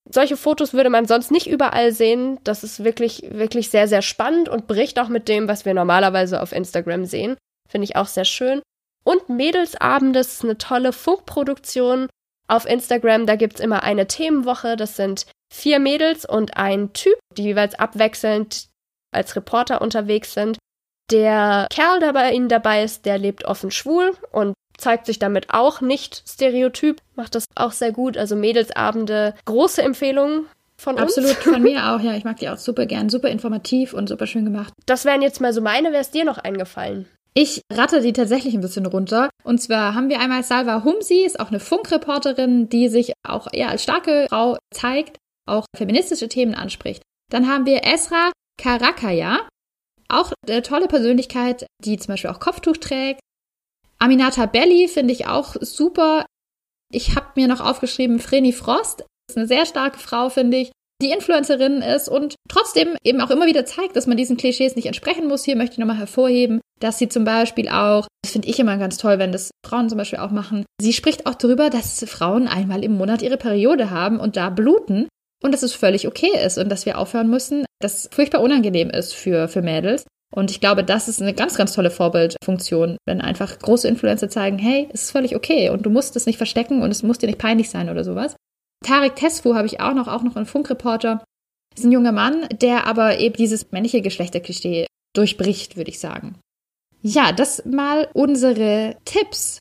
solche 0.09 0.37
Fotos 0.37 0.75
würde 0.75 0.91
man 0.91 1.07
sonst 1.07 1.31
nicht 1.31 1.47
überall 1.47 1.93
sehen. 1.93 2.39
Das 2.45 2.65
ist 2.65 2.85
wirklich, 2.85 3.25
wirklich 3.31 3.71
sehr, 3.71 3.89
sehr 3.89 4.03
spannend 4.03 4.49
und 4.49 4.67
bricht 4.67 4.99
auch 4.99 5.09
mit 5.09 5.29
dem, 5.29 5.49
was 5.49 5.65
wir 5.65 5.75
normalerweise 5.75 6.41
auf 6.43 6.53
Instagram 6.53 7.05
sehen. 7.05 7.37
Finde 7.69 7.85
ich 7.85 7.97
auch 7.97 8.07
sehr 8.07 8.25
schön. 8.25 8.63
Und 9.05 9.29
Mädelsabend, 9.29 10.17
ist 10.17 10.45
eine 10.45 10.59
tolle 10.59 10.93
Funkproduktion 10.93 12.09
auf 12.49 12.67
Instagram. 12.67 13.27
Da 13.27 13.37
gibt 13.37 13.55
es 13.55 13.61
immer 13.61 13.83
eine 13.83 14.07
Themenwoche. 14.07 14.77
Das 14.77 14.97
sind 14.97 15.27
vier 15.53 15.79
Mädels 15.79 16.25
und 16.25 16.57
ein 16.57 16.93
Typ, 16.93 17.19
die 17.37 17.45
jeweils 17.45 17.75
abwechselnd 17.79 18.69
als 19.13 19.37
Reporter 19.37 19.83
unterwegs 19.83 20.35
sind. 20.35 20.59
Der 21.11 21.67
Kerl, 21.71 22.01
der 22.01 22.13
bei 22.13 22.33
ihnen 22.33 22.49
dabei 22.49 22.83
ist, 22.83 23.05
der 23.05 23.19
lebt 23.19 23.45
offen 23.45 23.71
schwul 23.71 24.17
und 24.31 24.55
zeigt 24.79 25.07
sich 25.07 25.19
damit 25.19 25.51
auch 25.51 25.81
nicht 25.81 26.23
stereotyp, 26.27 27.01
macht 27.15 27.35
das 27.35 27.45
auch 27.55 27.73
sehr 27.73 27.93
gut. 27.93 28.17
Also 28.17 28.37
Mädelsabende, 28.37 29.35
große 29.45 29.83
Empfehlung 29.83 30.47
von 30.77 30.95
uns. 30.95 31.17
Absolut, 31.17 31.37
von 31.37 31.63
mir 31.63 31.93
auch, 31.93 32.01
ja. 32.01 32.15
Ich 32.15 32.25
mag 32.25 32.39
die 32.39 32.49
auch 32.49 32.57
super 32.57 32.87
gern, 32.87 33.09
super 33.09 33.29
informativ 33.29 33.93
und 33.93 34.09
super 34.09 34.27
schön 34.27 34.45
gemacht. 34.45 34.73
Das 34.87 35.05
wären 35.05 35.23
jetzt 35.23 35.41
mal 35.41 35.53
so 35.53 35.61
meine, 35.61 35.93
wäre 35.93 36.03
es 36.03 36.11
dir 36.11 36.25
noch 36.25 36.39
eingefallen? 36.39 37.07
Ich 37.35 37.63
ratte 37.73 38.03
die 38.03 38.13
tatsächlich 38.13 38.55
ein 38.55 38.61
bisschen 38.61 38.87
runter. 38.87 39.31
Und 39.45 39.59
zwar 39.59 39.95
haben 39.95 40.11
wir 40.11 40.21
einmal 40.21 40.43
Salva 40.43 40.85
Humsi, 40.85 41.25
ist 41.25 41.41
auch 41.41 41.49
eine 41.49 41.61
Funkreporterin, 41.61 42.69
die 42.69 42.89
sich 42.89 43.13
auch 43.27 43.49
eher 43.53 43.71
als 43.71 43.83
starke 43.83 44.27
Frau 44.29 44.59
zeigt, 44.73 45.17
auch 45.49 45.65
feministische 45.75 46.29
Themen 46.29 46.55
anspricht. 46.55 47.03
Dann 47.31 47.49
haben 47.49 47.65
wir 47.65 47.85
Esra 47.85 48.31
Karakaya, 48.61 49.49
auch 50.09 50.33
eine 50.47 50.63
tolle 50.63 50.89
Persönlichkeit, 50.89 51.67
die 51.83 51.97
zum 51.97 52.09
Beispiel 52.09 52.31
auch 52.31 52.41
Kopftuch 52.41 52.77
trägt, 52.77 53.21
Aminata 54.03 54.47
Belli 54.47 54.89
finde 54.89 55.13
ich 55.13 55.29
auch 55.29 55.55
super. 55.61 56.27
Ich 56.93 57.15
habe 57.15 57.29
mir 57.37 57.47
noch 57.47 57.61
aufgeschrieben, 57.61 58.19
Vreni 58.19 58.53
Frost 58.53 59.05
ist 59.31 59.37
eine 59.37 59.47
sehr 59.47 59.65
starke 59.65 60.01
Frau, 60.01 60.29
finde 60.29 60.57
ich, 60.57 60.73
die 61.03 61.11
Influencerin 61.11 61.83
ist 61.83 62.09
und 62.09 62.37
trotzdem 62.49 62.97
eben 63.05 63.21
auch 63.21 63.31
immer 63.31 63.47
wieder 63.47 63.67
zeigt, 63.67 63.97
dass 63.97 64.07
man 64.07 64.17
diesen 64.17 64.37
Klischees 64.37 64.77
nicht 64.77 64.87
entsprechen 64.87 65.29
muss. 65.29 65.45
Hier 65.45 65.57
möchte 65.57 65.75
ich 65.75 65.79
nochmal 65.79 65.99
hervorheben, 65.99 66.61
dass 66.81 66.99
sie 66.99 67.09
zum 67.09 67.25
Beispiel 67.25 67.69
auch, 67.69 68.07
das 68.23 68.33
finde 68.33 68.49
ich 68.49 68.59
immer 68.59 68.79
ganz 68.79 68.97
toll, 68.99 69.19
wenn 69.19 69.33
das 69.33 69.51
Frauen 69.67 69.89
zum 69.89 69.99
Beispiel 69.99 70.21
auch 70.21 70.31
machen, 70.31 70.65
sie 70.81 70.93
spricht 70.93 71.27
auch 71.27 71.35
darüber, 71.35 71.71
dass 71.71 72.05
Frauen 72.09 72.49
einmal 72.49 72.85
im 72.85 72.97
Monat 72.97 73.23
ihre 73.23 73.37
Periode 73.37 73.91
haben 73.91 74.21
und 74.21 74.37
da 74.37 74.51
bluten 74.51 75.09
und 75.43 75.53
dass 75.53 75.63
es 75.63 75.75
völlig 75.75 76.07
okay 76.07 76.31
ist 76.45 76.59
und 76.59 76.69
dass 76.69 76.87
wir 76.87 76.99
aufhören 76.99 77.29
müssen, 77.29 77.65
dass 77.81 78.09
furchtbar 78.13 78.41
unangenehm 78.41 78.91
ist 78.91 79.15
für, 79.15 79.49
für 79.49 79.63
Mädels 79.63 80.05
Und 80.35 80.51
ich 80.51 80.61
glaube, 80.61 80.83
das 80.83 81.09
ist 81.09 81.21
eine 81.21 81.35
ganz, 81.35 81.57
ganz 81.57 81.75
tolle 81.75 81.91
Vorbildfunktion, 81.91 82.97
wenn 83.07 83.21
einfach 83.21 83.59
große 83.59 83.89
Influencer 83.89 84.29
zeigen, 84.29 84.59
hey, 84.59 84.89
es 84.93 85.05
ist 85.05 85.11
völlig 85.11 85.37
okay 85.37 85.69
und 85.71 85.85
du 85.85 85.91
musst 85.91 86.17
es 86.17 86.27
nicht 86.27 86.39
verstecken 86.39 86.83
und 86.83 86.91
es 86.91 87.03
muss 87.03 87.19
dir 87.19 87.27
nicht 87.27 87.39
peinlich 87.39 87.71
sein 87.71 87.91
oder 87.91 88.05
sowas. 88.05 88.37
Tarek 88.83 89.17
Tesfu 89.17 89.55
habe 89.55 89.67
ich 89.67 89.81
auch 89.81 89.95
noch, 89.95 90.09
auch 90.09 90.23
noch 90.23 90.37
einen 90.37 90.47
Funkreporter. 90.47 91.25
Ist 91.75 91.85
ein 91.85 91.93
junger 91.93 92.13
Mann, 92.13 92.47
der 92.53 92.87
aber 92.87 93.19
eben 93.19 93.37
dieses 93.37 93.73
männliche 93.73 94.03
Geschlechterklischee 94.03 94.87
durchbricht, 95.15 95.77
würde 95.77 95.91
ich 95.91 95.99
sagen. 95.99 96.39
Ja, 97.03 97.33
das 97.33 97.65
mal 97.65 98.09
unsere 98.13 98.97
Tipps 99.05 99.59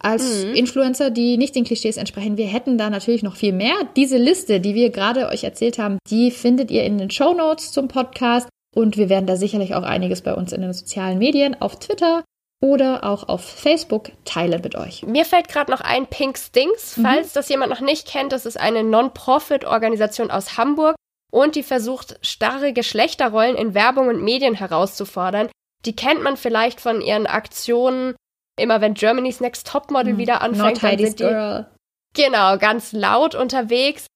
als 0.00 0.44
mhm. 0.44 0.54
Influencer, 0.54 1.10
die 1.10 1.36
nicht 1.36 1.54
den 1.54 1.64
Klischees 1.64 1.96
entsprechen. 1.96 2.36
Wir 2.36 2.46
hätten 2.46 2.78
da 2.78 2.90
natürlich 2.90 3.22
noch 3.22 3.36
viel 3.36 3.52
mehr. 3.52 3.74
Diese 3.96 4.16
Liste, 4.16 4.60
die 4.60 4.74
wir 4.74 4.90
gerade 4.90 5.28
euch 5.28 5.44
erzählt 5.44 5.78
haben, 5.78 5.98
die 6.08 6.30
findet 6.30 6.70
ihr 6.70 6.84
in 6.84 6.98
den 6.98 7.10
Show 7.10 7.34
Notes 7.34 7.72
zum 7.72 7.88
Podcast. 7.88 8.48
Und 8.74 8.96
wir 8.96 9.08
werden 9.08 9.26
da 9.26 9.36
sicherlich 9.36 9.74
auch 9.74 9.82
einiges 9.82 10.22
bei 10.22 10.34
uns 10.34 10.52
in 10.52 10.60
den 10.60 10.72
sozialen 10.72 11.18
Medien, 11.18 11.60
auf 11.60 11.78
Twitter 11.78 12.22
oder 12.60 13.04
auch 13.04 13.28
auf 13.28 13.44
Facebook 13.44 14.10
teilen 14.24 14.60
mit 14.62 14.74
euch. 14.74 15.04
Mir 15.04 15.24
fällt 15.24 15.48
gerade 15.48 15.70
noch 15.70 15.80
ein 15.80 16.06
Pink 16.06 16.38
Stinks, 16.38 16.96
mhm. 16.96 17.02
falls 17.02 17.32
das 17.32 17.48
jemand 17.48 17.70
noch 17.70 17.80
nicht 17.80 18.08
kennt. 18.08 18.32
Das 18.32 18.46
ist 18.46 18.58
eine 18.58 18.82
Non-Profit-Organisation 18.82 20.30
aus 20.30 20.56
Hamburg 20.56 20.96
und 21.32 21.54
die 21.54 21.62
versucht, 21.62 22.18
starre 22.22 22.72
Geschlechterrollen 22.72 23.56
in 23.56 23.74
Werbung 23.74 24.08
und 24.08 24.22
Medien 24.22 24.54
herauszufordern. 24.54 25.48
Die 25.84 25.94
kennt 25.94 26.22
man 26.22 26.36
vielleicht 26.36 26.80
von 26.80 27.00
ihren 27.00 27.26
Aktionen 27.26 28.16
immer 28.58 28.80
wenn 28.80 28.94
Germany's 28.94 29.40
Next 29.40 29.66
Topmodel 29.66 30.14
mhm. 30.14 30.18
wieder 30.18 30.42
anfängt, 30.42 30.82
dann 30.82 30.98
sind 30.98 31.20
die 31.20 31.24
girl. 31.24 31.66
genau 32.14 32.58
ganz 32.58 32.92
laut 32.92 33.34
unterwegs. 33.34 34.06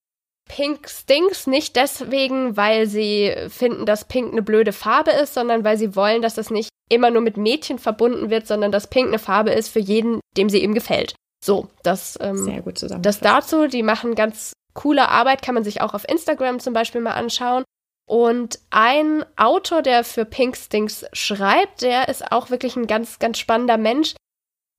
Pink 0.48 0.88
stinks 0.88 1.46
nicht 1.46 1.76
deswegen, 1.76 2.56
weil 2.56 2.86
sie 2.86 3.32
finden, 3.48 3.86
dass 3.86 4.06
Pink 4.06 4.32
eine 4.32 4.42
blöde 4.42 4.72
Farbe 4.72 5.12
ist, 5.12 5.34
sondern 5.34 5.64
weil 5.64 5.78
sie 5.78 5.94
wollen, 5.94 6.20
dass 6.20 6.34
das 6.34 6.50
nicht 6.50 6.68
immer 6.92 7.10
nur 7.10 7.22
mit 7.22 7.36
Mädchen 7.36 7.78
verbunden 7.78 8.30
wird, 8.30 8.46
sondern 8.46 8.72
dass 8.72 8.88
Pink 8.88 9.08
eine 9.08 9.18
Farbe 9.18 9.50
ist 9.50 9.68
für 9.68 9.80
jeden, 9.80 10.20
dem 10.36 10.48
sie 10.48 10.62
ihm 10.62 10.74
gefällt. 10.74 11.14
So, 11.44 11.68
das, 11.82 12.18
ähm, 12.20 12.36
Sehr 12.36 12.62
gut 12.62 12.78
zusammen. 12.78 13.02
das 13.02 13.20
dazu. 13.20 13.66
Die 13.66 13.82
machen 13.82 14.14
ganz 14.14 14.52
coole 14.74 15.08
Arbeit, 15.08 15.42
kann 15.42 15.54
man 15.54 15.64
sich 15.64 15.80
auch 15.80 15.94
auf 15.94 16.08
Instagram 16.08 16.60
zum 16.60 16.72
Beispiel 16.72 17.00
mal 17.00 17.12
anschauen. 17.12 17.64
Und 18.08 18.58
ein 18.70 19.24
Autor, 19.36 19.82
der 19.82 20.04
für 20.04 20.24
Pink 20.24 20.56
Stinks 20.56 21.04
schreibt, 21.12 21.82
der 21.82 22.08
ist 22.08 22.30
auch 22.30 22.50
wirklich 22.50 22.76
ein 22.76 22.86
ganz, 22.86 23.18
ganz 23.18 23.38
spannender 23.38 23.78
Mensch 23.78 24.14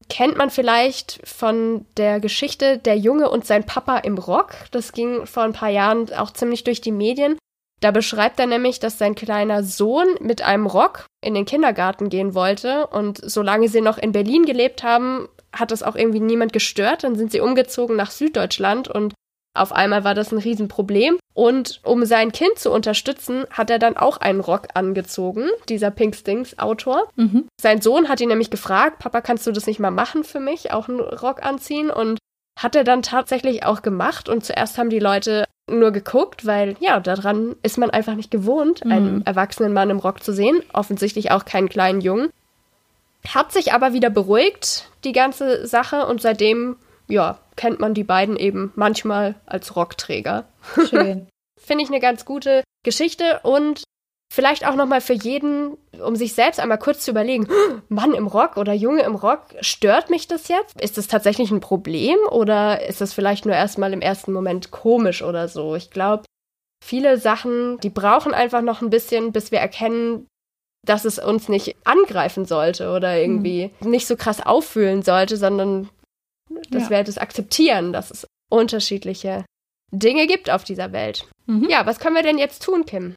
kennt 0.09 0.38
man 0.38 0.49
vielleicht 0.49 1.20
von 1.28 1.86
der 1.97 2.20
Geschichte 2.20 2.78
Der 2.78 2.97
Junge 2.97 3.30
und 3.30 3.45
sein 3.45 3.66
Papa 3.66 3.97
im 3.99 4.18
Rock. 4.18 4.53
Das 4.72 4.91
ging 4.91 5.26
vor 5.26 5.43
ein 5.43 5.53
paar 5.53 5.70
Jahren 5.70 6.11
auch 6.14 6.32
ziemlich 6.32 6.64
durch 6.64 6.82
die 6.82 6.91
Medien. 6.91 7.38
Da 7.84 7.91
beschreibt 7.91 8.39
er 8.39 8.47
nämlich, 8.47 8.79
dass 8.79 8.97
sein 8.97 9.13
kleiner 9.13 9.61
Sohn 9.61 10.07
mit 10.21 10.41
einem 10.41 10.67
Rock 10.67 11.05
in 11.21 11.34
den 11.34 11.43
Kindergarten 11.43 12.07
gehen 12.07 12.34
wollte 12.34 12.88
und 12.88 13.19
solange 13.21 13.67
sie 13.67 13.81
noch 13.81 13.97
in 13.97 14.13
Berlin 14.13 14.45
gelebt 14.45 14.84
haben, 14.84 15.27
hat 15.51 15.71
das 15.71 15.84
auch 15.84 15.97
irgendwie 15.97 16.21
niemand 16.21 16.53
gestört. 16.53 17.03
Dann 17.03 17.17
sind 17.17 17.34
sie 17.34 17.41
umgezogen 17.41 17.97
nach 17.97 18.11
Süddeutschland 18.11 18.88
und 18.88 19.13
auf 19.53 19.73
einmal 19.73 20.05
war 20.05 20.15
das 20.15 20.31
ein 20.31 20.38
Riesenproblem. 20.38 21.17
Und 21.34 21.81
um 21.84 22.05
sein 22.05 22.31
Kind 22.31 22.57
zu 22.57 22.71
unterstützen, 22.71 23.45
hat 23.49 23.69
er 23.69 23.79
dann 23.79 23.97
auch 23.97 24.15
einen 24.15 24.39
Rock 24.39 24.69
angezogen, 24.75 25.49
dieser 25.67 25.91
Pink 25.91 26.15
Stings 26.15 26.57
Autor. 26.59 27.09
Mhm. 27.17 27.47
Sein 27.59 27.81
Sohn 27.81 28.07
hat 28.07 28.21
ihn 28.21 28.29
nämlich 28.29 28.49
gefragt, 28.49 28.99
Papa, 28.99 29.19
kannst 29.19 29.45
du 29.45 29.51
das 29.51 29.67
nicht 29.67 29.81
mal 29.81 29.91
machen 29.91 30.23
für 30.23 30.39
mich, 30.39 30.71
auch 30.71 30.88
einen 30.88 31.01
Rock 31.01 31.43
anziehen? 31.43 31.91
Und 31.91 32.17
hat 32.57 32.75
er 32.75 32.84
dann 32.84 33.01
tatsächlich 33.01 33.65
auch 33.65 33.81
gemacht. 33.81 34.29
Und 34.29 34.45
zuerst 34.45 34.77
haben 34.77 34.89
die 34.89 34.99
Leute 34.99 35.43
nur 35.70 35.91
geguckt, 35.91 36.45
weil 36.45 36.76
ja, 36.80 36.99
daran 36.99 37.55
ist 37.64 37.78
man 37.78 37.89
einfach 37.89 38.16
nicht 38.16 38.32
gewohnt, 38.32 38.84
mhm. 38.84 38.91
einen 38.91 39.26
erwachsenen 39.26 39.74
Mann 39.74 39.89
im 39.89 39.99
Rock 39.99 40.24
zu 40.24 40.34
sehen. 40.34 40.61
Offensichtlich 40.74 41.32
auch 41.32 41.45
keinen 41.45 41.70
kleinen 41.70 42.01
Jungen. 42.01 42.30
Hat 43.28 43.53
sich 43.53 43.74
aber 43.74 43.93
wieder 43.93 44.09
beruhigt, 44.09 44.89
die 45.03 45.14
ganze 45.14 45.66
Sache. 45.66 46.05
Und 46.05 46.22
seitdem 46.22 46.76
ja, 47.07 47.39
kennt 47.55 47.80
man 47.80 47.93
die 47.93 48.03
beiden 48.03 48.36
eben 48.36 48.72
manchmal 48.76 49.36
als 49.45 49.76
Rockträger. 49.76 50.45
Schön. 50.89 51.28
Finde 51.59 51.84
ich 51.84 51.89
eine 51.89 51.99
ganz 51.99 52.26
gute 52.26 52.64
Geschichte 52.84 53.39
und 53.43 53.84
vielleicht 54.34 54.65
auch 54.65 54.73
nochmal 54.73 54.99
für 54.99 55.13
jeden, 55.13 55.77
um 56.03 56.15
sich 56.15 56.34
selbst 56.34 56.59
einmal 56.59 56.79
kurz 56.79 57.05
zu 57.05 57.11
überlegen, 57.11 57.47
Mann 57.89 58.15
im 58.15 58.25
Rock 58.25 58.57
oder 58.57 58.73
Junge 58.73 59.03
im 59.03 59.13
Rock, 59.13 59.41
stört 59.61 60.09
mich 60.09 60.27
das 60.27 60.47
jetzt? 60.47 60.81
Ist 60.81 60.97
das 60.97 61.07
tatsächlich 61.07 61.51
ein 61.51 61.59
Problem 61.59 62.17
oder 62.31 62.84
ist 62.84 62.99
das 62.99 63.13
vielleicht 63.13 63.45
nur 63.45 63.53
erstmal 63.53 63.93
im 63.93 64.01
ersten 64.01 64.34
Moment 64.34 64.71
komisch 64.71 65.21
oder 65.21 65.47
so? 65.47 65.75
Ich 65.75 65.91
glaube, 65.91 66.23
viele 66.84 67.19
Sachen, 67.19 67.79
die 67.81 67.91
brauchen 67.91 68.34
einfach 68.34 68.63
noch 68.63 68.81
ein 68.81 68.89
bisschen, 68.89 69.34
bis 69.34 69.51
wir 69.51 69.59
erkennen, 69.59 70.25
dass 70.84 71.05
es 71.05 71.19
uns 71.19 71.47
nicht 71.47 71.75
angreifen 71.84 72.45
sollte 72.45 72.89
oder 72.89 73.15
irgendwie 73.15 73.69
mhm. 73.81 73.91
nicht 73.91 74.07
so 74.07 74.15
krass 74.15 74.43
auffühlen 74.43 75.03
sollte, 75.03 75.38
sondern 75.38 75.89
dass 76.71 76.86
ja. 76.86 76.89
wir 76.89 77.03
das 77.03 77.19
akzeptieren, 77.19 77.93
dass 77.93 78.09
es 78.09 78.25
unterschiedliche 78.51 79.45
Dinge 79.91 80.25
gibt 80.25 80.49
auf 80.49 80.63
dieser 80.63 80.91
Welt. 80.91 81.27
Mhm. 81.45 81.69
Ja, 81.69 81.86
was 81.86 81.99
können 81.99 82.15
wir 82.15 82.23
denn 82.23 82.39
jetzt 82.39 82.63
tun, 82.63 82.88
Kim? 82.88 83.13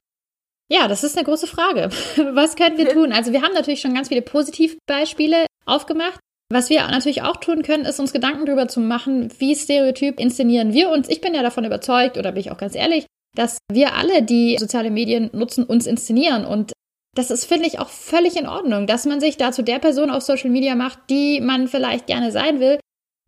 Ja, 0.69 0.89
das 0.89 1.05
ist 1.05 1.17
eine 1.17 1.25
große 1.25 1.47
Frage. 1.47 1.91
Was 2.35 2.57
können 2.57 2.79
wir 2.79 2.89
tun? 2.89 3.13
Also 3.13 3.33
wir 3.33 3.43
haben 3.43 3.55
natürlich 3.55 3.81
schon 3.81 3.95
ganz 3.95 4.09
viele 4.09 4.23
Positivbeispiele 4.23 5.47
aufgemacht. 5.65 6.21
Was 6.51 6.71
wir 6.71 6.87
natürlich 6.87 7.23
auch 7.23 7.37
tun 7.37 7.63
können, 7.63 7.85
ist 7.85 7.99
uns 7.99 8.13
Gedanken 8.13 8.47
darüber 8.47 8.69
zu 8.69 8.81
machen, 8.81 9.33
wie 9.39 9.55
stereotyp 9.57 10.21
inszenieren 10.21 10.73
wir 10.73 10.91
uns. 10.91 11.09
Ich 11.09 11.21
bin 11.21 11.35
ja 11.35 11.43
davon 11.43 11.65
überzeugt, 11.65 12.19
oder 12.19 12.33
bin 12.33 12.41
ich 12.41 12.53
auch 12.53 12.59
ganz 12.59 12.77
ehrlich, 12.77 13.07
dass 13.35 13.59
wir 13.71 13.95
alle, 13.95 14.23
die 14.23 14.57
soziale 14.59 14.91
Medien 14.91 15.31
nutzen, 15.33 15.65
uns 15.65 15.87
inszenieren. 15.87 16.47
Und 16.47 16.73
das 17.17 17.31
ist, 17.31 17.47
finde 17.47 17.67
ich, 17.67 17.81
auch 17.81 17.89
völlig 17.89 18.37
in 18.37 18.47
Ordnung, 18.47 18.87
dass 18.87 19.07
man 19.07 19.21
sich 19.21 19.37
dazu 19.37 19.63
der 19.63 19.81
Person 19.81 20.11
auf 20.11 20.23
Social 20.23 20.51
Media 20.51 20.77
macht, 20.77 20.99
die 21.11 21.41
man 21.41 21.67
vielleicht 21.67 22.07
gerne 22.07 22.31
sein 22.31 22.61
will 22.61 22.79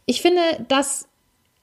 ich 0.08 0.22
finde, 0.22 0.40
das 0.68 1.06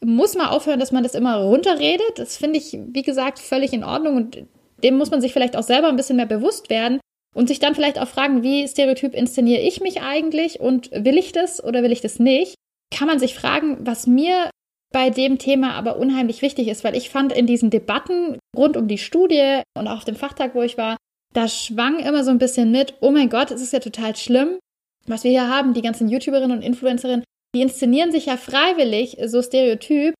muss 0.01 0.35
mal 0.35 0.49
aufhören, 0.49 0.79
dass 0.79 0.91
man 0.91 1.01
das 1.01 1.15
immer 1.15 1.37
runterredet. 1.37 2.17
Das 2.17 2.37
finde 2.37 2.59
ich, 2.59 2.77
wie 2.89 3.01
gesagt, 3.01 3.39
völlig 3.39 3.73
in 3.73 3.83
Ordnung 3.83 4.15
und 4.17 4.45
dem 4.85 4.97
muss 4.97 5.09
man 5.09 5.19
sich 5.19 5.33
vielleicht 5.33 5.57
auch 5.57 5.63
selber 5.63 5.89
ein 5.89 5.95
bisschen 5.95 6.15
mehr 6.17 6.27
bewusst 6.27 6.69
werden 6.69 6.99
und 7.35 7.47
sich 7.47 7.59
dann 7.59 7.73
vielleicht 7.73 7.99
auch 7.99 8.07
fragen, 8.07 8.43
wie 8.43 8.67
stereotyp 8.67 9.15
inszeniere 9.15 9.61
ich 9.61 9.81
mich 9.81 10.01
eigentlich 10.01 10.59
und 10.59 10.91
will 10.91 11.17
ich 11.17 11.31
das 11.31 11.63
oder 11.63 11.81
will 11.81 11.91
ich 11.91 12.01
das 12.01 12.19
nicht? 12.19 12.53
Kann 12.95 13.07
man 13.07 13.19
sich 13.19 13.33
fragen, 13.33 13.77
was 13.81 14.05
mir 14.05 14.51
bei 14.93 15.09
dem 15.09 15.39
Thema 15.39 15.73
aber 15.73 15.97
unheimlich 15.97 16.41
wichtig 16.41 16.67
ist, 16.67 16.83
weil 16.83 16.95
ich 16.95 17.09
fand 17.09 17.33
in 17.33 17.47
diesen 17.47 17.71
Debatten 17.71 18.37
rund 18.55 18.77
um 18.77 18.87
die 18.87 18.99
Studie 18.99 19.61
und 19.77 19.87
auch 19.87 19.97
auf 19.97 20.05
dem 20.05 20.15
Fachtag, 20.15 20.55
wo 20.55 20.61
ich 20.61 20.77
war, 20.77 20.97
da 21.33 21.47
schwang 21.47 21.99
immer 21.99 22.23
so 22.23 22.31
ein 22.31 22.37
bisschen 22.37 22.71
mit, 22.71 22.93
oh 23.01 23.11
mein 23.11 23.29
Gott, 23.29 23.51
es 23.51 23.61
ist 23.61 23.73
ja 23.73 23.79
total 23.79 24.15
schlimm, 24.15 24.57
was 25.07 25.23
wir 25.23 25.31
hier 25.31 25.49
haben, 25.49 25.73
die 25.73 25.81
ganzen 25.81 26.07
YouTuberinnen 26.07 26.57
und 26.57 26.63
Influencerinnen, 26.63 27.25
die 27.55 27.61
inszenieren 27.61 28.11
sich 28.11 28.27
ja 28.27 28.37
freiwillig 28.37 29.17
so 29.25 29.41
stereotyp. 29.41 30.13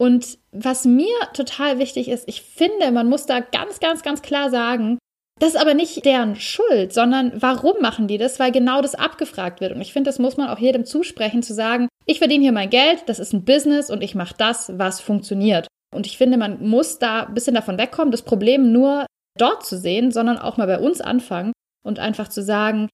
Und 0.00 0.38
was 0.50 0.86
mir 0.86 1.14
total 1.34 1.78
wichtig 1.78 2.08
ist, 2.08 2.26
ich 2.26 2.40
finde, 2.40 2.90
man 2.90 3.06
muss 3.06 3.26
da 3.26 3.40
ganz, 3.40 3.80
ganz, 3.80 4.02
ganz 4.02 4.22
klar 4.22 4.48
sagen, 4.48 4.98
das 5.38 5.50
ist 5.50 5.60
aber 5.60 5.74
nicht 5.74 6.06
deren 6.06 6.36
Schuld, 6.36 6.94
sondern 6.94 7.32
warum 7.34 7.82
machen 7.82 8.08
die 8.08 8.16
das? 8.16 8.40
Weil 8.40 8.50
genau 8.50 8.80
das 8.80 8.94
abgefragt 8.94 9.60
wird. 9.60 9.72
Und 9.72 9.82
ich 9.82 9.92
finde, 9.92 10.08
das 10.08 10.18
muss 10.18 10.38
man 10.38 10.48
auch 10.48 10.58
jedem 10.58 10.86
zusprechen, 10.86 11.42
zu 11.42 11.52
sagen, 11.52 11.86
ich 12.06 12.18
verdiene 12.18 12.42
hier 12.42 12.52
mein 12.52 12.70
Geld, 12.70 13.02
das 13.08 13.18
ist 13.18 13.34
ein 13.34 13.44
Business 13.44 13.90
und 13.90 14.02
ich 14.02 14.14
mache 14.14 14.34
das, 14.38 14.72
was 14.78 15.02
funktioniert. 15.02 15.66
Und 15.94 16.06
ich 16.06 16.16
finde, 16.16 16.38
man 16.38 16.66
muss 16.66 16.98
da 16.98 17.24
ein 17.24 17.34
bisschen 17.34 17.54
davon 17.54 17.76
wegkommen, 17.76 18.10
das 18.10 18.22
Problem 18.22 18.72
nur 18.72 19.04
dort 19.36 19.66
zu 19.66 19.76
sehen, 19.76 20.12
sondern 20.12 20.38
auch 20.38 20.56
mal 20.56 20.66
bei 20.66 20.78
uns 20.78 21.02
anfangen 21.02 21.52
und 21.84 21.98
einfach 21.98 22.28
zu 22.28 22.42
sagen, 22.42 22.88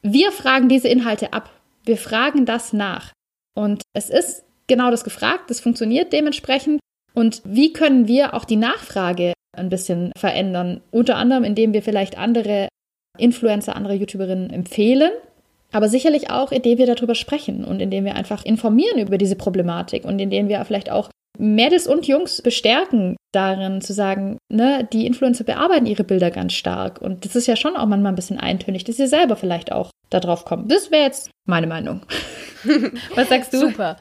wir 0.00 0.32
fragen 0.32 0.70
diese 0.70 0.88
Inhalte 0.88 1.34
ab. 1.34 1.50
Wir 1.84 1.98
fragen 1.98 2.46
das 2.46 2.72
nach. 2.72 3.12
Und 3.54 3.82
es 3.92 4.08
ist 4.08 4.47
genau 4.68 4.90
das 4.90 5.04
gefragt, 5.04 5.50
das 5.50 5.60
funktioniert 5.60 6.12
dementsprechend. 6.12 6.80
Und 7.14 7.42
wie 7.44 7.72
können 7.72 8.06
wir 8.06 8.34
auch 8.34 8.44
die 8.44 8.56
Nachfrage 8.56 9.32
ein 9.56 9.70
bisschen 9.70 10.12
verändern? 10.16 10.80
Unter 10.90 11.16
anderem, 11.16 11.42
indem 11.42 11.72
wir 11.72 11.82
vielleicht 11.82 12.16
andere 12.16 12.68
Influencer, 13.18 13.74
andere 13.74 13.94
YouTuberinnen 13.94 14.50
empfehlen, 14.50 15.10
aber 15.72 15.88
sicherlich 15.88 16.30
auch, 16.30 16.52
indem 16.52 16.78
wir 16.78 16.86
darüber 16.86 17.14
sprechen 17.14 17.64
und 17.64 17.80
indem 17.80 18.04
wir 18.04 18.14
einfach 18.14 18.44
informieren 18.44 19.00
über 19.00 19.18
diese 19.18 19.36
Problematik 19.36 20.04
und 20.04 20.18
indem 20.18 20.48
wir 20.48 20.64
vielleicht 20.64 20.90
auch 20.90 21.10
Mädels 21.38 21.86
und 21.86 22.06
Jungs 22.06 22.42
bestärken 22.42 23.16
darin 23.32 23.80
zu 23.80 23.92
sagen, 23.92 24.38
ne, 24.50 24.88
die 24.92 25.06
Influencer 25.06 25.44
bearbeiten 25.44 25.86
ihre 25.86 26.04
Bilder 26.04 26.30
ganz 26.30 26.54
stark. 26.54 27.00
Und 27.00 27.24
das 27.24 27.36
ist 27.36 27.46
ja 27.46 27.54
schon 27.54 27.76
auch 27.76 27.86
manchmal 27.86 28.12
ein 28.12 28.16
bisschen 28.16 28.40
eintönig, 28.40 28.84
dass 28.84 28.96
sie 28.96 29.06
selber 29.06 29.36
vielleicht 29.36 29.70
auch 29.70 29.90
darauf 30.10 30.44
kommen. 30.44 30.68
Das 30.68 30.90
wäre 30.90 31.04
jetzt 31.04 31.30
meine 31.46 31.66
Meinung. 31.66 32.00
Was 33.14 33.28
sagst 33.28 33.52
du? 33.52 33.58
Super. 33.58 33.98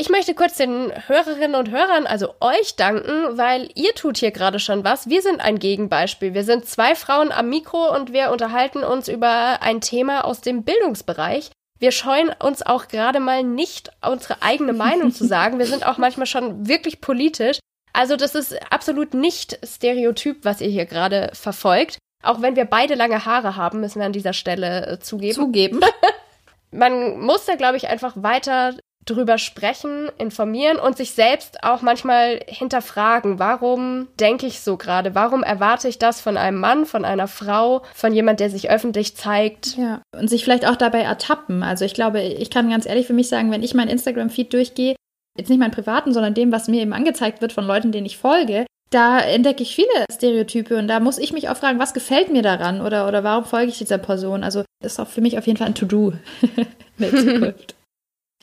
Ich 0.00 0.08
möchte 0.08 0.32
kurz 0.32 0.56
den 0.56 0.90
Hörerinnen 1.08 1.54
und 1.54 1.70
Hörern, 1.70 2.06
also 2.06 2.32
euch 2.40 2.74
danken, 2.74 3.36
weil 3.36 3.68
ihr 3.74 3.94
tut 3.94 4.16
hier 4.16 4.30
gerade 4.30 4.58
schon 4.58 4.82
was. 4.82 5.10
Wir 5.10 5.20
sind 5.20 5.42
ein 5.42 5.58
Gegenbeispiel. 5.58 6.32
Wir 6.32 6.42
sind 6.42 6.64
zwei 6.64 6.94
Frauen 6.94 7.30
am 7.30 7.50
Mikro 7.50 7.94
und 7.94 8.10
wir 8.10 8.30
unterhalten 8.30 8.82
uns 8.82 9.08
über 9.08 9.60
ein 9.60 9.82
Thema 9.82 10.24
aus 10.24 10.40
dem 10.40 10.62
Bildungsbereich. 10.62 11.50
Wir 11.78 11.92
scheuen 11.92 12.30
uns 12.42 12.62
auch 12.62 12.88
gerade 12.88 13.20
mal 13.20 13.44
nicht, 13.44 13.90
unsere 14.00 14.40
eigene 14.40 14.72
Meinung 14.72 15.12
zu 15.12 15.26
sagen. 15.26 15.58
Wir 15.58 15.66
sind 15.66 15.84
auch 15.84 15.98
manchmal 15.98 16.24
schon 16.24 16.66
wirklich 16.66 17.02
politisch. 17.02 17.58
Also 17.92 18.16
das 18.16 18.34
ist 18.34 18.54
absolut 18.72 19.12
nicht 19.12 19.58
stereotyp, 19.62 20.46
was 20.46 20.62
ihr 20.62 20.70
hier 20.70 20.86
gerade 20.86 21.30
verfolgt. 21.34 21.98
Auch 22.22 22.40
wenn 22.40 22.56
wir 22.56 22.64
beide 22.64 22.94
lange 22.94 23.26
Haare 23.26 23.54
haben, 23.54 23.80
müssen 23.80 23.98
wir 23.98 24.06
an 24.06 24.14
dieser 24.14 24.32
Stelle 24.32 24.86
äh, 24.86 24.98
zugeben. 24.98 25.34
Zugeben. 25.34 25.80
Man 26.70 27.20
muss 27.20 27.44
da, 27.44 27.56
glaube 27.56 27.76
ich, 27.76 27.88
einfach 27.88 28.14
weiter 28.16 28.76
drüber 29.06 29.38
sprechen, 29.38 30.10
informieren 30.18 30.78
und 30.78 30.96
sich 30.96 31.12
selbst 31.12 31.64
auch 31.64 31.82
manchmal 31.82 32.40
hinterfragen, 32.46 33.38
warum 33.38 34.08
denke 34.18 34.46
ich 34.46 34.60
so 34.60 34.76
gerade? 34.76 35.14
Warum 35.14 35.42
erwarte 35.42 35.88
ich 35.88 35.98
das 35.98 36.20
von 36.20 36.36
einem 36.36 36.58
Mann, 36.58 36.86
von 36.86 37.04
einer 37.04 37.28
Frau, 37.28 37.82
von 37.94 38.12
jemand, 38.12 38.40
der 38.40 38.50
sich 38.50 38.70
öffentlich 38.70 39.16
zeigt? 39.16 39.76
Ja, 39.76 40.02
und 40.16 40.28
sich 40.28 40.44
vielleicht 40.44 40.66
auch 40.66 40.76
dabei 40.76 41.00
ertappen. 41.00 41.62
Also 41.62 41.84
ich 41.84 41.94
glaube, 41.94 42.20
ich 42.20 42.50
kann 42.50 42.70
ganz 42.70 42.86
ehrlich 42.86 43.06
für 43.06 43.14
mich 43.14 43.28
sagen, 43.28 43.50
wenn 43.50 43.62
ich 43.62 43.74
meinen 43.74 43.88
Instagram-Feed 43.88 44.52
durchgehe, 44.52 44.96
jetzt 45.38 45.48
nicht 45.48 45.58
meinen 45.58 45.70
privaten, 45.70 46.12
sondern 46.12 46.34
dem, 46.34 46.52
was 46.52 46.68
mir 46.68 46.82
eben 46.82 46.92
angezeigt 46.92 47.40
wird 47.40 47.52
von 47.52 47.66
Leuten, 47.66 47.92
denen 47.92 48.06
ich 48.06 48.18
folge, 48.18 48.66
da 48.90 49.20
entdecke 49.20 49.62
ich 49.62 49.74
viele 49.74 49.88
Stereotype 50.12 50.76
und 50.76 50.88
da 50.88 51.00
muss 51.00 51.18
ich 51.18 51.32
mich 51.32 51.48
auch 51.48 51.56
fragen, 51.56 51.78
was 51.78 51.94
gefällt 51.94 52.30
mir 52.30 52.42
daran 52.42 52.80
oder, 52.80 53.06
oder 53.06 53.22
warum 53.24 53.44
folge 53.44 53.70
ich 53.70 53.78
dieser 53.78 53.98
Person? 53.98 54.42
Also 54.42 54.64
das 54.82 54.92
ist 54.92 55.00
auch 55.00 55.08
für 55.08 55.20
mich 55.20 55.38
auf 55.38 55.46
jeden 55.46 55.56
Fall 55.56 55.68
ein 55.68 55.74
To-Do 55.74 56.12
mit 56.98 57.10
Zukunft. 57.18 57.76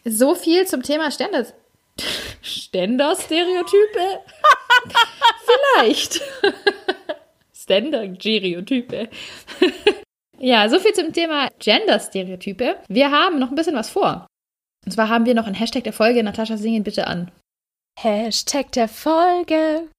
So 0.03 0.35
viel 0.35 0.65
zum 0.67 0.83
Thema 0.83 1.11
Ständer. 1.11 1.45
Ständer-Stereotype? 2.41 4.19
Vielleicht. 5.45 6.21
Ständer-Stereotype. 7.53 9.09
ja, 10.39 10.69
so 10.69 10.79
viel 10.79 10.93
zum 10.93 11.11
Thema 11.13 11.49
Gender-Stereotype. 11.59 12.77
Wir 12.87 13.11
haben 13.11 13.39
noch 13.39 13.49
ein 13.49 13.55
bisschen 13.55 13.75
was 13.75 13.89
vor. 13.89 14.27
Und 14.85 14.91
zwar 14.91 15.09
haben 15.09 15.25
wir 15.25 15.33
noch 15.33 15.47
ein 15.47 15.53
Hashtag 15.53 15.83
der 15.83 15.93
Folge. 15.93 16.23
Natascha, 16.23 16.57
sing 16.57 16.73
ihn 16.73 16.83
bitte 16.83 17.07
an. 17.07 17.31
Hashtag 17.99 18.71
der 18.73 18.87
Folge. 18.87 19.89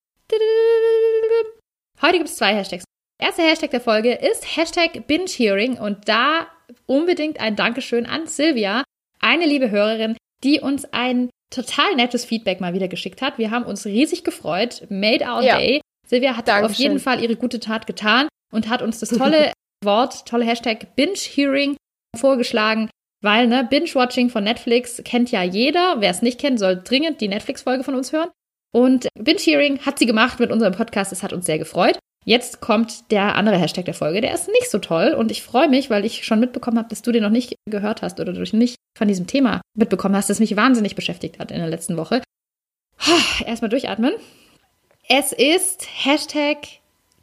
Heute 2.01 2.19
gibt 2.19 2.29
es 2.29 2.37
zwei 2.37 2.55
Hashtags. 2.55 2.85
Der 3.21 3.29
erste 3.29 3.43
Hashtag 3.43 3.71
der 3.73 3.81
Folge 3.81 4.15
ist 4.15 4.57
Hashtag 4.57 5.07
Binge-Hearing 5.09 5.79
und 5.79 6.09
da 6.09 6.47
unbedingt 6.87 7.41
ein 7.41 7.57
Dankeschön 7.57 8.07
an 8.07 8.27
Silvia, 8.27 8.85
eine 9.21 9.47
liebe 9.47 9.71
Hörerin, 9.71 10.17
die 10.45 10.61
uns 10.61 10.85
ein 10.93 11.31
total 11.51 11.95
nettes 11.95 12.25
Feedback 12.25 12.61
mal 12.61 12.75
wieder 12.75 12.89
geschickt 12.89 13.23
hat. 13.23 13.39
Wir 13.39 13.51
haben 13.51 13.65
uns 13.65 13.87
riesig 13.87 14.25
gefreut. 14.25 14.87
Made 14.91 15.25
our 15.25 15.43
ja. 15.43 15.59
day. 15.59 15.81
Silvia 16.07 16.37
hat 16.37 16.49
Dankeschön. 16.49 16.71
auf 16.71 16.79
jeden 16.79 16.99
Fall 16.99 17.23
ihre 17.23 17.37
gute 17.37 17.61
Tat 17.61 17.87
getan 17.87 18.29
und 18.53 18.69
hat 18.69 18.83
uns 18.83 18.99
das 18.99 19.11
tolle 19.11 19.53
Wort, 19.85 20.27
tolle 20.27 20.45
Hashtag 20.45 20.97
Binge-Hearing 20.97 21.77
vorgeschlagen. 22.17 22.91
Weil, 23.21 23.49
ne, 23.49 23.67
Binge-Watching 23.69 24.31
von 24.31 24.45
Netflix 24.45 25.03
kennt 25.05 25.31
ja 25.31 25.43
jeder. 25.43 26.01
Wer 26.01 26.11
es 26.11 26.23
nicht 26.23 26.41
kennt, 26.41 26.59
soll 26.59 26.81
dringend 26.83 27.21
die 27.21 27.29
Netflix-Folge 27.29 27.85
von 27.85 27.95
uns 27.95 28.13
hören. 28.13 28.31
Und 28.73 29.09
Binge-Hearing 29.19 29.81
hat 29.81 29.99
sie 29.99 30.07
gemacht 30.07 30.39
mit 30.39 30.53
unserem 30.53 30.75
Podcast. 30.75 31.13
Es 31.13 31.23
hat 31.23 31.33
uns 31.33 31.47
sehr 31.47 31.59
gefreut. 31.59 31.99
Jetzt 32.29 32.61
kommt 32.61 33.11
der 33.11 33.37
andere 33.37 33.57
Hashtag 33.57 33.87
der 33.87 33.95
Folge. 33.95 34.21
Der 34.21 34.35
ist 34.35 34.49
nicht 34.49 34.71
so 34.71 34.79
toll 34.79 35.15
und 35.17 35.31
ich 35.31 35.43
freue 35.43 35.67
mich, 35.67 35.89
weil 35.89 36.05
ich 36.05 36.27
schon 36.27 36.41
mitbekommen 36.41 36.77
habe, 36.77 36.91
dass 36.91 37.01
du 37.01 37.11
den 37.11 37.23
noch 37.23 37.31
nicht 37.31 37.55
gehört 37.65 38.03
hast 38.03 38.21
oder 38.21 38.35
durch 38.35 38.53
mich 38.53 38.75
von 38.99 39.09
diesem 39.09 39.27
Thema 39.27 39.63
mitbekommen 39.75 40.15
hast, 40.15 40.29
das 40.29 40.39
mich 40.39 40.55
wahnsinnig 40.55 40.95
beschäftigt 40.95 41.39
hat 41.39 41.51
in 41.51 41.57
der 41.57 41.71
letzten 41.71 41.97
Woche. 41.97 42.21
Erstmal 43.47 43.71
durchatmen. 43.71 44.13
Es 45.09 45.33
ist 45.33 45.87
Hashtag 46.05 46.59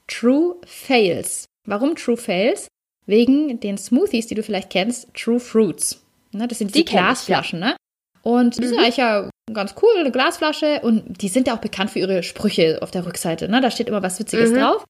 True 0.08 0.56
Fails. 0.66 1.46
Warum 1.68 1.96
True 1.96 2.18
Fails? 2.18 2.68
Wegen 3.06 3.60
den 3.60 3.78
Smoothies, 3.78 4.26
die 4.26 4.34
du 4.34 4.42
vielleicht 4.42 4.72
kennst, 4.72 5.14
True 5.14 5.40
Fruits. 5.40 6.04
Ne, 6.32 6.48
das 6.48 6.58
sind 6.58 6.74
die, 6.74 6.84
die 6.84 6.86
Glasflaschen, 6.86 7.60
ja. 7.60 7.68
ne? 7.68 7.76
Und 8.24 8.58
die 8.58 8.62
mhm. 8.64 8.70
sind 8.70 8.80
eigentlich 8.80 8.98
ja 8.98 9.30
ganz 9.54 9.76
cool, 9.84 10.00
eine 10.00 10.12
Glasflasche. 10.12 10.82
Und 10.82 11.22
die 11.22 11.28
sind 11.28 11.46
ja 11.46 11.56
auch 11.56 11.62
bekannt 11.62 11.92
für 11.92 12.00
ihre 12.00 12.24
Sprüche 12.24 12.80
auf 12.82 12.90
der 12.90 13.06
Rückseite. 13.06 13.48
Ne? 13.48 13.62
Da 13.62 13.70
steht 13.70 13.88
immer 13.88 14.02
was 14.02 14.20
Witziges 14.20 14.50
mhm. 14.50 14.56
drauf. 14.56 14.84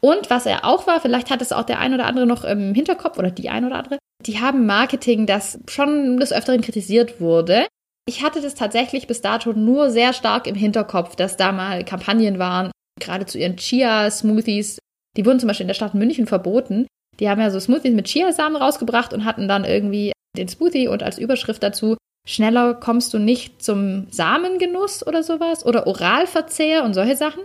Und 0.00 0.30
was 0.30 0.46
er 0.46 0.64
auch 0.64 0.86
war, 0.86 1.00
vielleicht 1.00 1.30
hat 1.30 1.42
es 1.42 1.52
auch 1.52 1.64
der 1.64 1.78
ein 1.78 1.92
oder 1.92 2.06
andere 2.06 2.26
noch 2.26 2.44
im 2.44 2.74
Hinterkopf 2.74 3.18
oder 3.18 3.30
die 3.30 3.50
ein 3.50 3.64
oder 3.64 3.76
andere, 3.76 3.98
die 4.26 4.40
haben 4.40 4.66
Marketing, 4.66 5.26
das 5.26 5.58
schon 5.68 6.18
des 6.18 6.32
Öfteren 6.32 6.60
kritisiert 6.60 7.20
wurde. 7.20 7.66
Ich 8.06 8.22
hatte 8.22 8.40
das 8.40 8.54
tatsächlich 8.54 9.06
bis 9.06 9.20
dato 9.20 9.52
nur 9.52 9.90
sehr 9.90 10.12
stark 10.12 10.46
im 10.46 10.54
Hinterkopf, 10.54 11.16
dass 11.16 11.36
da 11.36 11.52
mal 11.52 11.84
Kampagnen 11.84 12.38
waren, 12.38 12.70
gerade 12.98 13.26
zu 13.26 13.38
ihren 13.38 13.56
Chia-Smoothies. 13.56 14.78
Die 15.16 15.26
wurden 15.26 15.38
zum 15.38 15.48
Beispiel 15.48 15.64
in 15.64 15.68
der 15.68 15.74
Stadt 15.74 15.94
München 15.94 16.26
verboten. 16.26 16.86
Die 17.18 17.28
haben 17.28 17.40
ja 17.40 17.50
so 17.50 17.60
Smoothies 17.60 17.94
mit 17.94 18.08
Chiasamen 18.08 18.56
rausgebracht 18.56 19.12
und 19.12 19.24
hatten 19.24 19.48
dann 19.48 19.64
irgendwie 19.64 20.12
den 20.36 20.48
Smoothie 20.48 20.88
und 20.88 21.02
als 21.02 21.18
Überschrift 21.18 21.62
dazu, 21.62 21.96
schneller 22.26 22.74
kommst 22.74 23.12
du 23.12 23.18
nicht 23.18 23.62
zum 23.62 24.06
Samengenuss 24.10 25.06
oder 25.06 25.22
sowas 25.22 25.64
oder 25.66 25.86
Oralverzehr 25.86 26.84
und 26.84 26.94
solche 26.94 27.16
Sachen, 27.16 27.42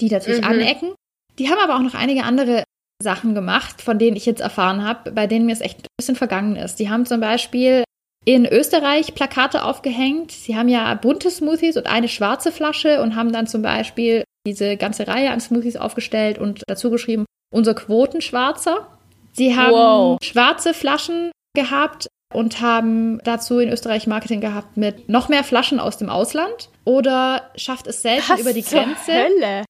die 0.00 0.10
natürlich 0.10 0.42
mhm. 0.42 0.46
anecken. 0.46 0.94
Die 1.38 1.48
haben 1.48 1.58
aber 1.62 1.76
auch 1.76 1.82
noch 1.82 1.94
einige 1.94 2.24
andere 2.24 2.64
Sachen 3.02 3.34
gemacht, 3.34 3.80
von 3.80 3.98
denen 3.98 4.16
ich 4.16 4.26
jetzt 4.26 4.40
erfahren 4.40 4.84
habe, 4.84 5.12
bei 5.12 5.26
denen 5.26 5.46
mir 5.46 5.52
es 5.52 5.60
echt 5.60 5.78
ein 5.78 5.86
bisschen 5.98 6.16
vergangen 6.16 6.56
ist. 6.56 6.76
Die 6.76 6.90
haben 6.90 7.06
zum 7.06 7.20
Beispiel 7.20 7.84
in 8.24 8.46
Österreich 8.46 9.14
Plakate 9.14 9.64
aufgehängt. 9.64 10.32
Sie 10.32 10.56
haben 10.56 10.68
ja 10.68 10.92
bunte 10.94 11.30
Smoothies 11.30 11.76
und 11.76 11.86
eine 11.86 12.08
schwarze 12.08 12.52
Flasche 12.52 13.02
und 13.02 13.16
haben 13.16 13.32
dann 13.32 13.46
zum 13.46 13.62
Beispiel 13.62 14.24
diese 14.46 14.76
ganze 14.76 15.08
Reihe 15.08 15.30
an 15.30 15.40
Smoothies 15.40 15.76
aufgestellt 15.76 16.38
und 16.38 16.62
dazu 16.66 16.90
geschrieben, 16.90 17.24
unser 17.52 17.74
Quotenschwarzer. 17.74 18.86
Sie 19.32 19.56
haben 19.56 19.72
wow. 19.72 20.18
schwarze 20.22 20.74
Flaschen 20.74 21.30
gehabt 21.54 22.08
und 22.32 22.60
haben 22.60 23.20
dazu 23.24 23.58
in 23.58 23.70
Österreich 23.70 24.06
Marketing 24.06 24.40
gehabt 24.40 24.76
mit 24.76 25.08
noch 25.08 25.28
mehr 25.28 25.44
Flaschen 25.44 25.80
aus 25.80 25.98
dem 25.98 26.10
Ausland 26.10 26.68
oder 26.84 27.50
schafft 27.56 27.86
es 27.86 28.02
selten 28.02 28.28
Was 28.28 28.40
über 28.40 28.52
die 28.52 28.62
Grenze. 28.62 29.12
Hölle? 29.12 29.64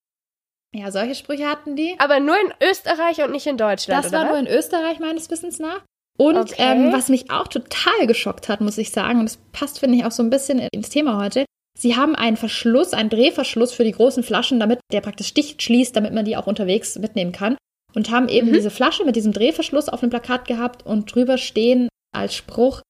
Ja, 0.75 0.91
solche 0.93 1.15
Sprüche 1.15 1.49
hatten 1.49 1.75
die. 1.75 1.97
Aber 1.99 2.21
nur 2.21 2.37
in 2.37 2.53
Österreich 2.63 3.23
und 3.23 3.33
nicht 3.33 3.47
in 3.47 3.57
Deutschland. 3.57 4.05
Das 4.05 4.13
war 4.13 4.27
nur 4.27 4.39
in 4.39 4.47
Österreich 4.47 5.01
meines 5.01 5.31
Wissens 5.31 5.59
nach. 5.59 5.83
Und 6.17 6.37
okay. 6.37 6.55
ähm, 6.59 6.93
was 6.93 7.09
mich 7.09 7.31
auch 7.31 7.49
total 7.49 8.07
geschockt 8.07 8.49
hat, 8.49 8.61
muss 8.61 8.79
ich 8.79 8.91
sagen, 8.91 9.21
und 9.21 9.25
das 9.25 9.39
passt, 9.53 9.81
finde 9.81 9.97
ich, 9.97 10.05
auch 10.05 10.13
so 10.13 10.23
ein 10.23 10.31
bisschen 10.31 10.59
ins 10.59 10.91
Thema 10.91 11.21
heute. 11.21 11.45
Sie 11.79 11.97
haben 11.97 12.15
einen 12.15 12.37
Verschluss, 12.37 12.93
einen 12.93 13.09
Drehverschluss 13.09 13.73
für 13.73 13.85
die 13.85 13.93
großen 13.93 14.23
Flaschen, 14.23 14.61
damit 14.61 14.81
der 14.93 15.01
praktisch 15.01 15.33
dicht 15.33 15.63
schließt, 15.63 15.97
damit 15.97 16.13
man 16.13 16.25
die 16.25 16.37
auch 16.37 16.47
unterwegs 16.47 16.99
mitnehmen 16.99 17.33
kann. 17.33 17.57
Und 17.95 18.11
haben 18.11 18.29
eben 18.29 18.49
mhm. 18.49 18.53
diese 18.53 18.71
Flasche 18.71 19.05
mit 19.05 19.17
diesem 19.17 19.33
Drehverschluss 19.33 19.89
auf 19.89 20.01
dem 20.01 20.11
Plakat 20.11 20.47
gehabt 20.47 20.85
und 20.85 21.13
drüber 21.13 21.39
stehen 21.39 21.89
als 22.15 22.35
Spruch 22.35 22.83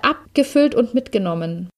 abgefüllt 0.00 0.74
und 0.74 0.94
mitgenommen. 0.94 1.70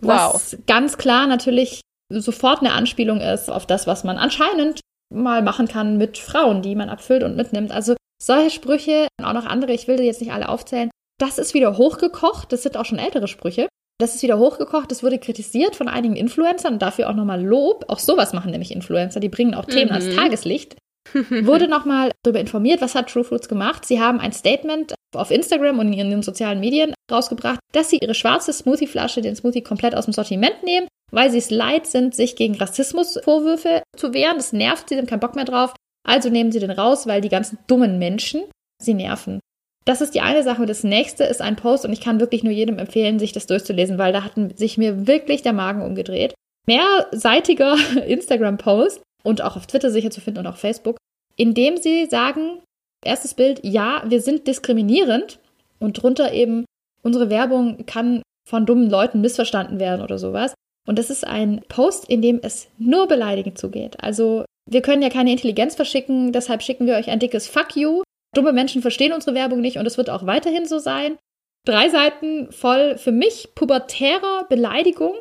Wow. 0.00 0.34
Was 0.34 0.58
ganz 0.66 0.98
klar 0.98 1.26
natürlich 1.26 1.80
sofort 2.08 2.60
eine 2.60 2.72
Anspielung 2.72 3.20
ist 3.20 3.50
auf 3.50 3.66
das, 3.66 3.86
was 3.86 4.04
man 4.04 4.18
anscheinend 4.18 4.80
mal 5.12 5.42
machen 5.42 5.68
kann 5.68 5.98
mit 5.98 6.18
Frauen, 6.18 6.62
die 6.62 6.74
man 6.74 6.88
abfüllt 6.88 7.22
und 7.22 7.36
mitnimmt. 7.36 7.72
Also 7.72 7.94
solche 8.22 8.50
Sprüche 8.50 9.08
und 9.18 9.26
auch 9.26 9.32
noch 9.32 9.46
andere, 9.46 9.72
ich 9.72 9.88
will 9.88 10.00
jetzt 10.00 10.20
nicht 10.20 10.32
alle 10.32 10.48
aufzählen, 10.48 10.90
das 11.18 11.38
ist 11.38 11.54
wieder 11.54 11.78
hochgekocht, 11.78 12.52
das 12.52 12.62
sind 12.62 12.76
auch 12.76 12.84
schon 12.84 12.98
ältere 12.98 13.28
Sprüche. 13.28 13.68
Das 13.98 14.14
ist 14.14 14.22
wieder 14.22 14.38
hochgekocht, 14.38 14.90
das 14.90 15.02
wurde 15.02 15.18
kritisiert 15.18 15.74
von 15.74 15.88
einigen 15.88 16.16
Influencern 16.16 16.74
und 16.74 16.82
dafür 16.82 17.08
auch 17.08 17.14
nochmal 17.14 17.42
Lob. 17.42 17.86
Auch 17.88 17.98
sowas 17.98 18.34
machen 18.34 18.50
nämlich 18.50 18.70
Influencer, 18.70 19.20
die 19.20 19.30
bringen 19.30 19.54
auch 19.54 19.64
Themen 19.64 19.86
mhm. 19.86 19.96
ans 19.96 20.14
Tageslicht. 20.14 20.76
wurde 21.14 21.68
nochmal 21.68 22.10
darüber 22.22 22.40
informiert, 22.40 22.80
was 22.80 22.94
hat 22.94 23.08
True 23.08 23.24
Fruits 23.24 23.48
gemacht. 23.48 23.84
Sie 23.84 24.00
haben 24.00 24.20
ein 24.20 24.32
Statement 24.32 24.94
auf 25.14 25.30
Instagram 25.30 25.78
und 25.78 25.92
in 25.92 26.10
ihren 26.10 26.22
sozialen 26.22 26.60
Medien 26.60 26.94
rausgebracht, 27.10 27.60
dass 27.72 27.90
sie 27.90 27.98
ihre 27.98 28.14
schwarze 28.14 28.52
Smoothie-Flasche, 28.52 29.20
den 29.20 29.36
Smoothie 29.36 29.62
komplett 29.62 29.94
aus 29.94 30.06
dem 30.06 30.12
Sortiment 30.12 30.62
nehmen, 30.64 30.88
weil 31.12 31.30
sie 31.30 31.38
es 31.38 31.50
leid 31.50 31.86
sind, 31.86 32.14
sich 32.14 32.36
gegen 32.36 32.56
Rassismusvorwürfe 32.56 33.82
zu 33.96 34.12
wehren. 34.12 34.36
Das 34.36 34.52
nervt 34.52 34.88
sie, 34.88 34.96
haben 34.96 35.06
keinen 35.06 35.20
Bock 35.20 35.36
mehr 35.36 35.44
drauf. 35.44 35.74
Also 36.06 36.28
nehmen 36.28 36.52
sie 36.52 36.60
den 36.60 36.70
raus, 36.70 37.06
weil 37.06 37.20
die 37.20 37.28
ganzen 37.28 37.58
dummen 37.66 37.98
Menschen 37.98 38.42
sie 38.82 38.94
nerven. 38.94 39.40
Das 39.84 40.00
ist 40.00 40.14
die 40.14 40.20
eine 40.20 40.42
Sache. 40.42 40.66
Das 40.66 40.84
nächste 40.84 41.24
ist 41.24 41.40
ein 41.40 41.56
Post 41.56 41.84
und 41.84 41.92
ich 41.92 42.00
kann 42.00 42.20
wirklich 42.20 42.42
nur 42.42 42.52
jedem 42.52 42.78
empfehlen, 42.78 43.18
sich 43.18 43.32
das 43.32 43.46
durchzulesen, 43.46 43.98
weil 43.98 44.12
da 44.12 44.24
hat 44.24 44.32
sich 44.56 44.78
mir 44.78 45.06
wirklich 45.06 45.42
der 45.42 45.52
Magen 45.52 45.82
umgedreht. 45.82 46.34
Mehrseitiger 46.66 47.76
Instagram-Post 48.06 49.00
und 49.22 49.42
auch 49.42 49.56
auf 49.56 49.66
Twitter 49.66 49.90
sicher 49.90 50.10
zu 50.10 50.20
finden 50.20 50.40
und 50.40 50.46
auch 50.46 50.56
Facebook, 50.56 50.96
in 51.36 51.54
dem 51.54 51.76
sie 51.76 52.06
sagen, 52.06 52.60
erstes 53.04 53.34
Bild, 53.34 53.60
ja, 53.62 54.02
wir 54.06 54.20
sind 54.20 54.46
diskriminierend 54.46 55.38
und 55.78 56.02
drunter 56.02 56.32
eben, 56.32 56.64
unsere 57.02 57.30
Werbung 57.30 57.86
kann 57.86 58.22
von 58.48 58.66
dummen 58.66 58.90
Leuten 58.90 59.20
missverstanden 59.20 59.78
werden 59.78 60.02
oder 60.02 60.18
sowas. 60.18 60.54
Und 60.86 60.98
das 60.98 61.10
ist 61.10 61.26
ein 61.26 61.62
Post, 61.68 62.08
in 62.08 62.22
dem 62.22 62.40
es 62.42 62.68
nur 62.78 63.06
beleidigend 63.08 63.58
zugeht. 63.58 63.96
Also 64.00 64.44
wir 64.68 64.82
können 64.82 65.02
ja 65.02 65.10
keine 65.10 65.32
Intelligenz 65.32 65.74
verschicken, 65.74 66.32
deshalb 66.32 66.62
schicken 66.62 66.86
wir 66.86 66.94
euch 66.94 67.10
ein 67.10 67.20
dickes 67.20 67.48
Fuck 67.48 67.76
you. 67.76 68.02
Dumme 68.34 68.52
Menschen 68.52 68.82
verstehen 68.82 69.12
unsere 69.12 69.34
Werbung 69.34 69.60
nicht 69.60 69.78
und 69.78 69.86
es 69.86 69.98
wird 69.98 70.10
auch 70.10 70.26
weiterhin 70.26 70.66
so 70.66 70.78
sein. 70.78 71.18
Drei 71.64 71.88
Seiten 71.88 72.52
voll 72.52 72.96
für 72.96 73.12
mich 73.12 73.54
pubertärer 73.54 74.44
Beleidigung. 74.48 75.14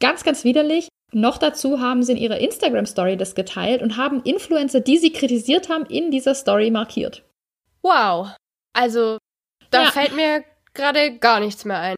Ganz, 0.00 0.22
ganz 0.22 0.44
widerlich. 0.44 0.88
Noch 1.12 1.38
dazu 1.38 1.80
haben 1.80 2.02
sie 2.02 2.12
in 2.12 2.18
ihrer 2.18 2.38
Instagram-Story 2.38 3.16
das 3.16 3.34
geteilt 3.34 3.80
und 3.80 3.96
haben 3.96 4.22
Influencer, 4.22 4.80
die 4.80 4.98
sie 4.98 5.12
kritisiert 5.12 5.70
haben, 5.70 5.86
in 5.86 6.10
dieser 6.10 6.34
Story 6.34 6.70
markiert. 6.70 7.24
Wow. 7.82 8.34
Also, 8.74 9.16
da 9.70 9.84
ja. 9.84 9.90
fällt 9.90 10.14
mir 10.14 10.44
gerade 10.74 11.18
gar 11.18 11.40
nichts 11.40 11.64
mehr 11.64 11.78
ein. 11.78 11.96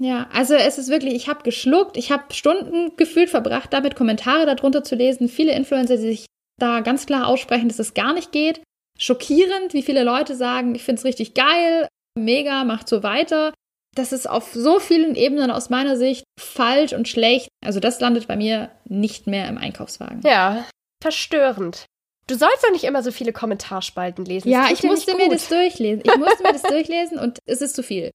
Ja, 0.00 0.28
also 0.32 0.54
es 0.54 0.78
ist 0.78 0.88
wirklich, 0.88 1.14
ich 1.14 1.28
habe 1.28 1.44
geschluckt, 1.44 1.96
ich 1.96 2.10
habe 2.10 2.32
Stunden 2.34 2.96
gefühlt 2.96 3.30
verbracht, 3.30 3.72
damit 3.72 3.94
Kommentare 3.94 4.44
darunter 4.44 4.82
zu 4.82 4.96
lesen. 4.96 5.28
Viele 5.28 5.52
Influencer, 5.52 5.96
die 5.96 6.02
sich 6.02 6.26
da 6.60 6.80
ganz 6.80 7.06
klar 7.06 7.26
aussprechen, 7.26 7.68
dass 7.68 7.78
es 7.78 7.94
gar 7.94 8.12
nicht 8.12 8.32
geht. 8.32 8.60
schockierend, 8.98 9.74
wie 9.74 9.82
viele 9.82 10.04
Leute 10.04 10.36
sagen, 10.36 10.74
ich 10.74 10.82
finde 10.82 11.00
es 11.00 11.04
richtig 11.04 11.34
geil, 11.34 11.88
mega, 12.16 12.64
macht 12.64 12.88
so 12.88 13.02
weiter. 13.02 13.52
Das 13.96 14.12
ist 14.12 14.28
auf 14.28 14.52
so 14.52 14.80
vielen 14.80 15.14
Ebenen 15.14 15.50
aus 15.50 15.70
meiner 15.70 15.96
Sicht 15.96 16.24
falsch 16.38 16.92
und 16.92 17.08
schlecht. 17.08 17.48
Also 17.64 17.80
das 17.80 18.00
landet 18.00 18.26
bei 18.26 18.36
mir 18.36 18.70
nicht 18.84 19.26
mehr 19.26 19.48
im 19.48 19.58
Einkaufswagen. 19.58 20.20
Ja, 20.24 20.64
verstörend. 21.02 21.86
Du 22.26 22.34
sollst 22.36 22.64
doch 22.64 22.72
nicht 22.72 22.84
immer 22.84 23.02
so 23.02 23.12
viele 23.12 23.32
Kommentarspalten 23.32 24.24
lesen. 24.24 24.48
Ja, 24.48 24.68
ich 24.72 24.82
musste 24.82 25.14
mir 25.14 25.28
das 25.28 25.48
durchlesen. 25.48 26.02
Ich 26.04 26.16
musste 26.16 26.42
mir 26.42 26.52
das 26.52 26.62
durchlesen 26.62 27.18
und 27.18 27.38
es 27.46 27.60
ist 27.60 27.76
zu 27.76 27.82
viel. 27.82 28.10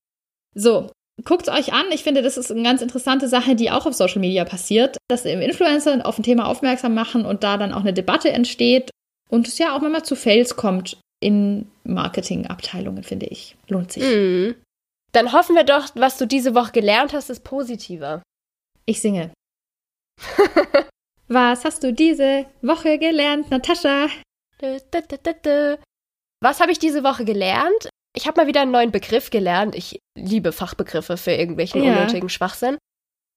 So, 0.56 0.92
guckt 1.26 1.48
es 1.48 1.54
euch 1.54 1.74
an. 1.74 1.86
Ich 1.92 2.04
finde, 2.04 2.22
das 2.22 2.38
ist 2.38 2.52
eine 2.52 2.64
ganz 2.64 2.82
interessante 2.82 3.28
Sache, 3.28 3.56
die 3.56 3.72
auch 3.72 3.86
auf 3.86 3.94
Social 3.94 4.20
Media 4.20 4.46
passiert, 4.46 4.98
dass 5.08 5.26
Influencer 5.26 6.06
auf 6.06 6.18
ein 6.18 6.24
Thema 6.24 6.48
aufmerksam 6.48 6.94
machen 6.94 7.26
und 7.26 7.44
da 7.44 7.58
dann 7.58 7.74
auch 7.74 7.82
eine 7.82 7.94
Debatte 7.94 8.30
entsteht 8.32 8.90
und 9.30 9.48
es 9.48 9.58
ja 9.58 9.76
auch 9.76 9.84
immer 9.84 10.04
zu 10.04 10.16
Fails 10.16 10.56
kommt 10.56 10.98
in 11.22 11.70
Marketingabteilungen, 11.84 13.04
finde 13.04 13.28
ich. 13.28 13.56
Lohnt 13.68 13.92
sich. 13.92 14.04
Mhm. 14.04 14.56
Dann 15.12 15.34
hoffen 15.34 15.56
wir 15.56 15.64
doch, 15.64 15.90
was 15.96 16.18
du 16.18 16.26
diese 16.26 16.56
Woche 16.56 16.72
gelernt 16.72 17.14
hast, 17.14 17.30
ist 17.30 17.44
positiver. 17.44 18.22
Ich 18.86 19.02
singe. 19.02 19.32
was 21.28 21.66
hast 21.66 21.84
du 21.84 21.94
diese 21.94 22.46
Woche 22.62 22.98
gelernt, 22.98 23.50
Natascha? 23.50 24.08
Was 26.42 26.60
habe 26.60 26.72
ich 26.72 26.80
diese 26.80 27.04
Woche 27.04 27.26
gelernt? 27.26 27.90
Ich 28.20 28.28
habe 28.28 28.42
mal 28.42 28.48
wieder 28.48 28.60
einen 28.60 28.72
neuen 28.72 28.92
Begriff 28.92 29.30
gelernt. 29.30 29.76
Ich 29.76 30.02
liebe 30.14 30.52
Fachbegriffe 30.52 31.16
für 31.16 31.32
irgendwelchen 31.32 31.82
ja. 31.82 31.94
unnötigen 31.94 32.28
Schwachsinn. 32.28 32.78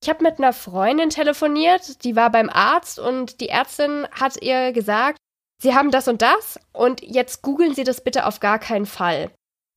Ich 0.03 0.09
habe 0.09 0.25
mit 0.25 0.39
einer 0.39 0.53
Freundin 0.53 1.09
telefoniert, 1.09 2.03
die 2.03 2.17
war 2.17 2.33
beim 2.33 2.51
Arzt 2.51 2.99
und 2.99 3.41
die 3.41 3.49
Ärztin 3.49 4.09
hat 4.11 4.43
ihr 4.43 4.73
gesagt, 4.73 5.19
Sie 5.63 5.77
haben 5.77 5.93
das 5.93 6.09
und 6.09 6.21
das 6.21 6.59
und 6.73 7.01
jetzt 7.01 7.43
googeln 7.43 7.77
Sie 7.77 7.85
das 7.85 8.01
bitte 8.01 8.27
auf 8.27 8.41
gar 8.41 8.59
keinen 8.59 8.87
Fall. 8.87 9.31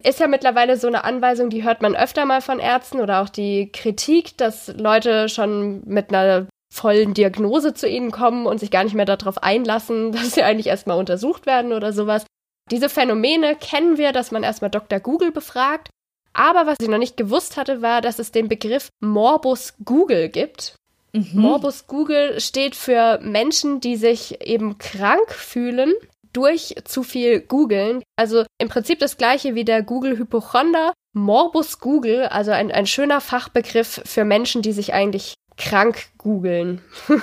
Ist 0.04 0.20
ja 0.20 0.28
mittlerweile 0.28 0.76
so 0.76 0.88
eine 0.88 1.04
Anweisung, 1.04 1.52
die 1.52 1.64
hört 1.64 1.84
man 1.84 1.96
öfter 1.96 2.26
mal 2.26 2.42
von 2.42 2.58
Ärzten 2.58 3.00
oder 3.00 3.22
auch 3.22 3.30
die 3.30 3.72
Kritik, 3.72 4.36
dass 4.40 4.70
Leute 4.70 5.30
schon 5.30 5.84
mit 5.86 6.10
einer 6.12 6.48
vollen 6.74 7.14
Diagnose 7.14 7.76
zu 7.76 7.88
ihnen 7.88 8.10
kommen 8.10 8.48
und 8.48 8.60
sich 8.60 8.72
gar 8.72 8.84
nicht 8.84 8.96
mehr 8.96 9.06
darauf 9.06 9.44
einlassen, 9.44 10.12
dass 10.14 10.32
sie 10.32 10.42
eigentlich 10.42 10.68
erstmal 10.68 10.98
untersucht 10.98 11.46
werden 11.46 11.74
oder 11.74 11.94
sowas. 11.94 12.26
Diese 12.72 12.90
Phänomene 12.90 13.56
kennen 13.56 13.98
wir, 13.98 14.12
dass 14.12 14.32
man 14.32 14.44
erstmal 14.44 14.72
Dr. 14.72 15.00
Google 15.00 15.32
befragt. 15.32 15.90
Aber 16.34 16.66
was 16.66 16.80
ich 16.82 16.90
noch 16.90 16.98
nicht 16.98 17.16
gewusst 17.16 17.56
hatte, 17.58 17.82
war, 17.82 18.02
dass 18.02 18.20
es 18.20 18.32
den 18.32 18.50
Begriff 18.50 18.90
Morbus 19.00 19.76
Google 19.86 20.30
gibt. 20.30 20.76
Mhm. 21.14 21.30
Morbus 21.34 21.88
Google 21.88 22.42
steht 22.42 22.76
für 22.76 23.20
Menschen, 23.22 23.80
die 23.80 23.96
sich 23.96 24.42
eben 24.42 24.78
krank 24.78 25.32
fühlen 25.32 25.94
durch 26.34 26.76
zu 26.84 27.04
viel 27.04 27.40
Googeln. 27.40 28.04
Also 28.18 28.44
im 28.58 28.68
Prinzip 28.68 29.00
das 29.00 29.16
gleiche 29.16 29.56
wie 29.56 29.64
der 29.64 29.82
Google 29.82 30.18
Hypochonder. 30.18 30.94
Morbus 31.14 31.80
Google, 31.80 32.24
also 32.24 32.52
ein, 32.52 32.72
ein 32.72 32.88
schöner 32.88 33.22
Fachbegriff 33.22 34.02
für 34.04 34.26
Menschen, 34.26 34.62
die 34.62 34.74
sich 34.74 34.94
eigentlich 34.94 35.36
krank 35.56 36.08
googeln. 36.18 36.82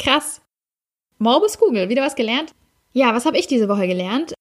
Krass. 0.00 0.42
Morbus 1.18 1.58
Google, 1.58 1.88
wieder 1.88 2.02
was 2.02 2.16
gelernt? 2.16 2.50
Ja, 2.92 3.14
was 3.14 3.26
habe 3.26 3.38
ich 3.38 3.46
diese 3.46 3.68
Woche 3.68 3.86
gelernt? 3.86 4.34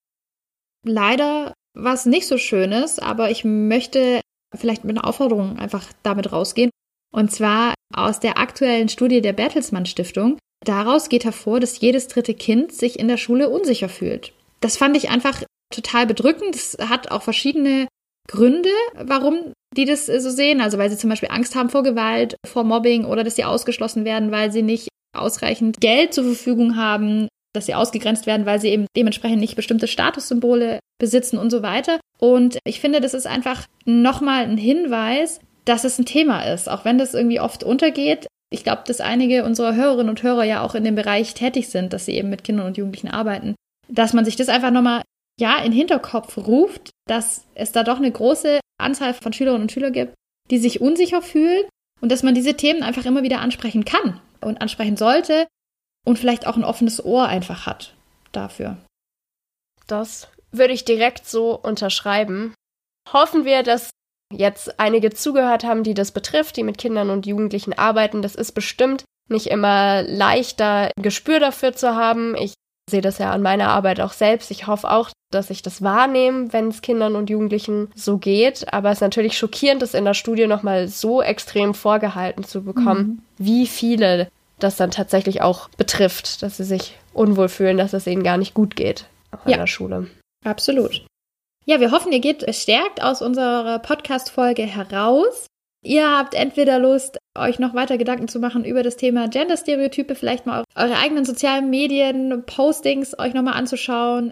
Leider 0.85 1.53
was 1.75 2.05
nicht 2.05 2.27
so 2.27 2.37
Schönes, 2.37 2.99
aber 2.99 3.31
ich 3.31 3.43
möchte 3.43 4.21
vielleicht 4.55 4.85
mit 4.85 4.97
einer 4.97 5.07
Aufforderung 5.07 5.57
einfach 5.57 5.85
damit 6.03 6.31
rausgehen. 6.31 6.69
Und 7.11 7.31
zwar 7.31 7.73
aus 7.93 8.19
der 8.19 8.37
aktuellen 8.37 8.89
Studie 8.89 9.21
der 9.21 9.33
Bertelsmann 9.33 9.85
Stiftung. 9.85 10.37
Daraus 10.65 11.09
geht 11.09 11.25
hervor, 11.25 11.59
dass 11.59 11.79
jedes 11.79 12.07
dritte 12.07 12.33
Kind 12.33 12.71
sich 12.71 12.99
in 12.99 13.07
der 13.07 13.17
Schule 13.17 13.49
unsicher 13.49 13.89
fühlt. 13.89 14.33
Das 14.61 14.77
fand 14.77 14.95
ich 14.97 15.09
einfach 15.09 15.43
total 15.73 16.07
bedrückend. 16.07 16.55
Das 16.55 16.77
hat 16.89 17.11
auch 17.11 17.21
verschiedene 17.23 17.87
Gründe, 18.27 18.69
warum 18.95 19.53
die 19.75 19.85
das 19.85 20.05
so 20.05 20.29
sehen. 20.29 20.61
Also 20.61 20.77
weil 20.77 20.89
sie 20.89 20.97
zum 20.97 21.09
Beispiel 21.09 21.29
Angst 21.31 21.55
haben 21.55 21.69
vor 21.69 21.83
Gewalt, 21.83 22.35
vor 22.45 22.63
Mobbing 22.63 23.05
oder 23.05 23.23
dass 23.23 23.35
sie 23.35 23.43
ausgeschlossen 23.43 24.05
werden, 24.05 24.31
weil 24.31 24.51
sie 24.51 24.61
nicht 24.61 24.89
ausreichend 25.15 25.79
Geld 25.79 26.13
zur 26.13 26.23
Verfügung 26.25 26.75
haben, 26.75 27.27
dass 27.55 27.65
sie 27.65 27.75
ausgegrenzt 27.75 28.25
werden, 28.25 28.45
weil 28.45 28.59
sie 28.59 28.69
eben 28.69 28.87
dementsprechend 28.95 29.39
nicht 29.39 29.55
bestimmte 29.55 29.87
Statussymbole 29.87 30.79
besitzen 30.99 31.37
und 31.37 31.49
so 31.49 31.61
weiter. 31.61 31.99
Und 32.19 32.59
ich 32.65 32.79
finde, 32.79 33.01
das 33.01 33.13
ist 33.13 33.27
einfach 33.27 33.65
nochmal 33.85 34.43
ein 34.43 34.57
Hinweis, 34.57 35.39
dass 35.65 35.83
es 35.83 35.99
ein 35.99 36.05
Thema 36.05 36.41
ist, 36.41 36.69
auch 36.69 36.85
wenn 36.85 36.97
das 36.97 37.13
irgendwie 37.13 37.39
oft 37.39 37.63
untergeht. 37.63 38.27
Ich 38.51 38.63
glaube, 38.63 38.83
dass 38.85 39.01
einige 39.01 39.43
unserer 39.43 39.75
Hörerinnen 39.75 40.09
und 40.09 40.23
Hörer 40.23 40.43
ja 40.43 40.61
auch 40.61 40.75
in 40.75 40.83
dem 40.83 40.95
Bereich 40.95 41.33
tätig 41.33 41.69
sind, 41.69 41.93
dass 41.93 42.05
sie 42.05 42.13
eben 42.13 42.29
mit 42.29 42.43
Kindern 42.43 42.67
und 42.67 42.77
Jugendlichen 42.77 43.09
arbeiten, 43.09 43.55
dass 43.87 44.13
man 44.13 44.25
sich 44.25 44.35
das 44.35 44.49
einfach 44.49 44.71
nochmal 44.71 45.01
ja 45.39 45.57
in 45.57 45.71
den 45.71 45.73
Hinterkopf 45.73 46.37
ruft, 46.37 46.91
dass 47.07 47.45
es 47.55 47.71
da 47.71 47.83
doch 47.83 47.97
eine 47.97 48.11
große 48.11 48.59
Anzahl 48.77 49.13
von 49.13 49.33
Schülerinnen 49.33 49.63
und 49.63 49.71
Schülern 49.71 49.93
gibt, 49.93 50.13
die 50.51 50.59
sich 50.59 50.79
unsicher 50.79 51.21
fühlen 51.21 51.63
und 52.01 52.11
dass 52.11 52.23
man 52.23 52.35
diese 52.35 52.55
Themen 52.55 52.83
einfach 52.83 53.05
immer 53.05 53.23
wieder 53.23 53.41
ansprechen 53.41 53.85
kann 53.85 54.21
und 54.41 54.61
ansprechen 54.61 54.97
sollte 54.97 55.47
und 56.05 56.17
vielleicht 56.17 56.47
auch 56.47 56.55
ein 56.55 56.63
offenes 56.63 57.03
Ohr 57.03 57.27
einfach 57.27 57.65
hat 57.65 57.93
dafür. 58.31 58.77
Das 59.87 60.29
würde 60.51 60.73
ich 60.73 60.85
direkt 60.85 61.27
so 61.27 61.53
unterschreiben. 61.55 62.53
Hoffen 63.11 63.43
wir, 63.43 63.63
dass 63.63 63.89
jetzt 64.33 64.79
einige 64.79 65.11
zugehört 65.11 65.63
haben, 65.63 65.83
die 65.83 65.93
das 65.93 66.11
betrifft, 66.11 66.57
die 66.57 66.63
mit 66.63 66.77
Kindern 66.77 67.09
und 67.09 67.25
Jugendlichen 67.25 67.73
arbeiten. 67.73 68.21
Das 68.21 68.35
ist 68.35 68.53
bestimmt 68.53 69.03
nicht 69.29 69.47
immer 69.47 70.03
leichter, 70.03 70.91
ein 70.95 71.03
Gespür 71.03 71.39
dafür 71.39 71.73
zu 71.73 71.95
haben. 71.95 72.35
Ich 72.35 72.53
sehe 72.89 73.01
das 73.01 73.17
ja 73.17 73.31
an 73.31 73.41
meiner 73.41 73.69
Arbeit 73.69 73.99
auch 73.99 74.13
selbst. 74.13 74.51
Ich 74.51 74.67
hoffe 74.67 74.91
auch, 74.91 75.09
dass 75.31 75.49
ich 75.49 75.61
das 75.61 75.81
wahrnehme, 75.81 76.53
wenn 76.53 76.69
es 76.69 76.81
Kindern 76.81 77.15
und 77.15 77.29
Jugendlichen 77.29 77.89
so 77.95 78.17
geht. 78.17 78.71
Aber 78.73 78.89
es 78.89 78.97
ist 78.97 79.01
natürlich 79.01 79.37
schockierend, 79.37 79.81
das 79.81 79.93
in 79.93 80.05
der 80.05 80.13
Studie 80.13 80.47
nochmal 80.47 80.87
so 80.87 81.21
extrem 81.21 81.73
vorgehalten 81.73 82.43
zu 82.43 82.63
bekommen, 82.63 82.99
mhm. 82.99 83.21
wie 83.37 83.67
viele 83.67 84.29
das 84.59 84.77
dann 84.77 84.91
tatsächlich 84.91 85.41
auch 85.41 85.69
betrifft, 85.69 86.41
dass 86.41 86.57
sie 86.57 86.63
sich 86.63 86.97
unwohl 87.13 87.49
fühlen, 87.49 87.77
dass 87.77 87.93
es 87.93 88.07
ihnen 88.07 88.23
gar 88.23 88.37
nicht 88.37 88.53
gut 88.53 88.75
geht 88.75 89.05
auch 89.35 89.45
ja. 89.45 89.53
in 89.53 89.59
der 89.59 89.67
Schule. 89.67 90.07
Absolut. 90.43 91.05
Ja, 91.65 91.79
wir 91.79 91.91
hoffen, 91.91 92.11
ihr 92.11 92.19
geht 92.19 92.45
stärkt 92.55 93.01
aus 93.01 93.21
unserer 93.21 93.79
Podcast-Folge 93.79 94.63
heraus. 94.63 95.47
Ihr 95.83 96.09
habt 96.09 96.33
entweder 96.33 96.79
Lust, 96.79 97.17
euch 97.37 97.59
noch 97.59 97.73
weiter 97.73 97.97
Gedanken 97.97 98.27
zu 98.27 98.39
machen 98.39 98.65
über 98.65 98.81
das 98.81 98.97
Thema 98.97 99.27
Gender-Stereotype, 99.27 100.15
vielleicht 100.15 100.45
mal 100.45 100.63
eure 100.75 100.97
eigenen 100.97 101.25
sozialen 101.25 101.69
Medien, 101.69 102.43
Postings 102.45 103.17
euch 103.17 103.33
nochmal 103.33 103.53
anzuschauen. 103.53 104.31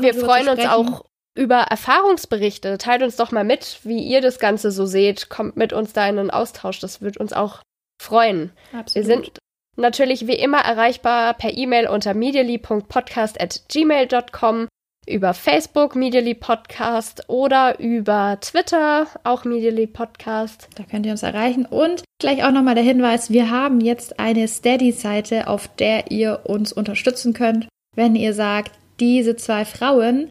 Wir 0.00 0.14
freuen 0.14 0.48
uns 0.48 0.64
auch 0.66 1.04
über 1.34 1.56
Erfahrungsberichte. 1.56 2.78
Teilt 2.78 3.02
uns 3.02 3.16
doch 3.16 3.30
mal 3.30 3.44
mit, 3.44 3.80
wie 3.84 4.02
ihr 4.02 4.20
das 4.20 4.38
Ganze 4.38 4.70
so 4.70 4.86
seht. 4.86 5.28
Kommt 5.28 5.56
mit 5.56 5.72
uns 5.72 5.92
da 5.92 6.08
in 6.08 6.18
einen 6.18 6.30
Austausch. 6.30 6.80
Das 6.80 7.02
wird 7.02 7.18
uns 7.18 7.32
auch 7.32 7.60
freuen. 8.02 8.52
Absolut. 8.72 8.94
Wir 8.94 9.14
sind 9.14 9.38
natürlich 9.76 10.26
wie 10.26 10.34
immer 10.34 10.58
erreichbar 10.58 11.32
per 11.34 11.56
E-Mail 11.56 11.88
unter 11.88 12.14
medially.podcast.gmail.com 12.14 14.66
über 15.08 15.34
Facebook 15.34 15.94
Medially 15.94 16.34
Podcast 16.34 17.28
oder 17.28 17.78
über 17.78 18.38
Twitter 18.40 19.06
auch 19.22 19.44
Medially 19.44 19.86
Podcast. 19.86 20.68
Da 20.74 20.82
könnt 20.82 21.06
ihr 21.06 21.12
uns 21.12 21.22
erreichen. 21.22 21.64
Und 21.64 22.02
gleich 22.20 22.44
auch 22.44 22.50
nochmal 22.50 22.74
der 22.74 22.84
Hinweis, 22.84 23.30
wir 23.30 23.50
haben 23.50 23.80
jetzt 23.80 24.18
eine 24.18 24.48
Steady-Seite, 24.48 25.46
auf 25.46 25.68
der 25.68 26.10
ihr 26.10 26.40
uns 26.44 26.72
unterstützen 26.72 27.34
könnt, 27.34 27.68
wenn 27.94 28.16
ihr 28.16 28.34
sagt, 28.34 28.72
diese 28.98 29.36
zwei 29.36 29.64
Frauen, 29.64 30.28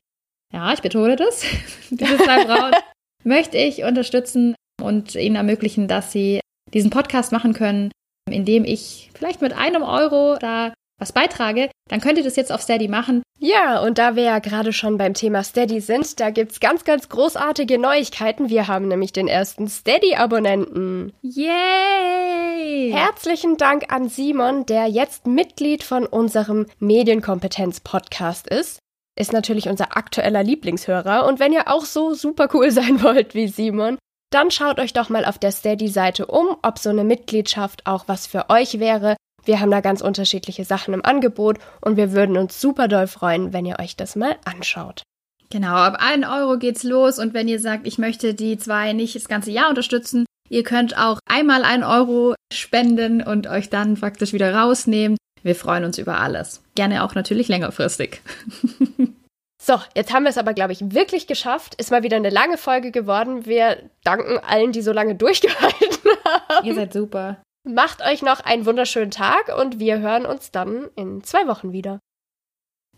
ja, 0.54 0.74
ich 0.74 0.82
betone 0.82 1.16
das, 1.16 1.46
diese 1.90 2.18
zwei 2.18 2.46
Frauen 2.46 2.74
möchte 3.24 3.58
ich 3.58 3.84
unterstützen 3.84 4.56
und 4.82 5.16
ihnen 5.16 5.36
ermöglichen, 5.36 5.88
dass 5.88 6.12
sie 6.12 6.42
diesen 6.74 6.90
Podcast 6.90 7.32
machen 7.32 7.54
können, 7.54 7.92
indem 8.30 8.66
ich 8.66 9.12
vielleicht 9.14 9.42
mit 9.42 9.54
einem 9.54 9.84
Euro 9.84 10.38
da 10.40 10.74
was 10.98 11.12
beitrage, 11.12 11.70
dann 11.90 12.00
könnt 12.00 12.18
ihr 12.18 12.24
das 12.24 12.38
jetzt 12.38 12.52
auf 12.52 12.62
Steady 12.62 12.88
machen. 12.88 13.22
Ja, 13.38 13.82
und 13.82 13.98
da 13.98 14.16
wir 14.16 14.24
ja 14.24 14.40
gerade 14.40 14.72
schon 14.72 14.98
beim 14.98 15.14
Thema 15.14 15.44
Steady 15.44 15.82
sind, 15.82 16.20
da 16.20 16.30
gibt's 16.30 16.60
ganz, 16.62 16.86
ganz 16.86 17.10
großartige 17.10 17.78
Neuigkeiten. 17.78 18.50
Wir 18.50 18.68
haben 18.68 18.88
nämlich 18.88 19.12
den 19.12 19.28
ersten 19.28 19.68
Steady-Abonnenten. 19.68 21.12
Yay! 21.22 22.92
Herzlichen 22.94 23.58
Dank 23.58 23.94
an 23.94 24.08
Simon, 24.08 24.66
der 24.66 24.88
jetzt 24.88 25.28
Mitglied 25.28 25.84
von 25.84 26.06
unserem 26.06 26.66
Medienkompetenz-Podcast 26.80 28.48
ist. 28.48 28.80
Ist 29.18 29.34
natürlich 29.34 29.68
unser 29.68 29.98
aktueller 29.98 30.44
Lieblingshörer. 30.44 31.26
Und 31.26 31.40
wenn 31.40 31.54
ihr 31.54 31.68
auch 31.68 31.86
so 31.86 32.14
super 32.14 32.50
cool 32.54 32.72
sein 32.72 33.04
wollt 33.04 33.36
wie 33.36 33.48
Simon, 33.48 33.98
dann 34.32 34.52
schaut 34.52 34.80
euch 34.80 34.94
doch 34.94 35.10
mal 35.10 35.26
auf 35.26 35.40
der 35.40 35.52
Steady-Seite 35.52 36.26
um, 36.26 36.58
ob 36.62 36.80
so 36.80 36.90
eine 36.90 37.04
Mitgliedschaft 37.04 37.86
auch 37.86 38.08
was 38.08 38.28
für 38.28 38.50
euch 38.50 38.80
wäre. 38.80 39.16
Wir 39.46 39.60
haben 39.60 39.72
da 39.72 39.82
ganz 39.82 40.02
unterschiedliche 40.02 40.66
Sachen 40.66 40.94
im 40.94 41.06
Angebot 41.06 41.60
und 41.82 41.98
wir 41.98 42.12
würden 42.12 42.38
uns 42.38 42.60
super 42.60 42.88
doll 42.88 43.08
freuen, 43.08 43.54
wenn 43.54 43.66
ihr 43.66 43.80
euch 43.80 43.96
das 43.96 44.16
mal 44.16 44.36
anschaut. 44.44 45.04
Genau, 45.52 45.76
ab 45.76 45.98
1 46.00 46.26
Euro 46.28 46.58
geht's 46.58 46.84
los 46.84 47.20
und 47.20 47.34
wenn 47.34 47.48
ihr 47.48 47.60
sagt, 47.60 47.86
ich 47.86 47.98
möchte 47.98 48.34
die 48.34 48.58
zwei 48.58 48.94
nicht 48.94 49.16
das 49.16 49.28
ganze 49.28 49.52
Jahr 49.52 49.70
unterstützen, 49.70 50.26
ihr 50.50 50.64
könnt 50.64 50.98
auch 50.98 51.20
einmal 51.30 51.64
1 51.64 51.86
Euro 51.86 52.34
spenden 52.52 53.22
und 53.22 53.48
euch 53.48 53.70
dann 53.70 53.98
faktisch 53.98 54.34
wieder 54.34 54.56
rausnehmen. 54.56 55.18
Wir 55.44 55.56
freuen 55.56 55.86
uns 55.86 56.00
über 56.00 56.20
alles. 56.20 56.64
Gerne 56.74 57.04
auch 57.04 57.14
natürlich 57.14 57.48
längerfristig. 57.48 58.22
So, 59.66 59.80
jetzt 59.96 60.14
haben 60.14 60.26
wir 60.26 60.30
es 60.30 60.38
aber, 60.38 60.54
glaube 60.54 60.74
ich, 60.74 60.94
wirklich 60.94 61.26
geschafft. 61.26 61.74
Ist 61.76 61.90
mal 61.90 62.04
wieder 62.04 62.18
eine 62.18 62.30
lange 62.30 62.60
Folge 62.60 62.92
geworden. 62.92 63.48
Wir 63.48 63.90
danken 64.04 64.38
allen, 64.38 64.72
die 64.72 64.84
so 64.84 64.92
lange 64.92 65.16
durchgehalten 65.24 65.98
haben. 66.24 66.68
Ihr 66.68 66.76
seid 66.76 66.94
super. 66.94 67.42
Macht 67.68 68.06
euch 68.06 68.22
noch 68.22 68.42
einen 68.42 68.68
wunderschönen 68.68 69.10
Tag 69.10 69.58
und 69.58 69.80
wir 69.80 69.98
hören 70.02 70.28
uns 70.28 70.52
dann 70.52 70.92
in 70.96 71.24
zwei 71.24 71.48
Wochen 71.48 71.72
wieder. 71.72 72.00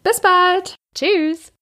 Bis 0.04 0.20
bald. 0.20 0.76
Tschüss. 0.94 1.54